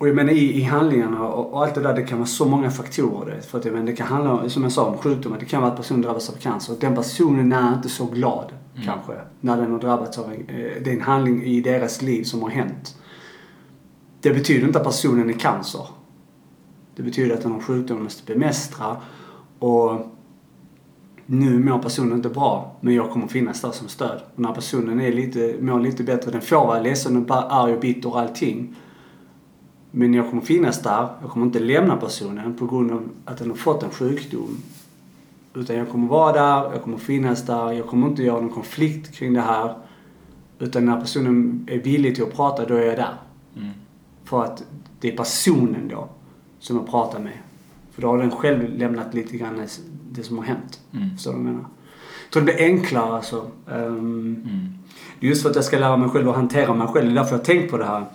och 0.02 0.08
jag 0.08 0.16
menar 0.16 0.34
i, 0.34 0.58
i 0.58 0.62
handlingarna 0.62 1.28
och, 1.28 1.54
och 1.54 1.64
allt 1.64 1.76
det 1.76 1.82
där, 1.82 1.94
det 1.94 2.04
kan 2.04 2.18
vara 2.18 2.28
så 2.28 2.46
många 2.46 2.72
faktorer. 2.72 3.36
Det. 3.36 3.42
För 3.42 3.58
att 3.60 3.66
jag 3.66 3.74
menar, 3.74 3.86
det 3.86 3.94
kan 3.94 4.08
handla 4.08 4.32
om, 4.32 4.50
som 4.50 4.64
jag 4.64 4.72
sa, 4.72 4.86
om 4.86 4.98
sjukdomar. 4.98 5.40
Det 5.40 5.46
kan 5.46 5.62
vara 5.62 5.72
att 5.72 5.78
personen 5.78 6.02
drabbas 6.02 6.30
av 6.30 6.34
cancer. 6.34 6.76
Den 6.80 6.96
personen 6.96 7.52
är 7.52 7.74
inte 7.74 7.90
så 7.90 8.06
glad, 8.06 8.52
kanske, 8.86 9.14
när 9.40 9.58
den 9.58 9.72
har 9.72 9.80
drabbats 9.80 10.18
av 10.18 10.26
en, 10.26 10.32
eh, 10.32 10.84
det 10.84 10.90
är 10.90 10.94
en 10.94 11.02
handling 11.02 11.44
i 11.44 11.62
deras 11.62 12.02
liv 12.02 12.24
som 12.24 12.42
har 12.42 12.50
hänt. 12.50 12.98
Det 14.22 14.30
betyder 14.30 14.68
inte 14.68 14.80
att 14.80 14.86
personen 14.86 15.30
är 15.30 15.34
cancer. 15.34 15.88
Det 16.96 17.04
betyder 17.04 17.36
att 17.36 17.42
den 17.42 17.52
har 17.52 17.60
sjukdom 17.60 17.98
och 17.98 18.04
måste 18.04 18.34
bemästra. 18.34 18.98
Och 19.60 20.00
nu 21.26 21.60
mår 21.60 21.80
personen 21.80 22.14
inte 22.14 22.30
bra, 22.30 22.78
men 22.82 22.96
jag 22.96 23.10
kommer 23.10 23.28
finnas 23.28 23.62
där 23.62 23.72
som 23.72 23.88
stöd. 23.88 24.22
Och 24.36 24.40
när 24.40 24.54
personen 24.54 25.02
är 25.02 25.12
lite, 25.12 25.56
mår 25.60 25.80
lite 25.80 26.04
bättre, 26.04 26.32
den 26.32 26.42
får 26.42 26.68
vara 26.68 26.80
ledsen 26.80 27.18
och 27.18 27.24
bara 27.24 27.42
arg 27.42 27.74
och 27.74 27.80
bitter 27.80 28.10
och 28.10 28.20
allting. 28.20 28.76
Men 29.91 30.13
jag 30.13 30.30
kommer 30.30 30.41
finnas 30.41 30.82
där. 30.82 31.08
Jag 31.21 31.30
kommer 31.30 31.45
inte 31.45 31.60
lämna 31.60 31.97
personen 31.97 32.54
på 32.54 32.67
grund 32.67 32.91
av 32.91 33.10
att 33.25 33.38
den 33.38 33.49
har 33.49 33.58
fått 33.58 33.84
en 33.84 33.89
sjukdom. 33.89 34.58
Utan 35.54 35.75
jag 35.75 35.89
kommer 35.89 36.08
vara 36.08 36.34
där, 36.34 36.73
jag 36.73 36.84
kommer 36.84 36.97
finnas 36.97 37.45
där, 37.45 37.71
jag 37.71 37.88
kommer 37.88 38.08
inte 38.08 38.23
göra 38.23 38.41
någon 38.41 38.49
konflikt 38.49 39.15
kring 39.15 39.34
det 39.34 39.41
här. 39.41 39.75
Utan 40.60 40.86
när 40.86 41.01
personen 41.01 41.67
är 41.71 41.80
villig 41.80 42.15
till 42.15 42.23
att 42.23 42.34
prata, 42.36 42.65
då 42.65 42.75
är 42.75 42.86
jag 42.86 42.97
där. 42.97 43.13
Mm. 43.58 43.69
För 44.23 44.43
att 44.43 44.63
det 44.99 45.13
är 45.13 45.17
personen 45.17 45.88
då 45.88 46.10
som 46.60 46.75
jag 46.75 46.88
pratar 46.88 47.19
med. 47.19 47.38
För 47.91 48.01
då 48.01 48.08
har 48.08 48.17
den 48.17 48.32
själv 48.32 48.77
lämnat 48.77 49.13
lite 49.13 49.38
grann 49.38 49.67
det 50.12 50.23
som 50.23 50.38
har 50.38 50.45
hänt. 50.45 50.80
Mm. 50.93 51.10
Förstår 51.10 51.32
du 51.32 51.38
vad 51.38 51.47
jag 51.47 51.54
menar? 51.54 51.69
Jag 52.23 52.34
tror 52.34 52.43
det 52.43 52.54
blir 52.54 52.65
enklare 52.65 53.15
alltså. 53.15 53.47
Um, 53.65 54.36
Mm. 54.45 54.67
Just 55.19 55.41
för 55.41 55.49
att 55.49 55.56
jag 55.56 55.65
ska 55.65 55.80
lära 55.80 55.97
mig 55.97 56.10
själv 56.10 56.30
att 56.30 56.36
hantera 56.36 56.73
mig 56.73 56.88
själv. 56.88 57.06
Det 57.06 57.12
är 57.12 57.15
därför 57.15 57.32
jag 57.32 57.38
har 57.38 57.45
tänkt 57.45 57.71
på 57.71 57.77
det 57.77 57.86
här. 57.86 58.06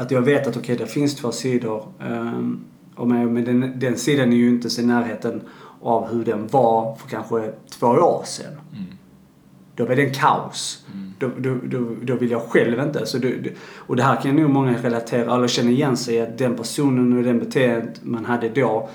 Att 0.00 0.10
jag 0.10 0.22
vet 0.22 0.46
att 0.46 0.56
okej, 0.56 0.76
det 0.76 0.86
finns 0.86 1.14
två 1.14 1.32
sidor. 1.32 1.84
Um, 2.08 2.60
och 2.94 3.08
med, 3.08 3.26
men 3.28 3.44
den, 3.44 3.72
den 3.78 3.96
sidan 3.96 4.32
är 4.32 4.36
ju 4.36 4.48
inte 4.48 4.80
i 4.80 4.86
närheten 4.86 5.42
av 5.82 6.08
hur 6.12 6.24
den 6.24 6.46
var 6.46 6.94
för 6.94 7.08
kanske 7.08 7.52
två 7.70 7.86
år 7.86 8.22
sedan. 8.26 8.52
Mm. 8.72 8.84
Då 9.74 9.84
var 9.84 9.96
den 9.96 10.12
kaos. 10.14 10.86
Mm. 10.94 11.12
Då, 11.18 11.30
då, 11.38 11.58
då, 11.78 11.94
då 12.02 12.14
vill 12.16 12.30
jag 12.30 12.42
själv 12.42 12.80
inte. 12.80 13.06
Så 13.06 13.18
det- 13.18 13.52
och 13.74 13.96
det 13.96 14.02
här 14.02 14.16
kan 14.22 14.36
nog 14.36 14.50
många 14.50 14.82
relatera, 14.82 15.34
eller 15.36 15.48
känna 15.48 15.70
igen 15.70 15.96
sig 15.96 16.14
i 16.14 16.20
att 16.20 16.38
den 16.38 16.56
personen 16.56 17.18
och 17.18 17.24
den 17.24 17.38
beteendet 17.38 18.00
man 18.02 18.24
hade 18.24 18.48
då, 18.48 18.88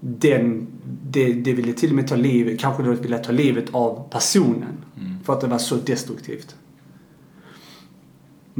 den, 0.00 0.66
det, 1.10 1.32
det 1.32 1.52
ville 1.52 1.72
till 1.72 1.90
och 1.90 1.96
med 1.96 2.08
ta 2.08 2.16
livet, 2.16 2.60
kanske 2.60 2.82
då 2.82 2.92
ville 2.92 3.18
ta 3.18 3.32
livet 3.32 3.64
av 3.72 4.08
personen. 4.10 4.84
Mm. 5.00 5.18
För 5.24 5.32
att 5.32 5.40
det 5.40 5.46
var 5.46 5.58
så 5.58 5.74
destruktivt. 5.74 6.56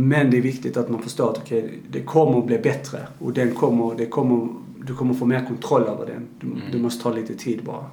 Men 0.09 0.31
det 0.31 0.37
är 0.37 0.43
viktigt 0.43 0.77
att 0.77 0.89
man 0.89 1.03
förstår 1.03 1.31
att 1.31 1.39
okej, 1.39 1.79
det 1.91 2.01
kommer 2.03 2.39
att 2.39 2.47
bli 2.47 2.59
bättre. 2.59 2.99
Och 3.19 3.33
den 3.33 3.55
kommer, 3.55 3.95
det 3.95 4.07
kommer, 4.07 4.49
du 4.87 4.95
kommer 4.95 5.15
få 5.15 5.25
mer 5.27 5.45
kontroll 5.47 5.83
över 5.83 6.07
den. 6.07 6.27
Du, 6.41 6.47
Mm. 6.47 6.61
du 6.73 6.79
måste 6.79 7.03
ta 7.03 7.13
lite 7.13 7.35
tid 7.35 7.65
bara. 7.65 7.85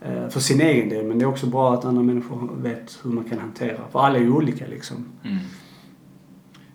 Eh, 0.00 0.28
för 0.28 0.40
sin 0.40 0.60
egen 0.60 0.88
del. 0.88 1.04
Men 1.06 1.18
det 1.18 1.24
är 1.24 1.28
också 1.28 1.46
bra 1.46 1.74
att 1.74 1.84
andra 1.84 2.02
människor 2.02 2.50
vet 2.62 2.98
hur 3.04 3.10
man 3.10 3.24
kan 3.24 3.38
hantera. 3.38 3.78
För 3.92 4.00
alla 4.00 4.18
är 4.18 4.22
ju 4.22 4.30
olika 4.32 4.66
liksom. 4.66 4.96
Mm. 5.24 5.36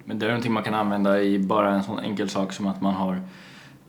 Men 0.05 0.19
det 0.19 0.25
är 0.25 0.29
någonting 0.29 0.53
man 0.53 0.63
kan 0.63 0.73
använda 0.73 1.21
i 1.21 1.39
bara 1.39 1.69
en 1.75 1.83
sån 1.83 1.99
enkel 1.99 2.29
sak 2.29 2.53
som 2.53 2.67
att 2.67 2.81
man 2.81 2.93
har 2.93 3.21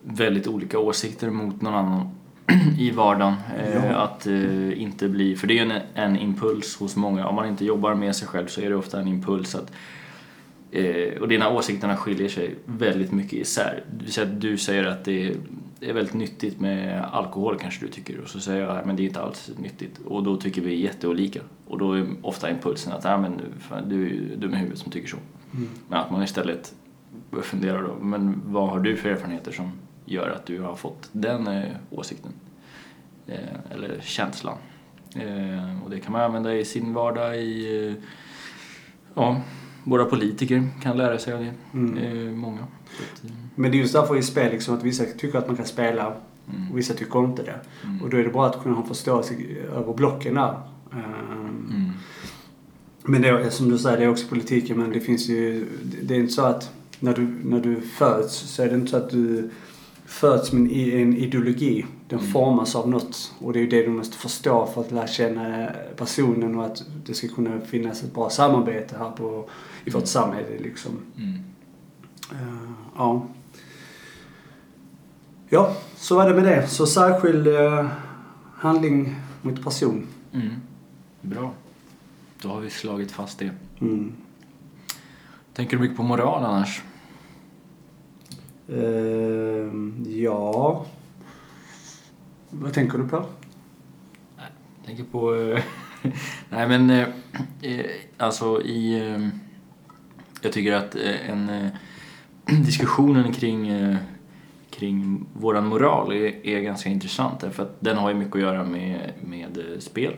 väldigt 0.05 0.47
olika 0.47 0.79
åsikter 0.79 1.31
mot 1.31 1.63
någon 1.63 1.75
annan 1.75 2.09
i 2.79 2.91
vardagen. 2.91 3.35
Eh, 3.59 3.75
Ja. 3.75 3.97
Att 3.97 4.27
eh, 4.27 4.83
inte 4.83 5.09
bli, 5.09 5.37
för 5.37 5.47
det 5.47 5.59
är 5.59 5.63
en, 5.63 5.73
en 5.95 6.17
impuls 6.17 6.77
hos 6.77 6.97
många. 6.97 7.27
Om 7.27 7.35
man 7.35 7.49
inte 7.49 7.65
jobbar 7.65 7.95
med 7.95 8.17
sig 8.17 8.29
själv 8.29 8.47
så 8.47 8.61
är 8.61 8.69
det 8.71 8.77
ofta 8.77 9.01
en 9.01 9.09
impuls 9.09 9.55
att 9.55 9.73
eh, 10.73 11.21
och 11.21 11.29
dina 11.29 11.51
åsikterna 11.51 11.97
skiljer 11.97 12.29
sig 12.29 12.55
väldigt 12.65 13.13
mycket 13.13 13.33
isär. 13.33 13.85
Att 14.19 14.41
du 14.41 14.59
säger 14.59 14.85
att 14.85 15.05
det 15.05 15.37
är, 15.81 15.93
väldigt 15.93 16.15
nyttigt 16.15 16.61
med 16.61 17.05
alkohol 17.13 17.59
kanske 17.59 17.87
du 17.87 17.93
tycker 17.93 18.21
och 18.21 18.29
så 18.29 18.41
säger 18.41 18.63
jag 18.63 18.87
men 18.87 18.97
det 18.97 19.03
är 19.03 19.05
inte 19.05 19.21
alls 19.21 19.51
nyttigt 19.57 20.01
och 20.05 20.23
då 20.23 20.37
tycker 20.37 20.63
vi 20.63 20.75
jätteolika. 20.83 21.41
Och 21.67 21.79
då 21.79 21.93
är 21.93 22.07
ofta 22.23 22.51
impulsen 22.51 22.93
att 22.93 23.07
ah, 23.07 23.19
men, 23.19 23.41
fan, 23.61 23.89
du 23.89 24.07
är 24.07 24.37
dum 24.37 24.55
i 24.55 24.57
huvudet 24.57 24.79
som 24.79 24.93
tycker 24.93 25.09
så. 25.09 25.17
Men 25.89 25.99
att 25.99 26.11
man 26.11 26.23
istället 26.23 26.75
funderar 27.43 27.83
då, 27.83 28.05
men 28.05 28.43
vad 28.45 28.71
har 28.71 28.81
du 28.81 28.97
för 28.97 29.09
erfarenheter 29.09 29.53
som 29.53 29.73
gör 30.05 30.31
att 30.31 30.47
du 30.47 30.61
har 30.61 30.75
fått 30.75 31.09
den 31.13 31.47
eh, 31.47 31.65
åsikten? 31.91 32.33
Eh, 33.27 33.37
eller 33.71 34.01
känslan. 34.01 34.59
Eh, 35.17 35.85
och 35.85 35.91
det 35.91 36.01
kan 36.01 36.13
man 36.13 36.21
använda 36.21 36.55
i 36.55 36.65
sin 36.65 36.95
vardag 36.95 37.37
i, 37.37 37.87
eh, 37.87 37.95
ja, 39.15 39.41
våra 39.85 40.05
politiker 40.05 40.69
kan 40.83 40.97
lära 40.97 41.19
sig 41.19 41.33
av 41.35 41.41
det. 41.41 41.53
Mm. 41.75 42.37
Många. 42.37 42.59
Så 42.97 43.03
att, 43.03 43.25
eh, 43.25 43.31
Men 43.55 43.71
det 43.71 43.77
är 43.77 43.81
just 43.81 43.93
därför 43.93 44.17
i 44.17 44.23
spel 44.23 44.53
liksom 44.53 44.75
att 44.75 44.83
vissa 44.83 45.05
tycker 45.19 45.39
att 45.39 45.47
man 45.47 45.57
kan 45.57 45.67
spela 45.67 46.03
mm, 46.51 46.71
och 46.73 46.79
vissa 46.79 46.95
tycker 46.95 47.25
inte 47.25 47.43
det. 47.43 47.61
mm, 47.85 48.03
Och 48.03 48.11
då 48.11 48.17
är 48.17 48.23
det 48.25 48.31
bra 48.31 48.47
att 48.47 48.63
kunna 48.63 48.75
ha 48.75 48.87
förståelse 48.87 49.35
över 49.77 49.95
blocken 49.95 50.35
där. 50.35 50.55
Ehm, 50.93 51.67
mm, 51.71 51.91
Men 53.03 53.23
det 53.23 53.29
är, 53.29 53.51
som 53.51 53.69
du 53.69 53.79
säger, 53.79 53.99
det 53.99 54.05
är 54.05 54.09
också 54.11 54.27
politiken. 54.29 54.79
Men 54.79 54.93
det 54.93 55.01
finns 55.01 55.29
ju... 55.29 55.67
Det 56.03 56.15
är 56.15 56.19
inte 56.19 56.33
så 56.33 56.43
att 56.43 56.71
när 57.01 57.15
du, 57.15 57.27
när 57.45 57.61
du 57.61 57.81
föds 57.81 58.35
så 58.35 58.63
är 58.63 58.69
det 58.69 58.75
inte 58.75 58.91
så 58.91 58.97
att 58.97 59.11
du 59.11 59.51
föds 60.07 60.53
med 60.53 60.73
en 60.73 61.17
ideologi. 61.17 61.87
Den 62.09 62.19
Mm. 62.19 62.31
formas 62.33 62.77
av 62.77 62.89
något. 62.91 63.33
Och 63.39 63.53
det 63.53 63.59
är 63.59 63.61
ju 63.61 63.69
det 63.69 63.83
du 63.83 63.89
måste 63.89 64.17
förstå 64.17 64.67
för 64.67 64.81
att 64.81 64.91
lära 64.93 65.07
känna 65.07 65.69
personen 65.97 66.59
och 66.59 66.65
att 66.67 66.83
det 67.07 67.15
ska 67.15 67.29
kunna 67.29 67.61
finnas 67.61 68.03
ett 68.03 68.15
bra 68.15 68.31
samarbete 68.31 68.95
här 68.99 69.11
på, 69.11 69.49
i 69.85 69.91
vårt 69.91 70.07
samhälle 70.07 70.59
liksom. 70.59 70.93
mm. 71.17 71.45
Eh, 72.31 72.71
ja. 72.97 73.27
Ja, 75.49 75.77
så 75.97 76.17
var 76.17 76.29
det 76.29 76.35
med 76.35 76.45
det. 76.45 76.67
Så 76.69 76.87
särskild 76.87 77.47
eh, 77.47 77.87
handling 78.55 79.17
mot 79.43 79.65
person. 79.65 80.07
Mm. 80.33 80.51
Bra. 81.21 81.53
Då 82.43 82.49
har 82.49 82.61
vi 82.61 82.71
slagit 82.71 83.13
fast 83.13 83.39
det. 83.39 83.51
Mm. 83.81 84.13
Tänker 85.55 85.77
du 85.77 85.83
mycket 85.83 85.97
på 85.97 86.03
moral 86.03 86.45
annars? 86.45 86.83
Ehm, 88.69 90.05
ja. 90.09 90.87
Vad 92.51 92.73
tänker 92.73 92.99
du 92.99 93.09
på? 93.09 93.25
tänker 94.87 95.05
på... 95.05 95.33
Nej 96.49 96.69
men, 96.69 97.07
alltså 98.17 98.63
i... 98.63 99.01
Jag 100.43 100.53
tycker 100.53 100.73
att 100.73 100.95
eh, 100.95 101.31
en... 101.31 101.49
Eh, 101.49 101.71
diskussionen 102.65 103.33
kring, 103.33 103.69
eh, 103.69 103.97
kring 104.71 105.27
våran 105.35 105.67
moral 105.67 106.13
är, 106.13 106.47
är 106.47 106.61
ganska 106.61 106.89
intressant 106.89 107.41
därför 107.41 107.63
att 107.63 107.77
den 107.81 107.97
har 107.97 108.09
ju 108.09 108.15
mycket 108.15 108.35
att 108.35 108.43
göra 108.43 108.65
med, 108.65 109.13
med 109.21 109.59
spel. 109.79 110.17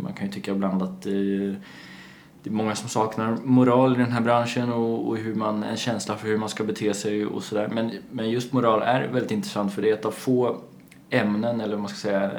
Man 0.00 0.12
kan 0.12 0.26
ju 0.26 0.32
tycka 0.32 0.50
ibland 0.50 0.82
att 0.82 1.02
det 1.02 2.50
är 2.50 2.50
många 2.50 2.74
som 2.74 2.88
saknar 2.88 3.36
moral 3.44 3.94
i 3.94 3.98
den 3.98 4.12
här 4.12 4.20
branschen 4.20 4.72
och, 4.72 5.08
och 5.08 5.16
hur 5.16 5.34
man, 5.34 5.62
en 5.62 5.76
känsla 5.76 6.16
för 6.16 6.28
hur 6.28 6.38
man 6.38 6.48
ska 6.48 6.64
bete 6.64 6.94
sig 6.94 7.26
och 7.26 7.42
sådär. 7.42 7.68
Men, 7.72 7.92
men 8.10 8.30
just 8.30 8.52
moral 8.52 8.82
är 8.82 9.08
väldigt 9.08 9.30
intressant 9.30 9.72
för 9.72 9.82
det 9.82 9.90
är 9.90 9.94
ett 9.94 10.04
av 10.04 10.10
få 10.10 10.56
ämnen, 11.10 11.60
eller 11.60 11.72
vad 11.72 11.80
man 11.80 11.88
ska 11.88 11.98
säga, 12.08 12.30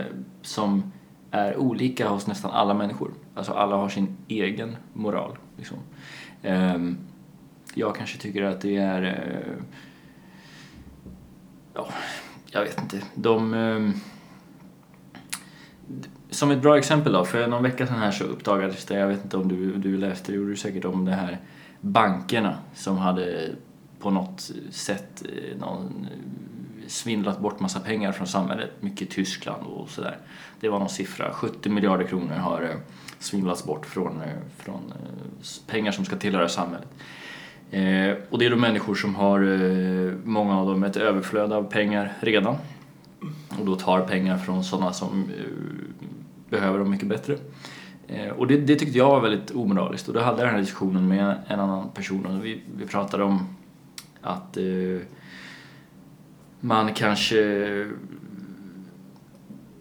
som 0.42 0.92
är 1.32 1.58
olika 1.58 2.10
hos 2.10 2.28
nästan 2.28 2.52
alla 2.52 2.74
människor. 2.74 3.12
Alltså 3.36 3.54
alla 3.54 3.76
har 3.76 3.90
sin 3.90 4.18
egen 4.28 4.76
moral. 4.94 5.38
Liksom. 5.58 5.78
Ehm, 6.44 6.98
jag 7.74 7.96
kanske 7.96 8.18
tycker 8.18 8.44
att 8.44 8.62
det 8.62 8.78
är... 8.78 9.04
Eh, 9.04 9.64
ja, 11.74 11.90
jag 12.52 12.62
vet 12.62 12.82
inte. 12.82 13.02
De... 13.16 13.54
Ehm, 13.54 13.94
som 16.30 16.52
ett 16.52 16.62
bra 16.62 16.78
exempel 16.78 17.14
då, 17.14 17.26
för 17.26 17.48
någon 17.48 17.64
vecka 17.64 17.88
sedan 17.88 18.00
här 18.00 18.12
så 18.12 18.24
uppdagades 18.24 18.86
det, 18.86 19.00
jag 19.00 19.08
vet 19.08 19.24
inte 19.24 19.38
om 19.38 19.48
du, 19.48 19.76
du 19.78 19.98
läste 19.98 20.32
det, 20.32 20.36
gjorde 20.36 20.50
du 20.50 20.58
säkert 20.58 20.86
om 20.86 21.06
det 21.06 21.12
här 21.12 21.40
bankerna 21.82 22.58
som 22.74 22.98
hade 22.98 23.56
på 24.00 24.12
något 24.12 24.52
sätt 24.72 25.24
eh, 25.26 25.58
någon, 25.58 26.08
eh, 26.12 26.88
svindlat 26.88 27.40
bort 27.40 27.60
massa 27.60 27.80
pengar 27.80 28.12
från 28.12 28.28
samhället, 28.28 28.70
mycket 28.80 29.10
Tyskland 29.10 29.68
och 29.68 29.90
sådär. 29.90 30.18
Det 30.60 30.70
var 30.70 30.80
någon 30.80 30.90
siffra, 30.90 31.34
70 31.34 31.70
miljarder 31.70 32.08
kronor 32.08 32.36
har 32.36 32.76
svindlas 33.20 33.66
bort 33.66 33.86
från, 33.86 34.22
eh, 34.22 34.38
från 34.58 34.94
eh, 34.96 35.68
pengar 35.68 35.92
som 35.92 36.06
ska 36.06 36.16
tillhöra 36.16 36.50
samhället. 36.50 36.88
Eh, 37.72 38.18
och 38.30 38.40
det 38.40 38.46
är 38.46 38.50
då 38.50 38.56
människor 38.56 38.96
som 38.96 39.16
har, 39.16 39.40
eh, 39.42 40.14
många 40.24 40.60
av 40.60 40.68
dem, 40.68 40.84
ett 40.84 40.98
överflöd 40.98 41.54
av 41.54 41.64
pengar 41.64 42.14
redan. 42.20 42.56
Och 43.60 43.66
då 43.66 43.76
tar 43.76 44.02
pengar 44.02 44.38
från 44.38 44.64
sådana 44.64 44.94
som 44.94 45.24
eh, 45.38 45.46
behöver 46.50 46.80
dem 46.80 46.90
mycket 46.90 47.08
bättre. 47.08 47.38
Eh, 48.08 48.30
och 48.30 48.48
det, 48.48 48.58
det 48.58 48.76
tyckte 48.76 48.98
jag 48.98 49.10
var 49.10 49.22
väldigt 49.22 49.52
omoraliskt 49.52 50.08
och 50.08 50.14
då 50.14 50.20
hade 50.20 50.38
jag 50.38 50.48
den 50.48 50.56
här 50.56 50.62
diskussionen 50.62 51.08
med 51.08 51.36
en 51.48 51.60
annan 51.60 51.90
person 51.90 52.26
och 52.26 52.46
vi, 52.46 52.62
vi 52.78 52.86
pratade 52.86 53.24
om 53.24 53.48
att 54.22 54.58
eh, 54.58 54.64
man 56.60 56.94
kanske 56.94 57.38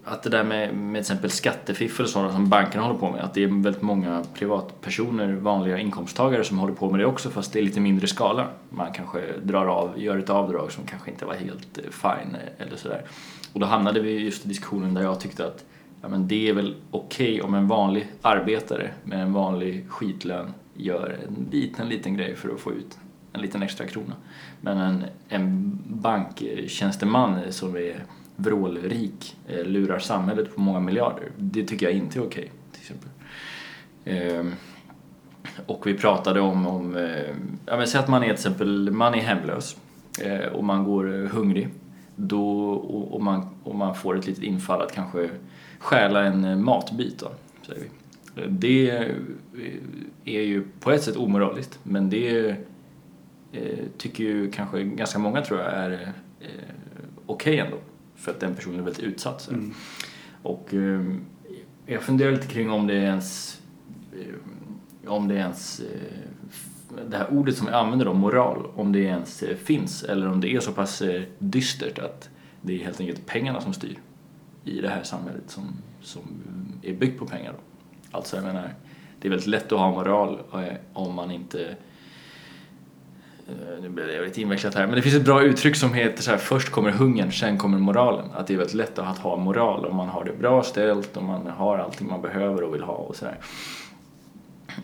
att 0.09 0.23
det 0.23 0.31
där 0.31 0.45
med, 0.45 0.75
med 0.75 0.95
till 1.05 1.13
exempel 1.13 1.31
skattefiffel 1.31 2.05
och 2.05 2.11
sådana 2.11 2.33
som 2.33 2.49
bankerna 2.49 2.85
håller 2.85 2.99
på 2.99 3.11
med, 3.11 3.21
att 3.21 3.35
det 3.35 3.43
är 3.43 3.63
väldigt 3.63 3.83
många 3.83 4.25
privatpersoner, 4.35 5.33
vanliga 5.33 5.79
inkomsttagare 5.79 6.45
som 6.45 6.59
håller 6.59 6.75
på 6.75 6.91
med 6.91 7.01
det 7.01 7.07
också 7.07 7.31
fast 7.31 7.53
det 7.53 7.59
är 7.59 7.63
lite 7.63 7.81
mindre 7.81 8.07
skala. 8.07 8.47
Man 8.71 8.93
kanske 8.93 9.21
drar 9.43 9.67
av, 9.67 10.03
gör 10.03 10.19
ett 10.19 10.31
avdrag 10.31 10.73
som 10.73 10.87
kanske 10.87 11.11
inte 11.11 11.25
var 11.25 11.35
helt 11.35 11.79
eh, 11.79 11.85
fine 11.91 12.35
eh, 12.35 12.67
eller 12.67 12.77
sådär. 12.77 13.03
Och 13.53 13.61
då 13.61 13.67
hamnade 13.67 14.01
vi 14.01 14.19
just 14.19 14.45
i 14.47 14.49
diskussionen 14.49 14.95
där 14.95 15.03
jag 15.03 15.21
tyckte 15.21 15.47
att 15.47 15.65
ja, 16.03 16.09
men 16.09 16.29
det 16.29 16.49
är 16.49 16.53
väl 16.53 16.75
okej 16.91 17.43
om 17.43 17.55
en 17.55 17.69
vanlig 17.69 18.09
arbetare 18.23 18.91
med 19.05 19.23
en 19.23 19.33
vanlig 19.33 19.89
skitlön 19.89 20.55
gör 20.75 21.19
en 21.29 21.49
liten, 21.51 21.89
liten 21.89 22.15
grej 22.15 22.37
för 22.37 22.49
att 22.49 22.61
få 22.61 22.73
ut 22.73 22.99
en 23.33 23.41
liten 23.41 23.63
extra 23.63 23.87
krona. 23.87 24.15
Men 24.61 24.79
en, 24.79 25.05
en 25.29 25.79
banktjänsteman 25.87 27.41
som 27.51 27.77
är 27.77 28.05
vrålrik 28.41 29.37
eh, 29.49 29.65
lurar 29.65 29.99
samhället 29.99 30.55
på 30.55 30.61
många 30.61 30.81
miljarder. 30.81 31.29
Det 31.37 31.65
tycker 31.65 31.87
jag 31.87 31.95
inte 31.95 32.19
är 32.19 32.23
okej, 32.23 32.53
till 32.73 32.81
exempel. 32.81 33.11
Ehm, 34.05 34.53
och 35.67 35.87
vi 35.87 35.95
pratade 35.95 36.41
om, 36.41 36.67
om 36.67 36.97
eh, 36.97 37.35
ja 37.67 37.77
men 37.77 37.87
säg 37.87 38.01
att 38.01 38.09
man 38.09 38.23
är 38.23 38.27
till 38.27 38.35
exempel, 38.35 38.91
man 38.91 39.15
är 39.15 39.19
hemlös 39.19 39.77
eh, 40.23 40.47
och 40.53 40.65
man 40.65 40.85
går 40.85 41.15
eh, 41.15 41.31
hungrig. 41.31 41.69
Då, 42.17 42.71
och, 42.71 43.15
och, 43.15 43.23
man, 43.23 43.49
och 43.65 43.75
man 43.75 43.95
får 43.95 44.19
ett 44.19 44.27
litet 44.27 44.45
infall 44.45 44.83
att 44.83 44.93
kanske 44.93 45.31
stjäla 45.79 46.25
en 46.25 46.45
eh, 46.45 46.57
matbit 46.57 47.19
då, 47.19 47.31
säger 47.67 47.81
vi. 47.81 48.43
Eh, 48.43 48.49
det 48.49 48.91
eh, 48.91 49.15
är 50.25 50.43
ju 50.43 50.65
på 50.81 50.91
ett 50.91 51.03
sätt 51.03 51.17
omoraliskt 51.17 51.79
men 51.83 52.11
det 52.11 52.57
eh, 53.53 53.79
tycker 53.99 54.25
ju 54.25 54.51
kanske 54.51 54.83
ganska 54.83 55.19
många 55.19 55.43
tror 55.43 55.61
jag 55.61 55.73
är 55.73 56.13
eh, 56.41 56.49
okej 57.27 57.59
ändå 57.59 57.77
för 58.19 58.31
att 58.31 58.41
den 58.41 58.55
personen 58.55 58.79
är 58.79 58.85
väldigt 58.85 59.03
utsatt. 59.03 59.41
Så. 59.41 59.53
Mm. 59.53 59.75
Och 60.43 60.75
eh, 60.75 61.05
jag 61.87 62.03
funderar 62.03 62.33
lite 62.33 62.47
kring 62.47 62.71
om 62.71 62.87
det 62.87 62.95
är 62.95 63.03
ens, 63.03 63.61
eh, 64.13 65.11
om 65.13 65.29
det 65.29 65.35
är 65.35 65.39
ens, 65.39 65.81
eh, 65.81 67.01
det 67.11 67.17
här 67.17 67.33
ordet 67.33 67.57
som 67.57 67.67
vi 67.67 67.73
använder 67.73 68.07
då, 68.07 68.15
moral, 68.15 68.67
om 68.75 68.93
det 68.93 68.99
ens 68.99 69.43
eh, 69.43 69.57
finns 69.57 70.03
eller 70.03 70.29
om 70.29 70.41
det 70.41 70.55
är 70.55 70.61
så 70.61 70.73
pass 70.73 71.03
eh, 71.03 71.23
dystert 71.39 71.99
att 71.99 72.31
det 72.61 72.75
är 72.75 72.85
helt 72.85 73.01
enkelt 73.01 73.27
pengarna 73.27 73.61
som 73.61 73.73
styr 73.73 73.99
i 74.65 74.81
det 74.81 74.89
här 74.89 75.03
samhället 75.03 75.45
som, 75.47 75.65
som 76.03 76.23
är 76.83 76.95
byggt 76.95 77.19
på 77.19 77.27
pengar. 77.27 77.53
Då. 77.53 77.59
Alltså 78.19 78.37
jag 78.37 78.45
menar, 78.45 78.75
det 79.21 79.29
är 79.29 79.31
väldigt 79.31 79.49
lätt 79.49 79.73
att 79.73 79.79
ha 79.79 79.91
moral 79.91 80.39
om 80.93 81.15
man 81.15 81.31
inte 81.31 81.77
Eh, 83.49 83.83
nu 83.83 83.89
blir 83.89 84.07
det 84.07 84.25
lite 84.25 84.41
invecklat 84.41 84.75
här, 84.75 84.87
men 84.87 84.97
det 84.97 85.03
finns 85.03 85.15
ett 85.15 85.25
bra 85.25 85.43
uttryck 85.43 85.77
som 85.77 85.95
heter 85.95 86.23
så 86.23 86.31
här, 86.31 86.39
först 86.39 86.71
kommer 86.71 86.91
hungern, 86.91 87.33
sen 87.33 87.59
kommer 87.59 87.79
moralen. 87.79 88.31
Att 88.35 88.47
det 88.47 88.55
är 88.55 88.59
väldigt 88.59 88.75
lätt 88.75 88.99
att 88.99 89.19
ha 89.19 89.37
moral 89.37 89.87
om 89.87 89.97
man 89.97 90.09
har 90.09 90.25
det 90.25 90.33
bra 90.33 90.63
ställt, 90.63 91.17
om 91.17 91.27
man 91.27 91.47
har 91.47 91.79
allting 91.79 92.09
man 92.09 92.23
behöver 92.23 92.63
och 92.63 92.75
vill 92.75 92.83
ha 92.83 92.95
och 92.95 93.17
sådär. 93.17 93.39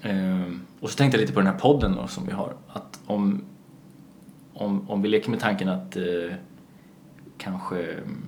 Ehm, 0.03 0.61
och 0.81 0.91
så 0.91 0.97
tänkte 0.97 1.19
jag 1.19 1.21
lite 1.21 1.33
på 1.33 1.41
den 1.41 1.47
här 1.47 1.59
podden 1.59 1.97
då, 1.97 2.07
som 2.07 2.27
vi 2.27 2.33
har, 2.33 2.53
att 2.69 3.01
om, 3.07 3.45
om, 4.55 4.91
om 4.91 5.03
vi 5.03 5.09
leker 5.09 5.31
med 5.31 5.41
tanken 5.41 5.69
att 5.69 5.97
eh, 5.97 6.35
kanske 7.39 7.83
mm, 7.83 8.25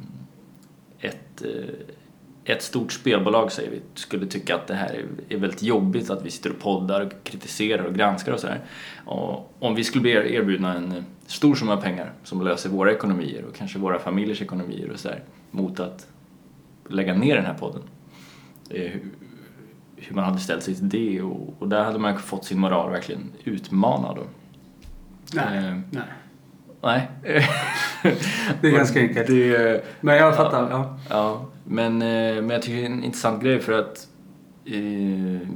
ett, 1.00 1.42
eh, 1.42 1.94
ett 2.46 2.62
stort 2.62 2.92
spelbolag 2.92 3.52
säger 3.52 3.70
vi 3.70 3.80
skulle 3.94 4.26
tycka 4.26 4.54
att 4.54 4.66
det 4.66 4.74
här 4.74 5.04
är, 5.28 5.36
väldigt 5.36 5.62
jobbigt 5.62 6.10
att 6.10 6.24
vi 6.24 6.30
sitter 6.30 6.50
och 6.50 6.58
poddar 6.58 7.00
och 7.00 7.12
kritiserar 7.24 7.84
och 7.84 7.94
granskar 7.94 8.32
och 8.32 8.40
sådär. 8.40 8.60
Och 9.04 9.56
om 9.58 9.74
vi 9.74 9.84
skulle 9.84 10.02
bli 10.02 10.10
erbjudna 10.10 10.74
en 10.74 11.04
stor 11.26 11.54
summa 11.54 11.76
pengar 11.76 12.12
som 12.24 12.42
löser 12.42 12.70
våra 12.70 12.92
ekonomier 12.92 13.44
och 13.44 13.54
kanske 13.54 13.78
våra 13.78 13.98
familjers 13.98 14.42
ekonomier 14.42 14.90
och 14.90 14.98
sådär 14.98 15.22
mot 15.50 15.80
att 15.80 16.06
lägga 16.88 17.14
ner 17.14 17.36
den 17.36 17.44
här 17.44 17.54
podden. 17.54 17.82
Eh, 18.70 18.92
hur, 19.96 20.14
man 20.14 20.24
hade 20.24 20.38
ställt 20.38 20.62
sig 20.62 20.74
till 20.74 20.88
det 20.88 21.22
och, 21.22 21.54
och 21.58 21.68
där 21.68 21.84
hade 21.84 21.98
man 21.98 22.18
fått 22.18 22.44
sin 22.44 22.58
moral 22.58 22.90
verkligen 22.90 23.32
utmanad. 23.44 24.16
Då. 24.16 24.22
Nej, 25.32 25.58
Eh, 25.58 25.78
nej. 25.90 26.04
Nej. 26.82 27.08
Det 28.60 28.68
är 28.68 28.72
ganska 28.72 29.00
enkelt. 29.00 29.26
Det, 29.26 29.84
Men 30.00 30.16
jag 30.16 30.36
fattar, 30.36 30.70
ja. 30.70 30.98
Ja, 31.10 31.46
men, 31.64 32.02
eh, 32.02 32.34
men 32.34 32.50
jag 32.50 32.62
tycker 32.62 32.76
det 32.76 32.82
är 32.82 32.86
en 32.86 33.04
intressant 33.04 33.42
grej 33.42 33.60
för 33.60 33.72
att 33.72 34.08
eh, 34.64 35.48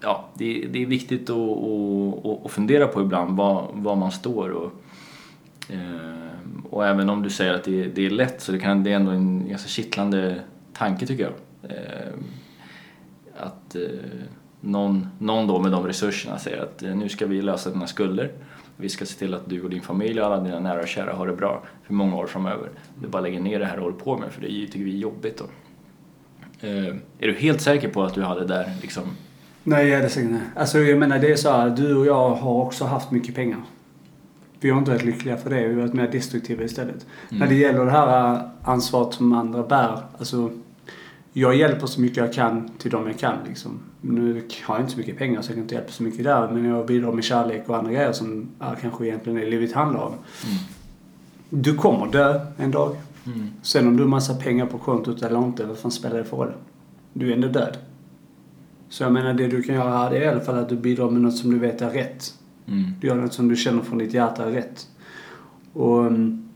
ja, 0.00 0.28
det, 0.34 0.66
det 0.72 0.82
är 0.82 0.86
viktigt 0.86 1.30
att, 1.30 1.36
att, 1.36 2.46
att 2.46 2.52
fundera 2.52 2.86
på 2.86 3.00
ibland 3.00 3.36
var, 3.36 3.70
var 3.72 3.96
man 3.96 4.12
står 4.12 4.50
och, 4.50 4.72
eh, 5.68 6.22
och 6.70 6.86
även 6.86 7.10
om 7.10 7.22
du 7.22 7.30
säger 7.30 7.54
att 7.54 7.64
det, 7.64 7.84
det 7.84 8.06
är 8.06 8.10
lätt 8.10 8.40
så 8.40 8.52
det, 8.52 8.58
kan, 8.58 8.84
det 8.84 8.92
är 8.92 8.96
ändå 8.96 9.10
en 9.10 9.48
ganska 9.48 9.68
kittlande 9.68 10.40
tanke 10.72 11.06
tycker 11.06 11.22
jag. 11.22 11.32
Eh, 11.70 12.12
att 13.38 13.74
eh, 13.74 13.82
någon, 14.60 15.08
någon 15.18 15.46
då 15.46 15.58
med 15.58 15.72
de 15.72 15.86
resurserna 15.86 16.38
säger 16.38 16.62
att 16.62 16.82
eh, 16.82 16.94
nu 16.94 17.08
ska 17.08 17.26
vi 17.26 17.42
lösa 17.42 17.70
dina 17.70 17.86
skulder. 17.86 18.32
Vi 18.82 18.88
ska 18.88 19.06
se 19.06 19.18
till 19.18 19.34
att 19.34 19.48
du 19.48 19.62
och 19.62 19.70
din 19.70 19.82
familj 19.82 20.20
och 20.20 20.26
alla 20.26 20.40
dina 20.40 20.60
nära 20.60 20.80
och 20.80 20.88
kära 20.88 21.12
har 21.12 21.26
det 21.26 21.32
bra 21.32 21.62
för 21.82 21.94
många 21.94 22.16
år 22.16 22.26
framöver. 22.26 22.68
Du 23.00 23.08
bara 23.08 23.22
lägger 23.22 23.40
ner 23.40 23.58
det 23.58 23.66
här 23.66 23.76
och 23.76 23.82
håller 23.82 23.96
på 23.96 24.18
med 24.18 24.32
för 24.32 24.40
det 24.40 24.48
tycker 24.48 24.84
vi 24.84 24.94
är 24.94 24.98
jobbigt 24.98 25.38
då. 25.38 25.44
Eh, 26.68 26.94
är 27.18 27.26
du 27.26 27.32
helt 27.32 27.60
säker 27.60 27.88
på 27.88 28.02
att 28.02 28.14
du 28.14 28.22
hade 28.22 28.46
där 28.46 28.72
liksom 28.80 29.02
Nej, 29.64 29.88
jag 29.88 29.98
är 29.98 30.02
det 30.02 30.08
säkert 30.08 30.30
nej. 30.30 30.40
Alltså 30.56 30.78
jag 30.78 30.98
menar 30.98 31.18
det 31.18 31.32
är 31.32 31.36
så 31.36 31.50
här, 31.50 31.70
du 31.70 31.96
och 31.96 32.06
jag 32.06 32.30
har 32.30 32.62
också 32.62 32.84
haft 32.84 33.10
mycket 33.10 33.34
pengar. 33.34 33.60
Vi 34.60 34.70
har 34.70 34.78
inte 34.78 34.90
varit 34.90 35.04
lyckliga 35.04 35.36
för 35.36 35.50
det, 35.50 35.68
vi 35.68 35.74
har 35.74 35.80
varit 35.80 35.92
mer 35.92 36.08
destruktiva 36.08 36.64
istället. 36.64 37.06
Mm. 37.30 37.40
När 37.40 37.46
det 37.46 37.54
gäller 37.54 37.84
det 37.84 37.90
här 37.90 38.34
äh, 38.34 38.40
ansvaret 38.62 39.14
som 39.14 39.32
andra 39.32 39.62
bär, 39.62 39.98
alltså 40.18 40.50
jag 41.32 41.56
hjälper 41.56 41.86
så 41.86 42.00
mycket 42.00 42.16
jag 42.16 42.32
kan 42.32 42.68
till 42.78 42.90
dem 42.90 43.06
jag 43.06 43.18
kan 43.18 43.36
liksom. 43.48 43.80
Nu 44.00 44.42
har 44.64 44.74
jag 44.74 44.82
inte 44.82 44.92
så 44.92 44.98
mycket 44.98 45.18
pengar 45.18 45.42
så 45.42 45.50
jag 45.50 45.56
kan 45.56 45.62
inte 45.62 45.74
hjälpa 45.74 45.92
så 45.92 46.02
mycket 46.02 46.24
där 46.24 46.50
men 46.52 46.64
jag 46.64 46.86
bidrar 46.86 47.12
med 47.12 47.24
kärlek 47.24 47.68
och 47.68 47.76
andra 47.76 47.92
grejer 47.92 48.12
som 48.12 48.48
är 48.58 48.74
kanske 48.74 49.06
egentligen 49.06 49.38
är 49.38 49.50
livet 49.50 49.72
handlar 49.72 50.00
om. 50.00 50.12
Mm. 50.12 50.56
Du 51.50 51.74
kommer 51.74 52.06
dö 52.06 52.40
en 52.56 52.70
dag. 52.70 52.96
Mm. 53.26 53.48
Sen 53.62 53.88
om 53.88 53.96
du 53.96 54.02
har 54.02 54.10
massa 54.10 54.34
pengar 54.34 54.66
på 54.66 54.78
kontot 54.78 55.22
eller 55.22 55.44
inte, 55.44 55.64
vad 55.64 55.78
fan 55.78 55.90
spelar 55.90 56.18
det 56.18 56.24
för 56.24 56.36
roll? 56.36 56.52
Du 57.12 57.30
är 57.30 57.34
ändå 57.34 57.48
död. 57.48 57.76
Så 58.88 59.02
jag 59.02 59.12
menar, 59.12 59.34
det 59.34 59.48
du 59.48 59.62
kan 59.62 59.74
göra 59.74 59.90
här 59.90 60.10
det 60.10 60.16
är 60.16 60.22
i 60.22 60.28
alla 60.28 60.40
fall 60.40 60.58
att 60.58 60.68
du 60.68 60.76
bidrar 60.76 61.10
med 61.10 61.22
något 61.22 61.36
som 61.36 61.50
du 61.50 61.58
vet 61.58 61.82
är 61.82 61.90
rätt. 61.90 62.34
Mm. 62.66 62.84
Du 63.00 63.06
gör 63.06 63.14
något 63.14 63.32
som 63.32 63.48
du 63.48 63.56
känner 63.56 63.82
från 63.82 63.98
ditt 63.98 64.14
hjärta 64.14 64.44
är 64.44 64.50
rätt. 64.50 64.88
Och 65.72 66.06
um, 66.06 66.48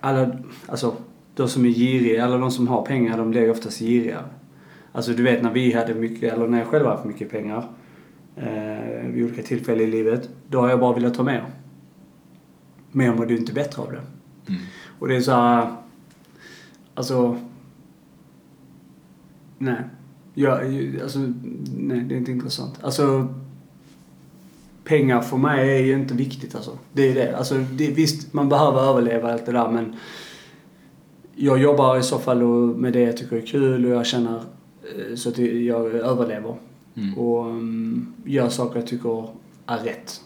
alla, 0.00 0.30
alltså 0.66 0.96
de 1.34 1.48
som 1.48 1.64
är 1.64 1.68
giriga, 1.70 2.24
alla 2.24 2.36
de 2.38 2.50
som 2.50 2.68
har 2.68 2.86
pengar, 2.86 3.18
de 3.18 3.30
blir 3.30 3.50
oftast 3.50 3.78
giriga. 3.78 4.24
Alltså 4.92 5.12
du 5.12 5.22
vet 5.22 5.42
när 5.42 5.50
vi 5.52 5.72
hade 5.72 5.94
mycket, 5.94 6.32
eller 6.32 6.46
när 6.48 6.58
jag 6.58 6.66
själv 6.66 6.86
haft 6.86 7.04
mycket 7.04 7.30
pengar 7.30 7.68
eh, 8.36 9.06
vid 9.10 9.24
olika 9.24 9.42
tillfällen 9.42 9.88
i 9.88 9.90
livet, 9.90 10.28
då 10.48 10.60
har 10.60 10.68
jag 10.68 10.80
bara 10.80 10.94
velat 10.94 11.14
ta 11.14 11.22
mer. 11.22 11.44
Men 12.92 13.06
jag 13.06 13.16
mådde 13.16 13.32
ju 13.32 13.38
inte 13.38 13.52
bättre 13.52 13.82
av 13.82 13.92
det. 13.92 14.02
Mm. 14.52 14.60
Och 14.98 15.08
det 15.08 15.16
är 15.16 15.20
så 15.20 15.32
här, 15.32 15.74
alltså, 16.94 17.38
nej. 19.58 19.80
Ju- 20.34 21.02
alltså, 21.02 21.18
nej, 21.76 22.00
det 22.00 22.14
är 22.14 22.18
inte 22.18 22.30
intressant. 22.32 22.78
Alltså, 22.84 23.34
pengar 24.84 25.20
för 25.20 25.36
mig 25.36 25.76
är 25.76 25.84
ju 25.84 25.92
inte 25.92 26.14
viktigt 26.14 26.54
alltså. 26.54 26.78
Det 26.92 27.10
är 27.10 27.14
det. 27.14 27.36
Alltså, 27.36 27.54
det, 27.54 27.90
visst, 27.90 28.32
man 28.32 28.48
behöver 28.48 28.80
överleva 28.80 29.32
allt 29.32 29.46
det 29.46 29.52
där 29.52 29.70
men 29.70 29.96
jag 31.34 31.58
jobbar 31.58 31.98
i 31.98 32.02
så 32.02 32.18
fall 32.18 32.42
med 32.76 32.92
det 32.92 33.00
jag 33.00 33.16
tycker 33.16 33.36
är 33.36 33.46
kul 33.46 33.86
och 33.86 33.90
jag 33.90 34.06
känner 34.06 34.36
eh, 34.36 35.14
så 35.14 35.28
att 35.28 35.38
jag 35.38 35.86
överlever. 35.86 36.54
Mm. 36.94 37.18
Och 37.18 37.46
um, 37.46 38.14
gör 38.24 38.48
saker 38.48 38.78
jag 38.80 38.88
tycker 38.88 39.28
är 39.66 39.78
rätt. 39.78 40.20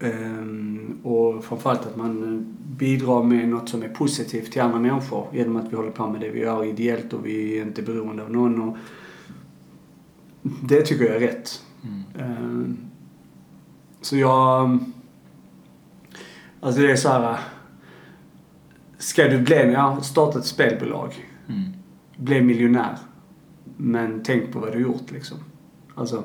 Ehm, 0.00 0.98
och 1.02 1.44
framförallt 1.44 1.86
att 1.86 1.96
man 1.96 2.34
eh, 2.36 2.40
bidrar 2.76 3.22
med 3.22 3.48
något 3.48 3.68
som 3.68 3.82
är 3.82 3.88
positivt 3.88 4.52
till 4.52 4.62
andra 4.62 4.78
människor 4.78 5.26
genom 5.32 5.56
att 5.56 5.72
vi 5.72 5.76
håller 5.76 5.90
på 5.90 6.06
med 6.06 6.20
det 6.20 6.30
vi 6.30 6.40
gör 6.40 6.64
ideellt 6.64 7.12
och 7.12 7.26
vi 7.26 7.58
är 7.58 7.62
inte 7.62 7.82
beroende 7.82 8.22
av 8.22 8.30
någon. 8.30 8.68
Och 8.68 8.76
det 10.62 10.82
tycker 10.82 11.04
jag 11.04 11.16
är 11.16 11.20
rätt. 11.20 11.62
Mm. 11.82 12.02
Ehm, 12.18 12.76
så 14.00 14.16
jag... 14.16 14.78
Alltså 16.60 16.80
det 16.80 16.92
är 16.92 16.96
så 16.96 17.08
här... 17.08 17.38
Ska 18.98 19.28
du 19.28 19.38
bli, 19.38 19.72
ja, 19.72 20.00
starta 20.02 20.38
ett 20.38 20.44
spelbolag. 20.46 21.26
Mm. 21.48 21.62
Bli 22.16 22.40
miljonär. 22.42 22.96
Men 23.76 24.22
tänk 24.24 24.52
på 24.52 24.58
vad 24.58 24.72
du 24.72 24.78
gjort 24.80 25.10
liksom. 25.10 25.36
Alltså, 25.94 26.24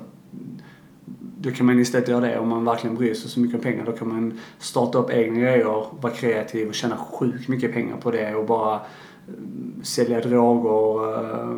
då 1.39 1.51
kan 1.51 1.65
man 1.65 1.79
istället 1.79 2.07
göra 2.07 2.19
det 2.27 2.39
om 2.39 2.49
man 2.49 2.65
verkligen 2.65 2.95
bryr 2.95 3.13
sig 3.13 3.29
så 3.31 3.39
mycket 3.39 3.55
om 3.55 3.61
pengar. 3.61 3.85
Då 3.85 3.91
kan 3.91 4.07
man 4.07 4.39
starta 4.59 4.97
upp 4.97 5.09
egna 5.11 5.39
grejer, 5.39 5.85
vara 6.01 6.13
kreativ 6.13 6.67
och 6.67 6.73
tjäna 6.73 6.97
sjukt 6.97 7.47
mycket 7.47 7.73
pengar 7.73 7.97
på 7.97 8.11
det 8.11 8.35
och 8.35 8.45
bara 8.45 8.75
eh, 8.75 8.81
sälja 9.83 10.19
droger. 10.21 11.13
eh, 11.19 11.57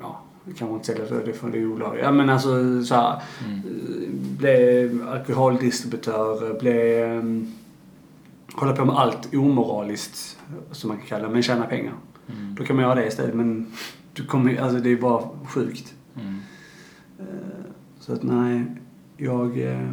ja, 0.00 0.20
kanske 0.58 0.74
inte 0.74 0.86
sälja 0.86 1.04
droger, 1.04 1.34
det 1.52 1.58
är 1.58 1.66
olagligt. 1.72 2.04
Ja 2.04 2.12
men 2.12 2.30
alltså 2.30 2.82
så 2.84 2.94
här, 2.94 3.22
Mm. 3.46 3.58
eh, 3.58 4.38
bli 4.38 4.90
alkoholdistributör, 5.10 6.58
bli... 6.60 7.00
Hålla 8.54 8.72
på 8.76 8.84
med 8.84 8.94
allt 8.96 9.34
omoraliskt, 9.34 10.38
som 10.70 10.88
man 10.88 10.98
kan 10.98 11.06
kalla 11.06 11.26
det, 11.26 11.32
men 11.32 11.42
tjäna 11.42 11.66
pengar. 11.66 11.94
Mm. 12.28 12.54
Då 12.54 12.64
kan 12.64 12.76
man 12.76 12.82
göra 12.84 12.94
det 12.94 13.06
istället 13.06 13.34
men 13.34 13.72
du 14.12 14.26
kommer, 14.26 14.56
alltså 14.60 14.78
det 14.80 14.90
är 14.90 14.96
bara 14.96 15.28
sjukt. 15.46 15.94
Mm. 16.16 16.38
Eh, 17.18 17.24
Så 18.00 18.12
att 18.12 18.22
nej, 18.22 18.64
jag... 19.16 19.58
eh, 19.60 19.92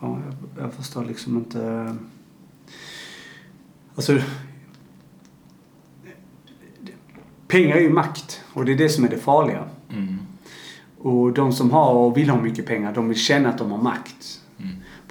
Ja, 0.00 0.18
jag, 0.56 0.64
jag 0.64 0.72
förstår 0.74 1.04
liksom 1.04 1.36
inte... 1.36 1.94
Alltså... 3.94 4.18
Pengar 7.48 7.76
är 7.76 7.80
ju 7.80 7.90
makt 7.90 8.40
och 8.52 8.64
det 8.64 8.72
är 8.72 8.76
det 8.76 8.88
som 8.88 9.04
är 9.04 9.08
det 9.08 9.18
farliga. 9.18 9.64
Mm. 9.90 10.18
Och 10.98 11.32
de 11.32 11.52
som 11.52 11.70
har 11.70 11.94
och 11.94 12.16
vill 12.16 12.30
ha 12.30 12.40
mycket 12.40 12.66
pengar, 12.66 12.94
de 12.94 13.08
vill 13.08 13.18
känna 13.18 13.48
att 13.48 13.58
de 13.58 13.70
har 13.70 13.82
makt. 13.82 14.40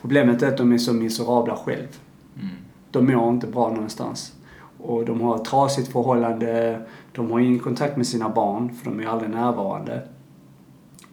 Mm. 0.04 0.10
Problemet 0.10 0.42
är 0.42 0.48
att 0.48 0.58
de 0.58 0.72
är 0.72 0.78
så 0.78 0.94
miserabla 0.94 1.56
själv. 1.56 1.88
Mm. 2.36 2.50
De 2.92 3.06
mår 3.06 3.30
inte 3.30 3.48
bra 3.48 3.70
någonstans. 3.70 4.34
Och 4.78 5.06
de 5.06 5.22
har 5.22 5.36
ett 5.36 5.46
trasigt 5.46 5.92
förhållande. 5.92 6.82
De 7.12 7.32
har 7.32 7.40
ingen 7.40 7.60
kontakt 7.60 7.98
med 7.98 8.08
sina 8.08 8.30
barn, 8.30 8.74
för 8.76 8.92
de 8.92 9.00
är 9.00 9.06
aldrig 9.08 9.30
närvarande. 9.30 10.02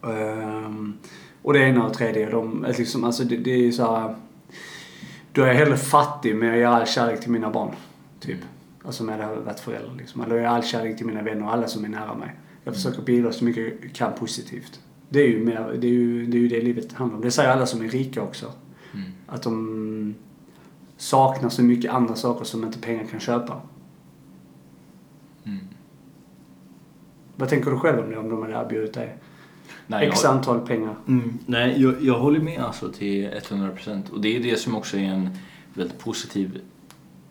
Ehm, 0.02 0.98
och 1.42 1.52
det 1.52 1.58
ena 1.58 1.86
och 1.86 1.94
tredje. 1.94 2.30
De, 2.30 2.66
liksom, 2.78 3.04
alltså 3.04 3.24
det, 3.24 3.36
det 3.36 3.50
är 3.50 3.58
ju 3.58 3.72
så 3.72 3.96
här, 3.96 4.14
Då 5.32 5.42
är 5.42 5.46
jag 5.46 5.54
hellre 5.54 5.76
fattig 5.76 6.36
men 6.36 6.48
jag 6.48 6.58
ger 6.58 6.66
all 6.66 6.86
kärlek 6.86 7.20
till 7.20 7.30
mina 7.30 7.50
barn. 7.50 7.70
Typ. 8.20 8.38
Alltså 8.84 9.04
med 9.04 9.18
det 9.18 9.24
här 9.24 9.36
varit 9.36 9.60
förälder 9.60 9.92
liksom. 9.98 10.20
Eller 10.20 10.34
jag 10.34 10.42
ger 10.42 10.48
all 10.48 10.62
kärlek 10.62 10.96
till 10.96 11.06
mina 11.06 11.22
vänner 11.22 11.44
och 11.44 11.52
alla 11.52 11.68
som 11.68 11.84
är 11.84 11.88
nära 11.88 12.14
mig. 12.14 12.34
Jag 12.64 12.74
försöker 12.74 13.02
bidra 13.02 13.32
så 13.32 13.44
mycket 13.44 13.74
jag 13.82 13.92
kan 13.92 14.12
positivt. 14.12 14.80
Det 15.08 15.20
är 15.20 15.28
ju, 15.28 15.44
mer, 15.44 15.76
det, 15.80 15.86
är 15.86 15.90
ju, 15.90 16.26
det 16.26 16.36
är 16.36 16.40
ju 16.40 16.48
det 16.48 16.60
livet 16.60 16.92
handlar 16.92 17.16
om. 17.16 17.22
Det 17.22 17.30
säger 17.30 17.50
alla 17.50 17.66
som 17.66 17.82
är 17.82 17.88
rika 17.88 18.22
också. 18.22 18.52
Mm. 18.94 19.06
Att 19.26 19.42
de 19.42 20.14
saknar 20.96 21.48
så 21.48 21.62
mycket 21.62 21.92
andra 21.92 22.14
saker 22.14 22.44
som 22.44 22.64
inte 22.64 22.78
pengar 22.78 23.04
kan 23.04 23.20
köpa. 23.20 23.60
Mm. 25.44 25.58
Vad 27.36 27.48
tänker 27.48 27.70
du 27.70 27.76
själv 27.76 27.98
om 27.98 28.10
det? 28.10 28.18
Om 28.18 28.28
de 28.28 28.42
hade 28.42 28.54
erbjudit 28.54 28.94
dig 28.94 29.16
Nej, 29.86 30.08
x 30.08 30.20
jag, 30.24 30.32
antal 30.32 30.66
pengar? 30.66 30.94
mm, 31.08 31.38
nej 31.46 31.82
jag, 31.82 32.02
jag 32.02 32.18
håller 32.18 32.40
med 32.40 32.60
alltså 32.60 32.92
till 32.92 33.28
100% 33.28 34.10
och 34.10 34.20
det 34.20 34.36
är 34.36 34.40
det 34.40 34.56
som 34.56 34.76
också 34.76 34.96
är 34.96 35.04
en 35.04 35.30
väldigt 35.74 35.98
positiv 35.98 36.60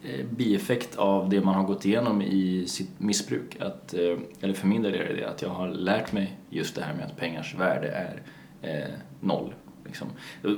eh, 0.03 0.25
bieffekt 0.29 0.95
av 0.95 1.29
det 1.29 1.41
man 1.41 1.55
har 1.55 1.63
gått 1.63 1.85
igenom 1.85 2.21
i 2.21 2.65
sitt 2.67 2.99
missbruk. 2.99 3.57
Att, 3.59 3.93
eh, 3.93 4.17
eller 4.41 4.53
för 4.53 4.67
min 4.67 4.81
del 4.81 4.93
är 4.93 5.03
det 5.03 5.13
det 5.13 5.29
att 5.29 5.41
jag 5.41 5.49
har 5.49 5.67
lärt 5.67 6.11
mig 6.11 6.37
just 6.49 6.75
det 6.75 6.81
här 6.81 6.93
med 6.93 7.05
att 7.05 7.17
pengars 7.17 7.55
värde 7.55 7.87
är 7.87 8.21
eh, 8.61 8.93
noll. 9.19 9.53
Liksom. 9.89 10.07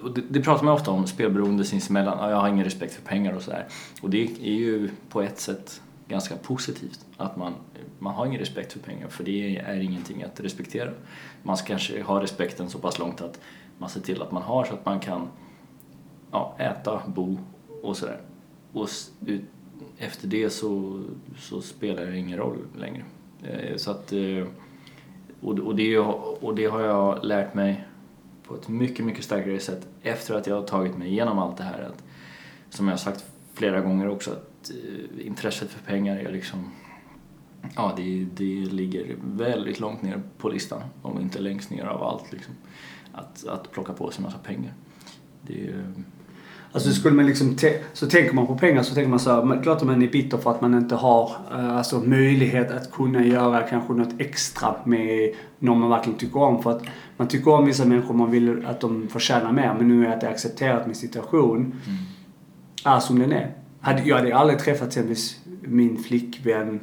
Och 0.04 0.14
det, 0.14 0.22
det 0.30 0.42
pratar 0.42 0.66
man 0.66 0.74
ofta 0.74 0.92
om, 0.92 1.08
spelberoende 1.08 1.64
sinsemellan. 1.64 2.18
Ja, 2.20 2.30
jag 2.30 2.38
har 2.38 2.50
ingen 2.50 2.64
respekt 2.64 2.94
för 2.94 3.02
pengar 3.02 3.34
och 3.34 3.42
sådär. 3.42 3.68
Och 4.02 4.10
det 4.10 4.24
är 4.24 4.54
ju 4.54 4.90
på 5.10 5.22
ett 5.22 5.40
sätt 5.40 5.82
ganska 6.08 6.36
positivt 6.36 7.06
att 7.18 7.38
man, 7.38 7.54
man 8.00 8.14
har 8.14 8.26
ingen 8.26 8.40
respekt 8.40 8.74
för 8.74 8.80
pengar 8.80 9.08
för 9.08 9.24
det 9.24 9.58
är 9.58 9.80
ingenting 9.80 10.24
att 10.24 10.40
respektera. 10.40 10.92
Man 11.44 11.58
ska 11.58 11.68
kanske 11.68 12.02
ha 12.02 12.24
respekten 12.24 12.70
så 12.70 12.80
pass 12.80 13.00
långt 13.00 13.22
att 13.22 13.40
man 13.78 13.90
ser 13.90 14.02
till 14.02 14.22
att 14.22 14.32
man 14.32 14.44
har 14.44 14.64
så 14.64 14.74
att 14.74 14.86
man 14.86 15.00
kan 15.00 15.28
ja, 16.32 16.56
äta, 16.60 17.02
bo 17.08 17.38
och 17.82 17.98
sådär. 17.98 18.22
Och 18.74 18.90
ut, 19.26 19.42
efter 19.98 20.28
det 20.28 20.50
så, 20.50 21.04
så 21.38 21.62
spelar 21.62 22.06
det 22.06 22.18
ingen 22.18 22.38
roll 22.38 22.58
längre. 22.78 23.04
Eh, 23.44 23.76
så 23.78 23.92
att, 23.92 24.14
eh, 24.14 24.48
och, 25.42 25.76
det, 25.76 25.98
och 25.98 26.56
det 26.56 26.66
har 26.66 26.82
jag 26.82 27.26
lärt 27.26 27.54
mig 27.54 27.88
på 28.52 28.58
ett 28.58 28.68
mycket, 28.68 29.06
mycket 29.06 29.24
starkare 29.24 29.60
sätt 29.60 29.88
efter 30.02 30.36
att 30.36 30.48
jag 30.48 30.56
har 30.56 30.64
tagit 30.64 30.98
mig 30.98 31.08
igenom 31.08 31.40
allt 31.40 31.58
det 31.58 31.64
här. 31.64 31.82
Att, 31.82 32.04
som 32.70 32.88
jag 32.88 32.94
har 32.94 32.98
sagt 32.98 33.26
flera 33.54 33.82
gånger 33.82 34.08
också, 34.08 34.32
att 34.32 34.72
eh, 34.72 35.28
intresset 35.28 35.70
för 35.70 35.86
pengar 35.86 36.18
är 36.18 36.32
liksom 36.32 36.72
Ja, 37.76 37.94
det, 37.98 38.26
det 38.36 38.66
ligger 38.66 39.16
väldigt 39.24 39.80
långt 39.80 40.02
ner 40.02 40.22
på 40.38 40.50
listan, 40.50 40.82
om 41.02 41.22
inte 41.22 41.40
längst 41.40 41.70
ner 41.70 41.86
av 41.86 42.04
allt. 42.04 42.32
Liksom. 42.32 42.54
Att, 43.14 43.48
att 43.48 43.72
plocka 43.72 43.94
på 43.94 44.12
sig 44.12 44.20
en 44.20 44.24
massa 44.24 44.38
pengar. 44.38 44.74
Det 45.42 45.68
är, 45.68 45.94
Alltså 46.74 46.92
skulle 46.92 47.16
man 47.16 47.26
liksom, 47.26 47.58
så 47.94 48.08
tänker 48.08 48.34
man 48.34 48.48
på 48.48 48.58
pengar 48.58 48.84
så 48.84 48.94
tänker 48.96 49.10
man 49.10 49.20
så 49.20 49.46
här, 49.46 49.64
klart 49.64 49.78
att 49.78 49.84
man 49.84 50.02
är 50.02 50.08
bitter 50.08 50.38
för 50.38 50.52
att 50.52 50.62
man 50.62 50.74
inte 50.74 50.96
har 50.96 51.32
eh, 51.52 51.78
alltså, 51.78 52.00
möjlighet 52.00 52.72
att 52.72 52.92
kunna 52.92 53.26
göra 53.26 53.62
kanske 53.62 53.94
något 53.94 54.22
extra 54.22 54.76
med 54.86 55.34
någon 55.60 55.80
man 55.80 55.90
verkligen 55.90 56.20
tycker 56.20 56.40
om. 56.42 56.64
För 56.64 56.72
att 56.72 56.84
man 57.18 57.28
tycker 57.28 57.52
om 57.52 57.66
vissa 57.66 57.86
människor, 57.86 58.14
man 58.14 58.32
vill 58.32 58.66
att 58.66 58.82
de 58.82 59.08
förtjänar 59.08 59.52
mer. 59.52 59.76
Men 59.78 59.88
nu 59.88 60.08
är 60.08 60.20
det 60.20 60.30
accepterat 60.30 60.86
min 60.86 60.96
situation 60.96 61.56
mm, 61.58 62.96
är 62.96 63.00
som 63.00 63.20
den 63.20 63.32
är. 63.32 63.52
Jag 64.06 64.16
hade 64.16 64.36
aldrig 64.36 64.60
träffat 64.60 64.88
exempelvis 64.88 65.40
min 65.62 65.98
flickvän 66.04 66.80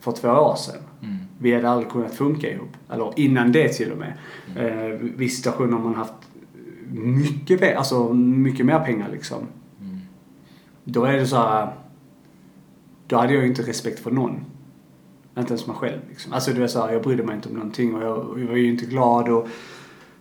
för 0.00 0.12
två 0.12 0.28
år 0.28 0.56
sedan. 0.56 0.82
mm, 1.02 1.16
Vi 1.38 1.54
hade 1.54 1.68
aldrig 1.68 1.90
kunnat 1.90 2.14
funka 2.14 2.50
ihop. 2.50 2.76
Eller 2.92 3.12
innan 3.16 3.52
det 3.52 3.68
till 3.68 3.92
och 3.92 3.98
med. 3.98 4.12
Eh, 4.56 4.98
vissa 5.00 5.36
situationer 5.36 5.72
har 5.72 5.84
man 5.84 5.94
haft 5.94 6.14
mycket, 6.92 7.76
alltså 7.76 8.14
mycket 8.14 8.66
mer 8.66 8.78
pengar 8.78 9.08
liksom. 9.12 9.38
mm, 9.80 9.98
Då 10.84 11.04
är 11.04 11.12
det 11.12 11.26
så 11.26 11.36
här. 11.36 11.72
Då 13.06 13.16
hade 13.16 13.34
jag 13.34 13.42
ju 13.42 13.48
inte 13.48 13.62
respekt 13.62 14.00
för 14.00 14.10
någon. 14.10 14.44
Inte 15.38 15.48
ens 15.52 15.66
mig 15.66 15.76
själv 15.76 16.00
liksom. 16.08 16.32
Alltså 16.32 16.52
du 16.52 16.60
vet 16.60 16.70
så 16.70 16.86
här, 16.86 16.92
jag 16.92 17.02
brydde 17.02 17.22
mig 17.22 17.34
inte 17.36 17.48
om 17.48 17.54
någonting 17.54 17.94
och 17.94 18.02
jag, 18.02 18.40
jag 18.40 18.46
var 18.46 18.56
ju 18.56 18.68
inte 18.68 18.86
glad 18.86 19.28
och 19.28 19.48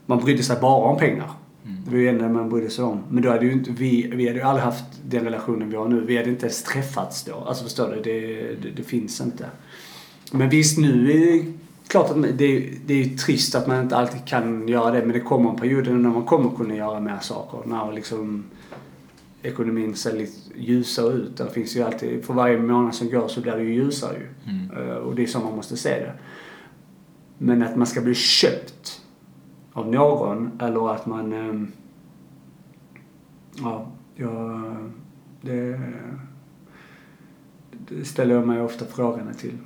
man 0.06 0.20
brydde 0.20 0.44
sig 0.44 0.58
bara 0.62 0.90
om 0.92 0.98
pengar. 0.98 1.32
mm. 1.66 1.78
Det 1.86 1.92
var 1.92 1.98
ju 1.98 2.04
det 2.06 2.10
enda 2.10 2.30
man 2.30 2.50
brydde 2.50 2.70
sig 2.70 2.86
om. 2.86 3.00
Men 3.10 3.24
då 3.24 3.30
hade 3.30 3.46
ju 3.46 3.52
inte 3.52 3.72
vi, 3.72 4.12
vi 4.16 4.28
hade 4.28 4.40
ju 4.40 4.46
aldrig 4.46 4.64
haft 4.64 4.84
den 5.06 5.24
relationen 5.24 5.70
vi 5.70 5.76
har 5.76 5.88
nu. 5.88 6.02
Vi 6.06 6.18
hade 6.18 6.30
inte 6.30 6.46
ens 6.46 6.64
träffats 6.64 7.24
då. 7.24 7.36
Alltså 7.36 7.64
förstår 7.64 7.90
du? 7.96 8.02
Det, 8.02 8.20
det, 8.56 8.70
det 8.76 8.84
finns 8.84 9.22
inte. 9.22 9.46
Men 10.32 10.50
visst, 10.50 10.78
nu 10.78 11.08
det 11.08 11.46
klart 11.88 12.10
att 12.12 12.22
det, 12.38 12.46
är- 12.46 12.74
det 12.86 12.94
är 12.94 13.04
ju 13.04 13.18
trist 13.18 13.56
att 13.56 13.68
man 13.68 13.82
inte 13.84 13.98
alltid 13.98 14.26
kan 14.26 14.68
göra 14.68 14.92
det. 14.92 15.00
Men 15.06 15.12
det 15.12 15.20
kommer 15.20 15.50
en 15.50 15.56
period 15.56 15.88
när 15.88 16.10
man 16.10 16.24
kommer 16.26 16.50
kunna 16.50 16.76
göra 16.76 17.00
mer 17.00 17.20
saker. 17.22 17.70
När 17.70 17.92
liksom 17.92 18.44
ekonomin 19.42 19.96
ser 19.96 20.18
lite 20.18 20.60
ljusare 20.60 21.14
ut. 21.14 21.38
Det 21.38 21.50
finns 21.50 21.76
ju 21.76 21.82
alltid, 21.84 22.26
för 22.26 22.34
varje 22.34 22.58
månad 22.62 22.96
som 22.96 23.10
går 23.10 23.28
så 23.28 23.42
blir 23.42 23.52
det 23.52 23.64
ju 23.64 23.74
ljusare 23.74 24.18
ju. 24.18 24.52
Mm. 24.52 24.90
Eh, 24.90 24.96
Och 24.96 25.16
det 25.16 25.24
är 25.24 25.28
så 25.28 25.40
man 25.40 25.56
måste 25.56 25.78
se 25.78 25.90
det. 25.90 26.14
Men 27.38 27.64
att 27.64 27.76
man 27.78 27.88
ska 27.88 28.02
bli 28.02 28.16
köpt 28.16 29.02
av 29.74 29.92
någon 29.92 30.52
eller 30.62 30.94
att 30.94 31.06
man... 31.06 31.34
ehm, 31.34 31.72
Ja, 33.62 33.88
jag... 34.16 34.76
Det, 35.42 35.82
det 37.90 38.06
ställer 38.06 38.36
jag 38.36 38.48
mig 38.48 38.62
ofta 38.62 38.86
frågan 38.86 39.34
till. 39.34 39.58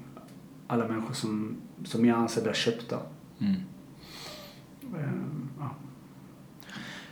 Alla 0.67 0.87
människor 0.87 1.13
som, 1.13 1.55
som 1.85 2.05
jag 2.05 2.17
anser 2.17 2.41
blir 2.41 2.53
köpta. 2.53 2.97
Mm. 3.39 3.53
Ehm, 4.95 5.49
Ja. 5.59 5.69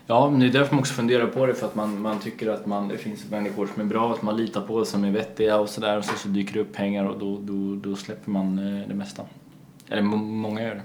Ja, 0.08 0.30
men 0.30 0.40
det 0.40 0.46
är 0.46 0.52
därför 0.52 0.74
man 0.76 0.80
också 0.80 0.94
funderar 0.94 1.28
på 1.28 1.46
det 1.46 1.54
för 1.54 1.66
att 1.68 1.76
man, 1.76 2.02
man 2.02 2.20
tycker 2.20 2.50
att 2.50 2.66
man, 2.66 2.88
det 2.88 2.98
finns 2.98 3.30
människor 3.32 3.68
som 3.74 3.82
är 3.82 3.86
bra, 3.86 4.14
att 4.14 4.22
man 4.22 4.38
litar 4.38 4.62
på, 4.62 4.86
som 4.86 5.04
är 5.04 5.12
vettiga 5.12 5.58
och 5.60 5.70
sådär 5.70 5.98
och 5.98 6.06
så, 6.06 6.16
så 6.18 6.28
dyker 6.28 6.54
det 6.54 6.60
upp 6.60 6.74
pengar 6.74 7.06
och 7.06 7.20
då, 7.20 7.40
då, 7.42 7.76
då 7.76 7.96
släpper 7.96 8.32
man 8.32 8.60
eh, 8.80 8.88
det 8.88 8.94
mesta. 8.96 9.24
Eller 9.90 10.02
må- 10.02 10.18
många 10.18 10.62
gör 10.62 10.76
det. 10.76 10.82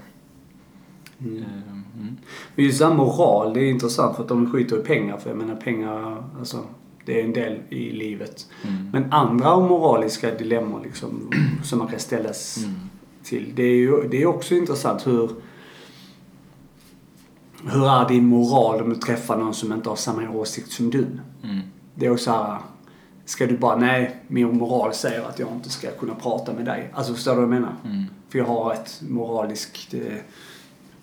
Mm. 1.25 1.37
Eh, 1.37 1.47
Mm. 1.95 2.17
Men 2.55 2.65
just 2.65 2.79
det 2.79 2.85
här 2.85 2.93
moral, 2.93 3.53
det 3.53 3.59
är 3.59 3.69
intressant 3.69 4.15
för 4.15 4.23
att 4.23 4.29
de 4.29 4.51
skiter 4.51 4.79
i 4.79 4.83
pengar. 4.83 5.17
För 5.17 5.29
jag 5.29 5.37
menar 5.37 5.55
pengar, 5.55 6.23
alltså 6.39 6.63
det 7.05 7.19
är 7.21 7.25
en 7.25 7.33
del 7.33 7.59
i 7.69 7.91
livet. 7.91 8.47
Mm. 8.63 8.89
Men 8.93 9.13
andra 9.13 9.59
moraliska 9.59 10.35
dilemmor 10.35 10.81
liksom, 10.83 11.31
som 11.63 11.79
man 11.79 11.87
kan 11.87 11.99
ställas 11.99 12.57
Mm. 12.57 12.75
Till. 13.23 13.51
Det 13.55 13.63
är 13.63 13.75
ju 13.75 14.07
det 14.07 14.21
är 14.21 14.25
också 14.25 14.55
intressant 14.55 15.07
hur 15.07 15.29
hur 17.71 17.87
är 17.89 18.07
din 18.09 18.25
moral 18.25 18.81
om 18.81 18.89
du 18.89 18.95
träffar 18.95 19.37
någon 19.37 19.53
som 19.53 19.73
inte 19.73 19.89
har 19.89 19.95
samma 19.95 20.29
åsikt 20.29 20.71
som 20.71 20.89
du? 20.89 21.05
Mm. 21.43 21.59
Det 21.95 22.05
är 22.05 22.09
också 22.11 22.31
här, 22.31 22.57
ska 23.25 23.47
du 23.47 23.57
bara, 23.57 23.75
nej, 23.75 24.15
min 24.27 24.57
moral 24.57 24.93
säger 24.93 25.21
att 25.23 25.39
jag 25.39 25.49
inte 25.51 25.69
ska 25.69 25.91
kunna 25.91 26.15
prata 26.15 26.53
med 26.53 26.65
dig. 26.65 26.91
Alltså 26.93 27.13
förstår 27.13 27.31
du 27.31 27.35
vad 27.35 27.43
jag 27.43 27.49
menar? 27.61 27.75
Mm. 27.85 28.05
För 28.29 28.39
jag 28.39 28.45
har 28.45 28.73
ett 28.73 29.01
moraliskt 29.09 29.93
eh, 29.93 30.01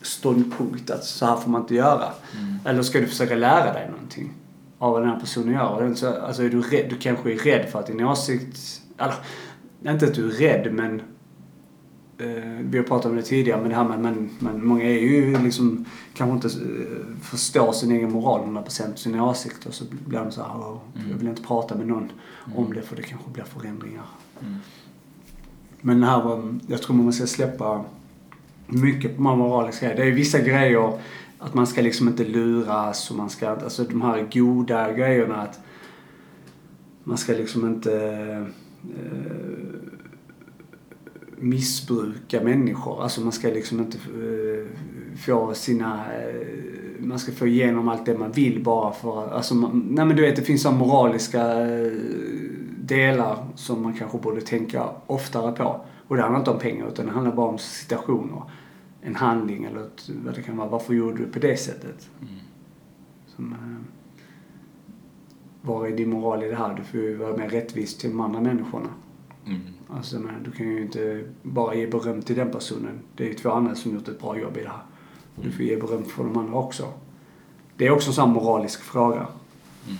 ståndpunkt 0.03 0.91
att 0.91 1.05
så 1.05 1.27
här 1.27 1.37
får 1.37 1.51
man 1.51 1.61
inte 1.61 1.75
göra. 1.75 2.05
Mm. 2.39 2.59
Eller 2.65 2.83
ska 2.83 3.01
du 3.01 3.07
försöka 3.07 3.35
lära 3.35 3.73
dig 3.73 3.91
någonting 3.91 4.33
av 4.79 4.93
vad 4.93 5.03
den 5.03 5.11
här 5.11 5.21
personen 5.21 5.55
gör? 5.55 5.95
Så- 5.95 6.21
Alltså 6.21 6.43
är 6.43 6.49
du 6.49 6.61
rädd? 6.61 6.87
Du 6.91 6.97
kanske 6.97 7.33
är 7.33 7.37
rädd 7.37 7.69
för 7.73 7.79
att 7.79 7.87
din 7.87 8.05
åsikt... 8.05 8.59
Eller, 8.99 9.15
inte 9.93 10.07
att 10.07 10.15
du 10.15 10.27
är 10.27 10.31
rädd 10.31 10.75
men... 10.75 11.03
Eh, 12.19 12.61
vi 12.61 12.79
har 12.79 12.85
pratat 12.85 13.11
om 13.11 13.17
det 13.17 13.23
tidigare 13.23 13.61
men 13.61 13.71
det 13.71 13.77
här 13.77 13.89
med 13.89 14.01
man, 14.01 14.31
man, 14.39 14.67
många 14.67 14.85
är 14.85 14.99
ju 14.99 15.39
liksom 15.39 15.85
kanske 16.15 16.35
inte 16.35 16.59
eh, 16.65 17.21
förstår 17.23 17.73
sin 17.73 17.93
egen 17.93 18.13
moral 18.13 18.41
100% 18.41 18.97
sina 18.97 19.31
åsikter. 19.31 19.71
Så 19.71 19.85
blir 20.07 20.19
de 20.19 20.31
så 20.31 20.43
här, 20.43 20.51
"Åh, 20.57 20.79
jag 21.11 21.17
vill 21.17 21.29
inte 21.29 21.43
prata 21.43 21.75
med 21.75 21.87
någon 21.87 22.13
om 22.55 22.73
det 22.73 22.83
för 22.83 22.97
det 22.97 23.03
kanske 23.03 23.31
blir 23.31 23.45
förändringar. 23.45 24.07
Mm. 24.41 24.55
Men 25.81 26.03
här 26.03 26.43
jag 26.67 26.83
tror 26.83 26.97
man 26.97 27.13
ska 27.13 27.27
släppa 27.27 27.85
mycket 28.67 29.17
på 29.17 29.23
moraliska 29.23 29.87
grejerna. 29.87 30.05
Det 30.05 30.11
är 30.11 30.15
vissa 30.15 30.39
grejer 30.39 30.99
att 31.39 31.55
man 31.55 31.67
ska 31.67 31.83
liksom 31.83 32.09
inte 32.09 32.25
luras 32.25 33.11
och 33.11 33.17
man 33.17 33.31
ska 33.31 33.49
alltså 33.49 33.85
de 33.85 34.03
här 34.03 34.29
goda 34.33 34.93
grejerna 34.93 35.43
att 35.43 35.61
man 37.05 37.19
ska 37.19 37.33
liksom 37.33 37.67
inte 37.67 37.95
eh, 38.97 39.68
missbruka 41.41 42.43
människor. 42.43 43.03
Alltså 43.03 43.21
man 43.21 43.33
ska 43.33 43.49
liksom 43.49 43.81
inte 43.81 43.99
eh, 43.99 44.67
få 45.19 45.55
sina, 45.55 46.15
eh, 46.15 46.47
man 46.99 47.19
ska 47.19 47.33
få 47.33 47.47
igenom 47.47 47.89
allt 47.89 48.07
det 48.07 48.19
man 48.19 48.33
vill 48.33 48.65
bara 48.65 48.93
för, 48.93 49.31
alltså 49.31 49.55
man, 49.55 49.87
nej 49.91 50.05
men 50.05 50.17
du 50.17 50.23
vet 50.23 50.37
det 50.37 50.43
finns 50.43 50.63
så 50.63 50.73
moraliska 50.73 51.69
eh, 51.69 51.93
delar 52.79 53.47
som 53.55 53.83
man 53.83 53.93
kanske 53.95 54.19
borde 54.19 54.41
tänka 54.41 54.89
oftare 55.07 55.53
på. 55.53 55.81
Och 56.09 56.17
det 56.17 56.23
handlar 56.23 56.39
inte 56.39 56.51
om 56.51 56.59
pengar 56.59 56.89
utan 56.89 57.07
det 57.07 57.13
handlar 57.13 57.37
bara 57.37 57.49
om 57.49 57.59
situationer. 57.59 58.43
En 59.01 59.15
handling 59.15 59.65
eller 59.65 59.81
ett, 59.81 60.11
vad 60.25 60.35
det 60.35 60.43
kan 60.43 60.57
vara. 60.57 60.69
Varför 60.69 60.95
gjorde 60.95 61.19
du 61.19 61.27
på 61.27 61.39
det 61.39 61.57
sättet? 61.57 62.11
Mm. 62.21 62.35
Som, 63.27 63.55
vad 65.63 65.93
är 65.93 65.97
din 65.97 66.11
moral 66.11 66.43
i 66.43 66.49
det 66.49 66.57
här? 66.57 66.75
Du 66.75 66.83
får 66.83 67.01
ju 67.01 67.17
vara 67.17 67.37
mer 67.37 67.49
rättvis 67.49 67.99
till 67.99 68.11
de 68.11 68.21
andra 68.21 68.41
människorna. 68.41 68.89
Mm. 69.47 69.61
Alltså, 69.91 70.17
jag 70.17 70.25
menar, 70.25 70.41
du 70.45 70.51
kan 70.51 70.69
ju 70.69 70.83
inte 70.83 71.25
bara 71.43 71.75
ge 71.75 71.87
beröm 71.87 72.23
till 72.23 72.37
den 72.37 72.51
personen. 72.51 73.01
Det 73.17 73.25
är 73.25 73.29
ju 73.29 73.35
två 73.35 73.51
andra 73.51 73.75
som 73.75 73.95
gjort 73.95 74.09
ett 74.09 74.21
bra 74.21 74.39
jobb 74.39 74.57
i 74.57 74.63
det 74.63 74.69
här. 74.69 74.83
Du 75.35 75.51
får 75.51 75.63
ge 75.65 75.77
beröm 75.77 76.05
för 76.05 76.25
de 76.25 76.37
andra 76.39 76.55
också. 76.55 76.93
Det 77.77 77.87
är 77.87 77.91
också 77.91 78.11
en 78.11 78.15
sån 78.15 78.31
moralisk 78.31 78.83
fråga. 78.83 79.27
Mm. 79.87 79.99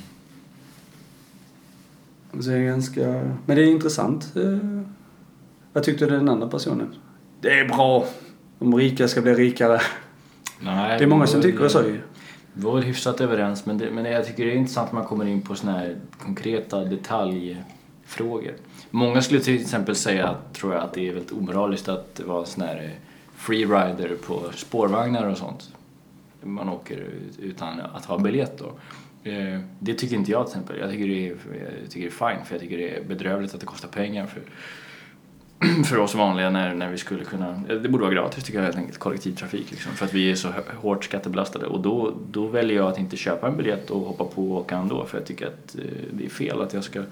Så 2.43 2.51
det 2.51 2.57
är 2.57 2.65
ganska... 2.65 3.01
Men 3.47 3.57
det 3.57 3.63
är 3.63 3.67
intressant. 3.67 4.37
Eh, 4.37 4.59
Vad 5.73 5.83
tyckte 5.83 6.07
den 6.07 6.29
andra 6.29 6.49
personen? 6.49 6.95
Det 7.41 7.61
är 7.61 7.69
bra. 7.69 8.05
De 8.59 8.77
rika 8.77 9.09
ska 9.09 9.21
bli 9.23 9.35
rikare. 9.35 9.81
Nej, 10.61 10.99
Det 10.99 11.05
är 11.05 11.09
många 11.09 11.27
som 11.27 11.43
tycker 11.43 11.69
så 11.69 11.83
ju. 11.83 12.01
Vi 12.53 12.65
var 12.65 12.75
väl 12.75 12.85
hyfsat 12.85 13.21
överens 13.21 13.67
men, 13.67 13.79
det, 13.79 13.91
men 13.91 14.05
jag 14.05 14.27
tycker 14.27 14.45
det 14.47 14.53
är 14.53 14.57
intressant 14.57 14.89
att 14.89 14.93
man 14.95 15.05
kommer 15.05 15.25
in 15.27 15.43
på 15.43 15.55
såna 15.55 15.73
här 15.73 15.97
konkreta 16.19 16.85
frågor. 18.09 18.55
Många 18.91 19.23
skulle 19.23 19.41
till 19.41 19.61
exempel 19.61 19.97
säga, 19.97 20.37
tror 20.53 20.75
jag, 20.75 20.83
att 20.83 20.93
det 20.93 21.09
är 21.09 21.13
väldigt 21.13 21.33
omoraliskt 21.33 21.89
att 21.89 22.21
vara 22.27 22.45
sån 22.45 22.65
här 22.65 22.85
eh, 22.85 22.91
freerider 23.37 24.17
på 24.27 24.43
spårvagnar 24.55 25.27
och 25.27 25.39
sånt. 25.39 25.71
Man 26.43 26.69
åker 26.69 27.07
utan 27.39 27.81
att 27.81 28.05
ha 28.05 28.19
biljett 28.19 28.59
då. 28.59 28.73
Eh, 29.31 29.61
det 29.79 29.95
tycker 29.95 30.17
inte 30.17 30.31
jag 30.31 30.47
till 30.47 30.59
exempel. 30.59 30.79
Jag 30.81 30.91
tycker 30.91 31.07
det 31.07 31.29
är, 31.29 31.37
jag 31.83 31.91
tycker 31.91 32.11
det 32.11 32.27
är 32.27 32.35
fine 32.35 32.45
för 32.45 32.55
jag 32.55 32.61
tycker 32.61 32.79
det 32.79 32.97
är 32.97 33.05
bedrövligt 33.05 33.55
att 33.55 33.61
det 33.61 33.67
kostar 33.67 33.89
pengar 33.89 34.27
för, 34.27 34.43
för 35.85 35.99
oss 35.99 36.15
vanliga 36.15 36.51
när, 36.51 36.75
när 36.75 36.91
vi 36.91 36.99
skulle 36.99 37.25
kunna, 37.25 37.63
eh, 37.69 37.77
det 37.77 37.89
borde 37.89 38.05
vara 38.05 38.15
gratis 38.15 38.45
tycker 38.45 38.59
jag 38.59 38.65
helt 38.65 38.77
enkelt, 38.77 38.99
kollektivtrafik 38.99 39.71
liksom, 39.71 39.93
för 39.93 40.05
att 40.05 40.15
vi 40.15 40.31
är 40.31 40.35
så 40.35 40.49
hårt 40.77 41.05
skattebelastade 41.05 41.67
och 41.67 41.81
då, 41.81 42.15
då 42.31 42.47
väljer 42.47 42.77
jag 42.77 42.89
att 42.89 42.99
inte 42.99 43.17
köpa 43.17 43.49
en 43.49 43.57
biljett 43.57 43.91
och 43.91 44.01
hoppa 44.01 44.25
på 44.25 44.53
och 44.53 44.59
åka 44.59 44.77
ändå 44.77 45.05
för 45.05 45.19
jag 45.19 45.27
tycker 45.27 45.47
att 45.47 45.77
det 46.13 46.25
är 46.25 46.31
fel 46.31 46.63
att 46.63 46.73
jag 46.73 46.85
ska 46.85 47.03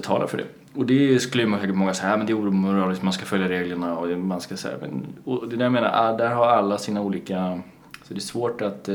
betala 0.00 0.26
för 0.26 0.38
det. 0.38 0.44
Och 0.74 0.86
det 0.86 1.20
skulle 1.20 1.42
ju 1.42 1.56
säkert 1.58 1.74
många 1.74 1.94
säga, 1.94 2.16
men 2.16 2.26
det 2.26 2.32
är 2.32 2.36
omoraliskt, 2.36 3.02
man 3.02 3.12
ska 3.12 3.24
följa 3.24 3.48
reglerna 3.48 3.98
och 3.98 4.08
man 4.08 4.40
ska 4.40 4.56
säga, 4.56 4.76
men 4.80 5.06
och 5.24 5.48
det 5.48 5.56
där 5.56 5.64
jag 5.64 5.72
menar, 5.72 5.90
ah, 5.94 6.16
där 6.16 6.34
har 6.34 6.46
alla 6.46 6.78
sina 6.78 7.00
olika, 7.00 7.60
så 8.04 8.14
det 8.14 8.18
är 8.18 8.20
svårt 8.20 8.62
att 8.62 8.88
eh, 8.88 8.94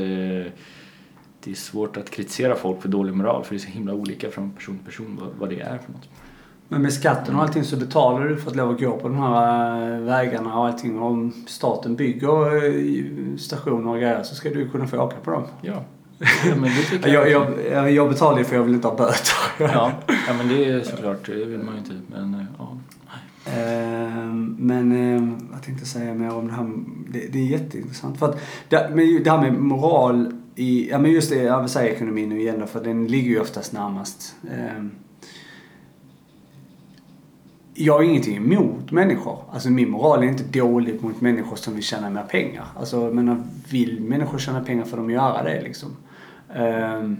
det 1.44 1.50
är 1.50 1.54
svårt 1.54 1.96
att 1.96 2.10
kritisera 2.10 2.54
folk 2.54 2.82
för 2.82 2.88
dålig 2.88 3.14
moral 3.14 3.44
för 3.44 3.54
det 3.54 3.56
är 3.56 3.60
så 3.60 3.68
himla 3.68 3.94
olika 3.94 4.30
från 4.30 4.50
person 4.50 4.78
till 4.78 4.86
person 4.86 5.18
vad, 5.20 5.28
vad 5.38 5.48
det 5.48 5.60
är 5.60 5.78
för 5.78 5.92
något. 5.92 6.08
Men 6.68 6.82
med 6.82 6.92
skatten 6.92 7.36
och 7.36 7.42
allting 7.42 7.64
så 7.64 7.76
betalar 7.76 8.28
du 8.28 8.36
för 8.36 8.50
att 8.50 8.56
lov 8.56 8.70
att 8.70 8.80
gå 8.80 8.96
på 8.96 9.08
de 9.08 9.18
här 9.18 9.94
äh, 9.94 10.00
vägarna 10.00 10.58
och 10.58 10.66
allting. 10.66 10.98
Om 10.98 11.32
staten 11.46 11.96
bygger 11.96 12.64
äh, 12.64 13.36
stationer 13.36 13.90
och 13.90 13.96
grejer 13.96 14.22
så 14.22 14.34
ska 14.34 14.50
du 14.50 14.68
kunna 14.68 14.86
få 14.86 14.98
åka 14.98 15.16
på 15.16 15.30
dem. 15.30 15.42
Ja. 15.62 15.84
Ja 16.18 16.54
men 16.54 16.62
det 16.62 16.82
tycker 16.90 17.08
jag, 17.08 17.30
jag, 17.30 17.46
jag, 17.72 17.90
jag 17.90 18.08
betalar 18.08 18.38
ju 18.38 18.44
för 18.44 18.56
jag 18.56 18.62
vill 18.62 18.74
inte 18.74 18.88
ha 18.88 18.96
böter. 18.96 19.36
ja. 19.58 19.92
ja, 20.06 20.34
men 20.38 20.48
det 20.48 20.64
är 20.64 20.80
såklart, 20.80 21.26
det 21.26 21.44
vill 21.44 21.62
man 21.62 21.74
ju 21.74 21.78
inte. 21.78 22.00
Men, 22.10 22.34
äh, 22.34 22.40
ja. 22.58 22.78
Ehm, 23.46 24.56
men 24.58 24.92
ehm, 24.92 25.48
jag 25.52 25.62
tänkte 25.62 25.86
säga 25.86 26.14
mer 26.14 26.34
om 26.34 26.46
det 26.46 26.52
här. 26.52 26.70
Det, 27.08 27.32
det 27.32 27.38
är 27.38 27.46
jätteintressant. 27.46 28.18
För 28.18 28.28
att 28.28 28.40
det, 28.68 28.90
men 28.94 29.22
det 29.22 29.30
här 29.30 29.40
med 29.40 29.54
moral 29.54 30.32
i, 30.54 30.90
ja 30.90 30.98
men 30.98 31.10
just 31.10 31.30
det, 31.30 31.42
jag 31.42 31.60
vill 31.60 31.70
säga 31.70 31.94
ekonomin 31.94 32.28
nu 32.28 32.40
igen 32.40 32.60
då, 32.60 32.66
för 32.66 32.84
den 32.84 33.06
ligger 33.06 33.30
ju 33.30 33.40
oftast 33.40 33.72
närmast. 33.72 34.34
Ehm, 34.50 34.90
jag 37.74 37.94
har 37.94 38.02
ingenting 38.02 38.36
emot 38.36 38.90
människor. 38.90 39.38
Alltså 39.52 39.70
min 39.70 39.90
moral 39.90 40.22
är 40.22 40.26
inte 40.26 40.58
dålig 40.58 41.02
mot 41.02 41.20
människor 41.20 41.56
som 41.56 41.74
vill 41.74 41.82
tjäna 41.82 42.10
mer 42.10 42.22
pengar. 42.22 42.66
Alltså 42.76 43.00
jag 43.04 43.14
menar, 43.14 43.42
vill 43.70 44.00
människor 44.00 44.38
tjäna 44.38 44.64
pengar 44.64 44.84
får 44.84 44.96
de 44.96 45.10
göra 45.10 45.42
det 45.42 45.62
liksom. 45.62 45.96
Um, 46.56 47.16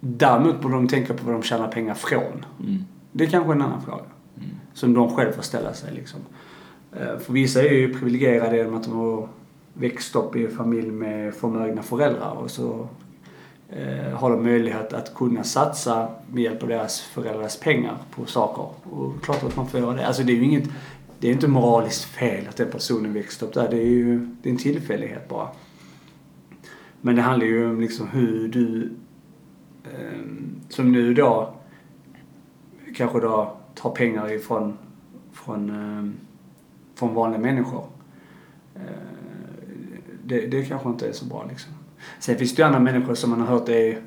däremot 0.00 0.60
borde 0.60 0.74
de 0.74 0.88
tänka 0.88 1.14
på 1.14 1.24
vad 1.24 1.34
de 1.34 1.42
tjänar 1.42 1.68
pengar 1.68 1.94
från. 1.94 2.44
Mm. 2.60 2.84
Det 3.12 3.24
är 3.24 3.28
kanske 3.28 3.52
en 3.52 3.62
annan 3.62 3.82
fråga. 3.82 4.04
Mm. 4.36 4.50
Som 4.72 4.94
de 4.94 5.16
själva 5.16 5.32
får 5.32 5.42
ställa 5.42 5.72
sig 5.74 5.94
liksom. 5.94 6.20
Uh, 7.00 7.18
för 7.18 7.32
vissa 7.32 7.62
är 7.62 7.72
ju 7.72 7.94
privilegierade 7.94 8.56
genom 8.56 8.74
att 8.74 8.84
de 8.84 8.92
har 8.92 9.28
växt 9.74 10.16
upp 10.16 10.36
i 10.36 10.44
en 10.44 10.56
familj 10.56 10.90
med 10.90 11.34
förmögna 11.34 11.82
föräldrar 11.82 12.32
och 12.32 12.50
så 12.50 12.88
eh, 13.68 14.12
har 14.12 14.30
de 14.30 14.42
möjlighet 14.42 14.92
att 14.92 15.14
kunna 15.14 15.44
satsa 15.44 16.08
med 16.32 16.42
hjälp 16.42 16.62
av 16.62 16.68
deras 16.68 17.00
föräldrars 17.00 17.56
pengar 17.56 17.96
på 18.10 18.26
saker. 18.26 18.66
Och 18.90 19.22
klart 19.22 19.42
att 19.42 19.56
man 19.56 19.68
får 19.68 19.80
göra 19.80 19.94
det. 19.94 20.06
Alltså 20.06 20.22
det 20.22 20.32
är 20.32 20.36
ju 20.36 20.44
inget, 20.44 20.68
det 21.18 21.28
är 21.28 21.32
inte 21.32 21.48
moraliskt 21.48 22.04
fel 22.04 22.48
att 22.48 22.56
den 22.56 22.70
personen 22.70 23.12
växte 23.12 23.44
upp 23.44 23.54
där. 23.54 23.68
Det 23.70 23.76
är 23.76 23.88
ju 23.88 24.18
det 24.42 24.48
är 24.48 24.50
en 24.52 24.58
tillfällighet 24.58 25.28
bara. 25.28 25.48
Men 27.04 27.16
det 27.16 27.22
handlar 27.22 27.46
ju 27.46 27.70
om 27.70 27.80
liksom 27.80 28.08
hur 28.08 28.48
du, 28.48 28.92
eh, 29.84 30.20
som 30.68 30.92
nu 30.92 31.14
då, 31.14 31.54
kanske 32.96 33.20
då 33.20 33.56
tar 33.74 33.90
pengar 33.90 34.32
ifrån 34.32 34.78
från, 35.32 35.70
eh, 35.70 36.12
från 36.94 37.14
vanliga 37.14 37.40
människor. 37.40 37.86
Eh, 38.74 38.82
det, 40.24 40.46
det 40.46 40.64
kanske 40.64 40.88
inte 40.88 41.08
är 41.08 41.12
så 41.12 41.24
bra 41.24 41.46
liksom. 41.48 41.72
Sen 42.18 42.38
finns 42.38 42.54
det 42.54 42.62
ju 42.62 42.66
andra 42.66 42.80
människor 42.80 43.14
som 43.14 43.30
man 43.30 43.40
har 43.40 43.46
hört 43.46 43.68
är... 43.68 44.00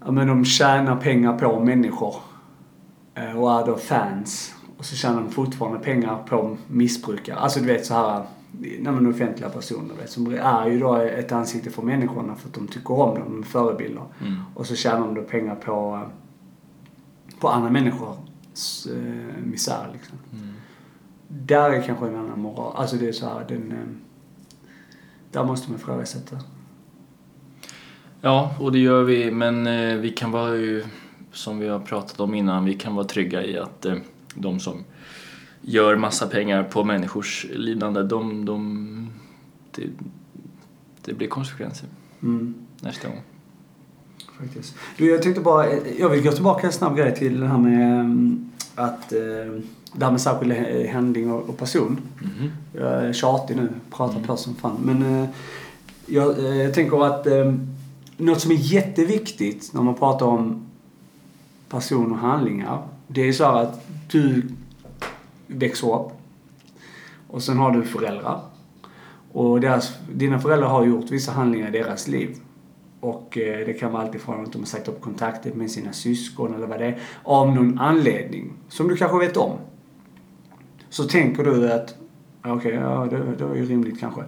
Ja 0.00 0.10
men 0.10 0.28
de 0.28 0.44
tjänar 0.44 0.96
pengar 0.96 1.38
på 1.38 1.60
människor. 1.60 2.14
Eh, 3.14 3.38
och 3.38 3.52
är 3.52 3.66
då 3.66 3.76
fans. 3.76 4.54
Och 4.76 4.84
så 4.84 4.96
tjänar 4.96 5.20
de 5.20 5.30
fortfarande 5.30 5.78
pengar 5.78 6.22
på 6.28 6.56
missbrukare. 6.66 7.36
Alltså 7.36 7.60
du 7.60 7.66
vet 7.66 7.86
så 7.86 7.94
här 7.94 8.26
man 8.80 9.06
är 9.06 9.10
offentliga 9.10 9.50
personer 9.50 9.94
vet, 9.94 10.10
som 10.10 10.34
är 10.34 10.66
ju 10.66 10.80
då 10.80 10.94
ett 10.94 11.32
ansikte 11.32 11.70
för 11.70 11.82
människorna 11.82 12.34
för 12.34 12.48
att 12.48 12.54
de 12.54 12.68
tycker 12.68 12.90
om 12.90 13.14
dem, 13.14 13.24
de 13.24 13.38
är 13.38 13.42
förebilder. 13.42 14.04
Mm. 14.20 14.42
Och 14.54 14.66
så 14.66 14.74
tjänar 14.74 15.00
de 15.00 15.14
då 15.14 15.22
pengar 15.22 15.54
på, 15.54 16.02
på 17.40 17.48
andra 17.48 17.70
människors 17.70 18.16
äh, 18.86 19.42
misär 19.44 19.88
liksom. 19.92 20.18
Mm. 20.32 20.54
Där 21.28 21.70
är 21.70 21.82
kanske 21.82 22.06
en 22.06 22.16
annan 22.16 22.40
moral. 22.40 22.76
Alltså 22.76 22.96
det 22.96 23.08
är 23.08 23.12
så 23.12 23.26
här, 23.26 23.44
den... 23.48 23.72
Äh, 23.72 23.78
där 25.32 25.44
måste 25.44 25.70
man 25.70 25.80
ifrågasätta. 25.80 26.36
Ja, 28.20 28.54
och 28.60 28.72
det 28.72 28.78
gör 28.78 29.02
vi. 29.02 29.30
Men 29.30 29.66
eh, 29.66 29.96
vi 29.96 30.10
kan 30.10 30.30
vara 30.30 30.56
ju, 30.56 30.84
som 31.32 31.58
vi 31.58 31.68
har 31.68 31.80
pratat 31.80 32.20
om 32.20 32.34
innan, 32.34 32.64
vi 32.64 32.74
kan 32.74 32.94
vara 32.94 33.06
trygga 33.06 33.44
i 33.44 33.58
att 33.58 33.84
eh, 33.84 33.94
de 34.34 34.60
som 34.60 34.84
gör 35.68 35.96
massa 35.96 36.26
pengar 36.26 36.62
på 36.62 36.84
människors 36.84 37.46
lidande, 37.50 38.02
de, 38.02 38.44
de, 38.44 39.10
det, 39.70 39.82
det 41.04 41.12
blir 41.12 41.28
konsekvenser 41.28 41.88
mm. 42.22 42.54
nästa 42.80 43.08
gång. 43.08 43.20
Faktiskt. 44.38 44.74
Du, 44.96 45.10
jag 45.10 45.22
tänkte 45.22 45.40
bara, 45.40 45.66
jag 45.98 46.08
vill 46.08 46.22
gå 46.22 46.32
tillbaka 46.32 46.66
en 46.66 46.72
snabb 46.72 46.96
grej 46.96 47.14
till 47.14 47.40
det 47.40 47.46
här 47.46 47.58
med 47.58 48.00
mm, 48.00 48.50
att 48.74 49.12
eh, 49.12 49.18
det 49.92 50.04
här 50.04 50.10
med 50.10 50.20
särskild 50.20 50.88
handling 50.88 51.32
och 51.32 51.58
person. 51.58 52.00
Mm. 52.20 52.50
Jag 52.72 53.04
är 53.04 53.12
tjatig 53.12 53.56
nu, 53.56 53.68
pratar 53.90 54.20
på 54.20 54.36
som 54.36 54.54
fan. 54.54 54.76
Men 54.84 55.22
eh, 55.22 55.28
jag, 56.06 56.38
eh, 56.38 56.56
jag 56.56 56.74
tänker 56.74 57.06
att 57.06 57.26
något 58.16 58.40
som 58.40 58.50
är 58.50 58.56
jätteviktigt 58.56 59.70
när 59.72 59.82
man 59.82 59.94
pratar 59.94 60.26
om 60.26 60.66
person 61.68 62.12
och 62.12 62.18
handlingar. 62.18 62.82
Det 63.06 63.28
är 63.28 63.32
så 63.32 63.44
här 63.44 63.62
att 63.62 63.88
du 64.10 64.42
växer 65.46 65.94
upp 65.94 66.12
och 67.28 67.42
sen 67.42 67.56
har 67.56 67.70
du 67.70 67.82
föräldrar. 67.82 68.40
Och 69.32 69.60
deras, 69.60 69.98
dina 70.12 70.38
föräldrar 70.38 70.68
har 70.68 70.86
gjort 70.86 71.10
vissa 71.10 71.32
handlingar 71.32 71.68
i 71.68 71.70
deras 71.70 72.08
liv. 72.08 72.36
Och 73.00 73.38
eh, 73.38 73.66
det 73.66 73.72
kan 73.72 73.92
vara 73.92 74.02
alltifrån 74.02 74.44
att 74.44 74.52
de 74.52 74.58
har 74.58 74.66
sagt 74.66 74.88
upp 74.88 75.00
kontakten 75.00 75.58
med 75.58 75.70
sina 75.70 75.92
syskon 75.92 76.54
eller 76.54 76.66
vad 76.66 76.78
det 76.78 76.86
är. 76.86 76.98
Av 77.22 77.54
någon 77.54 77.78
anledning. 77.78 78.52
Som 78.68 78.88
du 78.88 78.96
kanske 78.96 79.18
vet 79.18 79.36
om. 79.36 79.58
Så 80.88 81.04
tänker 81.04 81.44
du 81.44 81.72
att, 81.72 81.94
okej, 82.40 82.52
okay, 82.52 82.72
ja 82.72 83.06
det, 83.10 83.34
det 83.38 83.44
var 83.44 83.54
ju 83.54 83.64
rimligt 83.64 84.00
kanske. 84.00 84.24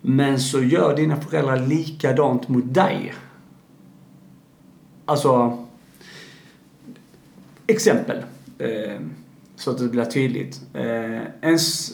Men 0.00 0.40
så 0.40 0.62
gör 0.62 0.96
dina 0.96 1.16
föräldrar 1.16 1.66
likadant 1.66 2.48
mot 2.48 2.74
dig. 2.74 3.14
Alltså, 5.04 5.58
exempel. 7.66 8.22
Eh, 8.58 9.00
så 9.56 9.70
att 9.70 9.78
det 9.78 9.88
blir 9.88 10.04
tydligt. 10.04 10.60
Eh, 10.74 11.20
ens 11.42 11.92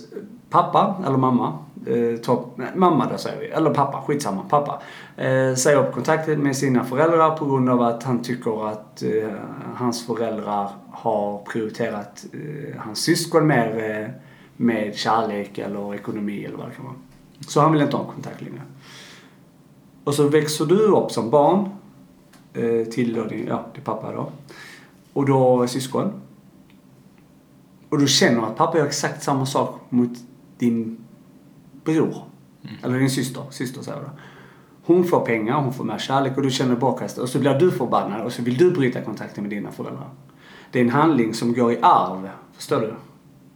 pappa 0.51 1.03
eller 1.07 1.17
mamma, 1.17 1.59
eh, 1.87 2.21
tar, 2.21 2.45
nej, 2.57 2.69
mamma 2.75 3.09
då 3.13 3.19
säger 3.19 3.41
vi, 3.41 3.47
eller 3.47 3.75
pappa, 3.75 4.03
skitsamma, 4.07 4.43
pappa. 4.49 4.83
Eh, 5.17 5.55
säger 5.55 5.77
upp 5.87 5.95
kontakten 5.95 6.43
med 6.43 6.57
sina 6.57 6.85
föräldrar 6.85 7.37
på 7.37 7.45
grund 7.45 7.71
av 7.71 7.83
att 7.83 8.03
han 8.03 8.23
tycker 8.23 8.69
att 8.69 9.03
eh, 9.03 9.33
hans 9.75 10.07
föräldrar 10.07 10.71
har 10.91 11.39
prioriterat 11.39 12.27
eh, 12.33 12.81
hans 12.81 12.99
syskon 12.99 13.47
mer 13.47 13.91
eh, 13.91 14.11
med 14.57 14.95
kärlek 14.95 15.59
eller 15.59 15.95
ekonomi 15.95 16.45
eller 16.45 16.57
vad 16.57 16.67
det 16.69 16.75
kan 16.75 16.85
vara. 16.85 16.95
Så 17.49 17.61
han 17.61 17.73
vill 17.73 17.83
inte 17.83 17.97
ha 17.97 18.05
kontakt 18.05 18.41
längre. 18.41 18.63
Och 20.05 20.15
så 20.15 20.29
växer 20.29 20.67
du 20.67 20.79
upp 20.79 21.11
som 21.11 21.31
barn 21.31 21.69
eh, 22.55 22.85
till 22.85 23.15
då 23.15 23.25
din, 23.25 23.47
ja, 23.47 23.65
din 23.75 23.85
pappa 23.85 24.13
då. 24.13 24.31
Och 25.13 25.27
då 25.27 25.67
syskon. 25.67 26.13
Och 27.91 27.99
du 27.99 28.07
känner 28.07 28.43
att 28.43 28.57
pappa 28.57 28.79
gör 28.79 28.87
exakt 28.87 29.23
samma 29.23 29.47
sak 29.47 29.81
mot 29.89 30.11
din 30.59 30.99
bror. 31.85 32.25
Mm. 32.63 32.77
Eller 32.83 32.99
din 32.99 33.11
syster. 33.11 33.43
Syster 33.51 33.83
säger 33.83 34.01
du. 34.01 34.07
Hon 34.85 35.05
får 35.05 35.21
pengar, 35.21 35.55
hon 35.55 35.73
får 35.73 35.85
mer 35.85 35.99
kärlek 35.99 36.37
och 36.37 36.43
du 36.43 36.51
känner 36.51 36.77
bakkastet. 36.77 37.23
Och 37.23 37.29
så 37.29 37.39
blir 37.39 37.55
du 37.55 37.71
förbannad 37.71 38.27
och 38.27 38.33
så 38.33 38.43
vill 38.43 38.57
du 38.57 38.71
bryta 38.71 39.01
kontakten 39.01 39.45
med 39.45 39.51
dina 39.51 39.73
föräldrar. 39.73 40.09
Det 40.71 40.79
är 40.79 40.85
en 40.85 40.91
handling 40.91 41.35
som 41.35 41.53
går 41.53 41.73
i 41.73 41.79
arv. 41.83 42.29
Förstår 42.53 42.81
du? 42.81 42.95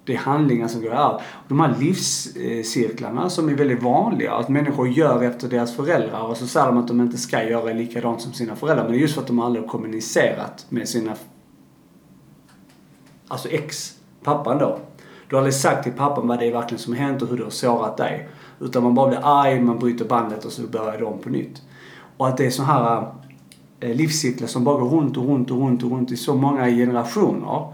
Det 0.04 0.14
är 0.14 0.18
handlingar 0.18 0.68
som 0.68 0.82
går 0.82 0.92
i 0.92 0.94
arv. 0.94 1.20
De 1.48 1.60
här 1.60 1.74
livscirklarna 1.80 3.30
som 3.30 3.48
är 3.48 3.54
väldigt 3.54 3.82
vanliga, 3.82 4.32
att 4.32 4.48
människor 4.48 4.88
gör 4.88 5.22
efter 5.22 5.48
deras 5.48 5.76
föräldrar 5.76 6.22
och 6.22 6.36
så 6.36 6.46
säger 6.46 6.66
de 6.66 6.78
att 6.78 6.88
de 6.88 7.00
inte 7.00 7.18
ska 7.18 7.48
göra 7.48 7.72
likadant 7.72 8.20
som 8.20 8.32
sina 8.32 8.56
föräldrar. 8.56 8.84
Men 8.84 8.92
det 8.92 8.98
är 8.98 9.00
just 9.00 9.14
för 9.14 9.20
att 9.20 9.26
de 9.26 9.38
aldrig 9.38 9.64
har 9.64 9.68
kommunicerat 9.68 10.66
med 10.68 10.88
sina, 10.88 11.14
alltså 13.28 13.48
ex, 13.48 13.98
pappan 14.24 14.58
då. 14.58 14.78
Du 15.28 15.36
har 15.36 15.40
aldrig 15.40 15.54
sagt 15.54 15.82
till 15.82 15.92
pappan 15.92 16.28
vad 16.28 16.38
det 16.38 16.46
är 16.46 16.52
verkligen 16.52 16.78
som 16.78 16.92
har 16.92 17.00
hänt 17.00 17.22
och 17.22 17.28
hur 17.28 17.36
det 17.36 17.44
har 17.44 17.50
sårat 17.50 17.96
dig. 17.96 18.28
Utan 18.60 18.82
man 18.82 18.94
bara 18.94 19.08
blir 19.08 19.20
arg, 19.22 19.60
man 19.60 19.78
bryter 19.78 20.04
bandet 20.04 20.44
och 20.44 20.52
så 20.52 20.62
börjar 20.62 20.98
det 20.98 21.04
om 21.04 21.18
på 21.18 21.28
nytt. 21.28 21.62
Och 22.16 22.28
att 22.28 22.36
det 22.36 22.46
är 22.46 22.50
så 22.50 22.62
här 22.62 23.06
eh, 23.80 23.96
livscykler 23.96 24.46
som 24.46 24.64
bara 24.64 24.80
går 24.80 24.88
runt 24.88 25.16
och 25.16 25.28
runt 25.28 25.50
och 25.50 25.58
runt 25.58 25.82
och 25.82 25.90
runt 25.90 26.12
i 26.12 26.16
så 26.16 26.34
många 26.34 26.66
generationer. 26.66 27.72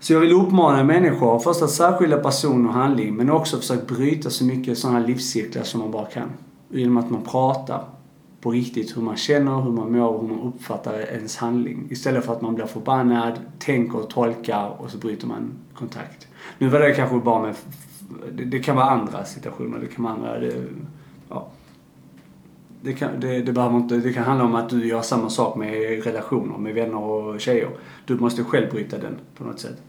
Så 0.00 0.12
jag 0.12 0.20
vill 0.20 0.32
uppmana 0.32 0.84
människor 0.84 1.38
först 1.38 1.62
att 1.62 1.70
särskilja 1.70 2.16
person 2.16 2.66
och 2.66 2.72
handling 2.72 3.14
men 3.14 3.30
också 3.30 3.56
försöka 3.56 3.94
bryta 3.94 4.30
så 4.30 4.44
mycket 4.44 4.78
sådana 4.78 4.98
livscirklar 4.98 5.62
som 5.62 5.80
man 5.80 5.90
bara 5.90 6.06
kan. 6.06 6.30
Genom 6.68 6.96
att 6.96 7.10
man 7.10 7.22
pratar 7.22 7.84
på 8.40 8.50
riktigt 8.50 8.96
hur 8.96 9.02
man 9.02 9.16
känner, 9.16 9.60
hur 9.60 9.70
man 9.72 9.92
mår 9.92 10.20
hur 10.20 10.28
man 10.28 10.40
uppfattar 10.40 11.00
ens 11.00 11.36
handling. 11.36 11.86
Istället 11.90 12.24
för 12.24 12.32
att 12.32 12.42
man 12.42 12.54
blir 12.54 12.66
förbannad, 12.66 13.40
tänker 13.58 13.98
och 13.98 14.10
tolkar 14.10 14.68
och 14.78 14.90
så 14.90 14.98
bryter 14.98 15.26
man 15.26 15.50
kontakt. 15.74 16.28
Nu 16.58 16.68
var 16.68 16.80
det 16.80 16.92
kanske 16.94 17.18
bara 17.18 17.42
med... 17.42 17.54
Det, 18.32 18.44
det 18.44 18.58
kan 18.58 18.76
vara 18.76 18.90
andra 18.90 19.24
situationer, 19.24 19.78
det 19.78 19.86
kan 19.86 20.04
vara 20.04 20.14
andra... 20.14 20.38
Det, 20.38 20.64
ja. 21.28 21.48
Det 22.82 22.92
kan, 22.92 23.20
det, 23.20 23.42
det, 23.42 23.52
behöver 23.52 23.76
inte, 23.76 23.96
det 23.96 24.12
kan 24.12 24.24
handla 24.24 24.44
om 24.44 24.54
att 24.54 24.68
du 24.68 24.86
gör 24.88 25.02
samma 25.02 25.30
sak 25.30 25.56
med 25.56 26.04
relationer, 26.04 26.58
med 26.58 26.74
vänner 26.74 26.98
och 26.98 27.40
tjejer. 27.40 27.68
Du 28.04 28.18
måste 28.18 28.44
själv 28.44 28.70
bryta 28.70 28.98
den 28.98 29.16
på 29.36 29.44
något 29.44 29.60
sätt. 29.60 29.82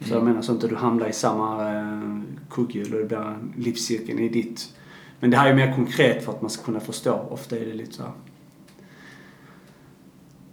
Så 0.00 0.08
jag 0.10 0.16
Mm. 0.20 0.28
menar 0.28 0.42
så 0.42 0.52
att 0.52 0.56
inte 0.56 0.68
du 0.68 0.76
hamnar 0.76 1.08
i 1.08 1.12
samma 1.12 1.72
eh, 1.72 2.20
kugghjul 2.50 2.94
och 2.94 3.00
det 3.00 3.06
blir 3.06 3.36
livscirkeln 3.56 4.18
i 4.18 4.28
ditt. 4.28 4.74
Men 5.24 5.30
det 5.30 5.36
här 5.36 5.50
är 5.50 5.54
mer 5.54 5.72
konkret 5.74 6.24
för 6.24 6.32
att 6.32 6.40
man 6.42 6.50
ska 6.50 6.64
kunna 6.64 6.80
förstå. 6.80 7.26
Ofta 7.30 7.56
är 7.56 7.60
det 7.66 7.74
lite 7.74 7.92
så 7.92 8.02
här. 8.02 8.12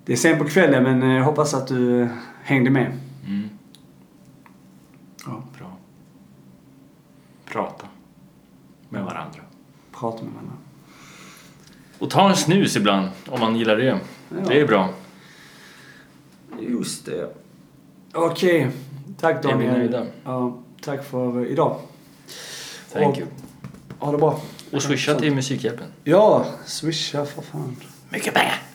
Det 0.05 0.13
är 0.13 0.17
sen 0.17 0.37
på 0.37 0.45
kvällen 0.45 0.83
men 0.83 1.03
eh, 1.03 1.17
jag 1.17 1.23
hoppas 1.23 1.53
att 1.53 1.67
du 1.67 2.01
eh, 2.01 2.07
hängde 2.43 2.69
med. 2.69 2.91
Mm. 3.27 3.49
Ja. 5.25 5.43
Bra. 5.57 5.77
Prata 7.45 7.85
med 8.89 9.03
varandra. 9.03 9.39
Prata 9.91 10.23
med 10.23 10.33
varandra. 10.33 10.53
Och 11.99 12.09
ta 12.09 12.29
en 12.29 12.35
snus 12.35 12.75
ibland 12.75 13.09
om 13.29 13.39
man 13.39 13.55
gillar 13.55 13.77
det. 13.77 13.85
Ja. 13.85 14.35
Det 14.47 14.59
är 14.61 14.67
bra. 14.67 14.89
Just 16.59 17.05
det. 17.05 17.33
Okej. 18.13 18.69
Tack 19.19 19.45
Är 19.45 19.57
vi 19.57 19.65
Daniel. 19.67 19.73
nöjda? 19.77 20.05
Ja, 20.23 20.57
tack 20.81 21.03
för 21.03 21.45
idag. 21.45 21.79
Thank 22.93 23.07
Och- 23.07 23.17
you. 23.19 23.27
Ha 23.99 24.11
det 24.11 24.17
bra. 24.17 24.39
Och 24.71 24.83
swisha 24.83 25.19
till 25.19 25.35
Musikhjälpen. 25.35 25.87
Ja, 26.03 26.45
swisha 26.65 27.25
för 27.25 27.41
fan. 27.41 27.77
Mycket 28.09 28.33
pengar! 28.33 28.70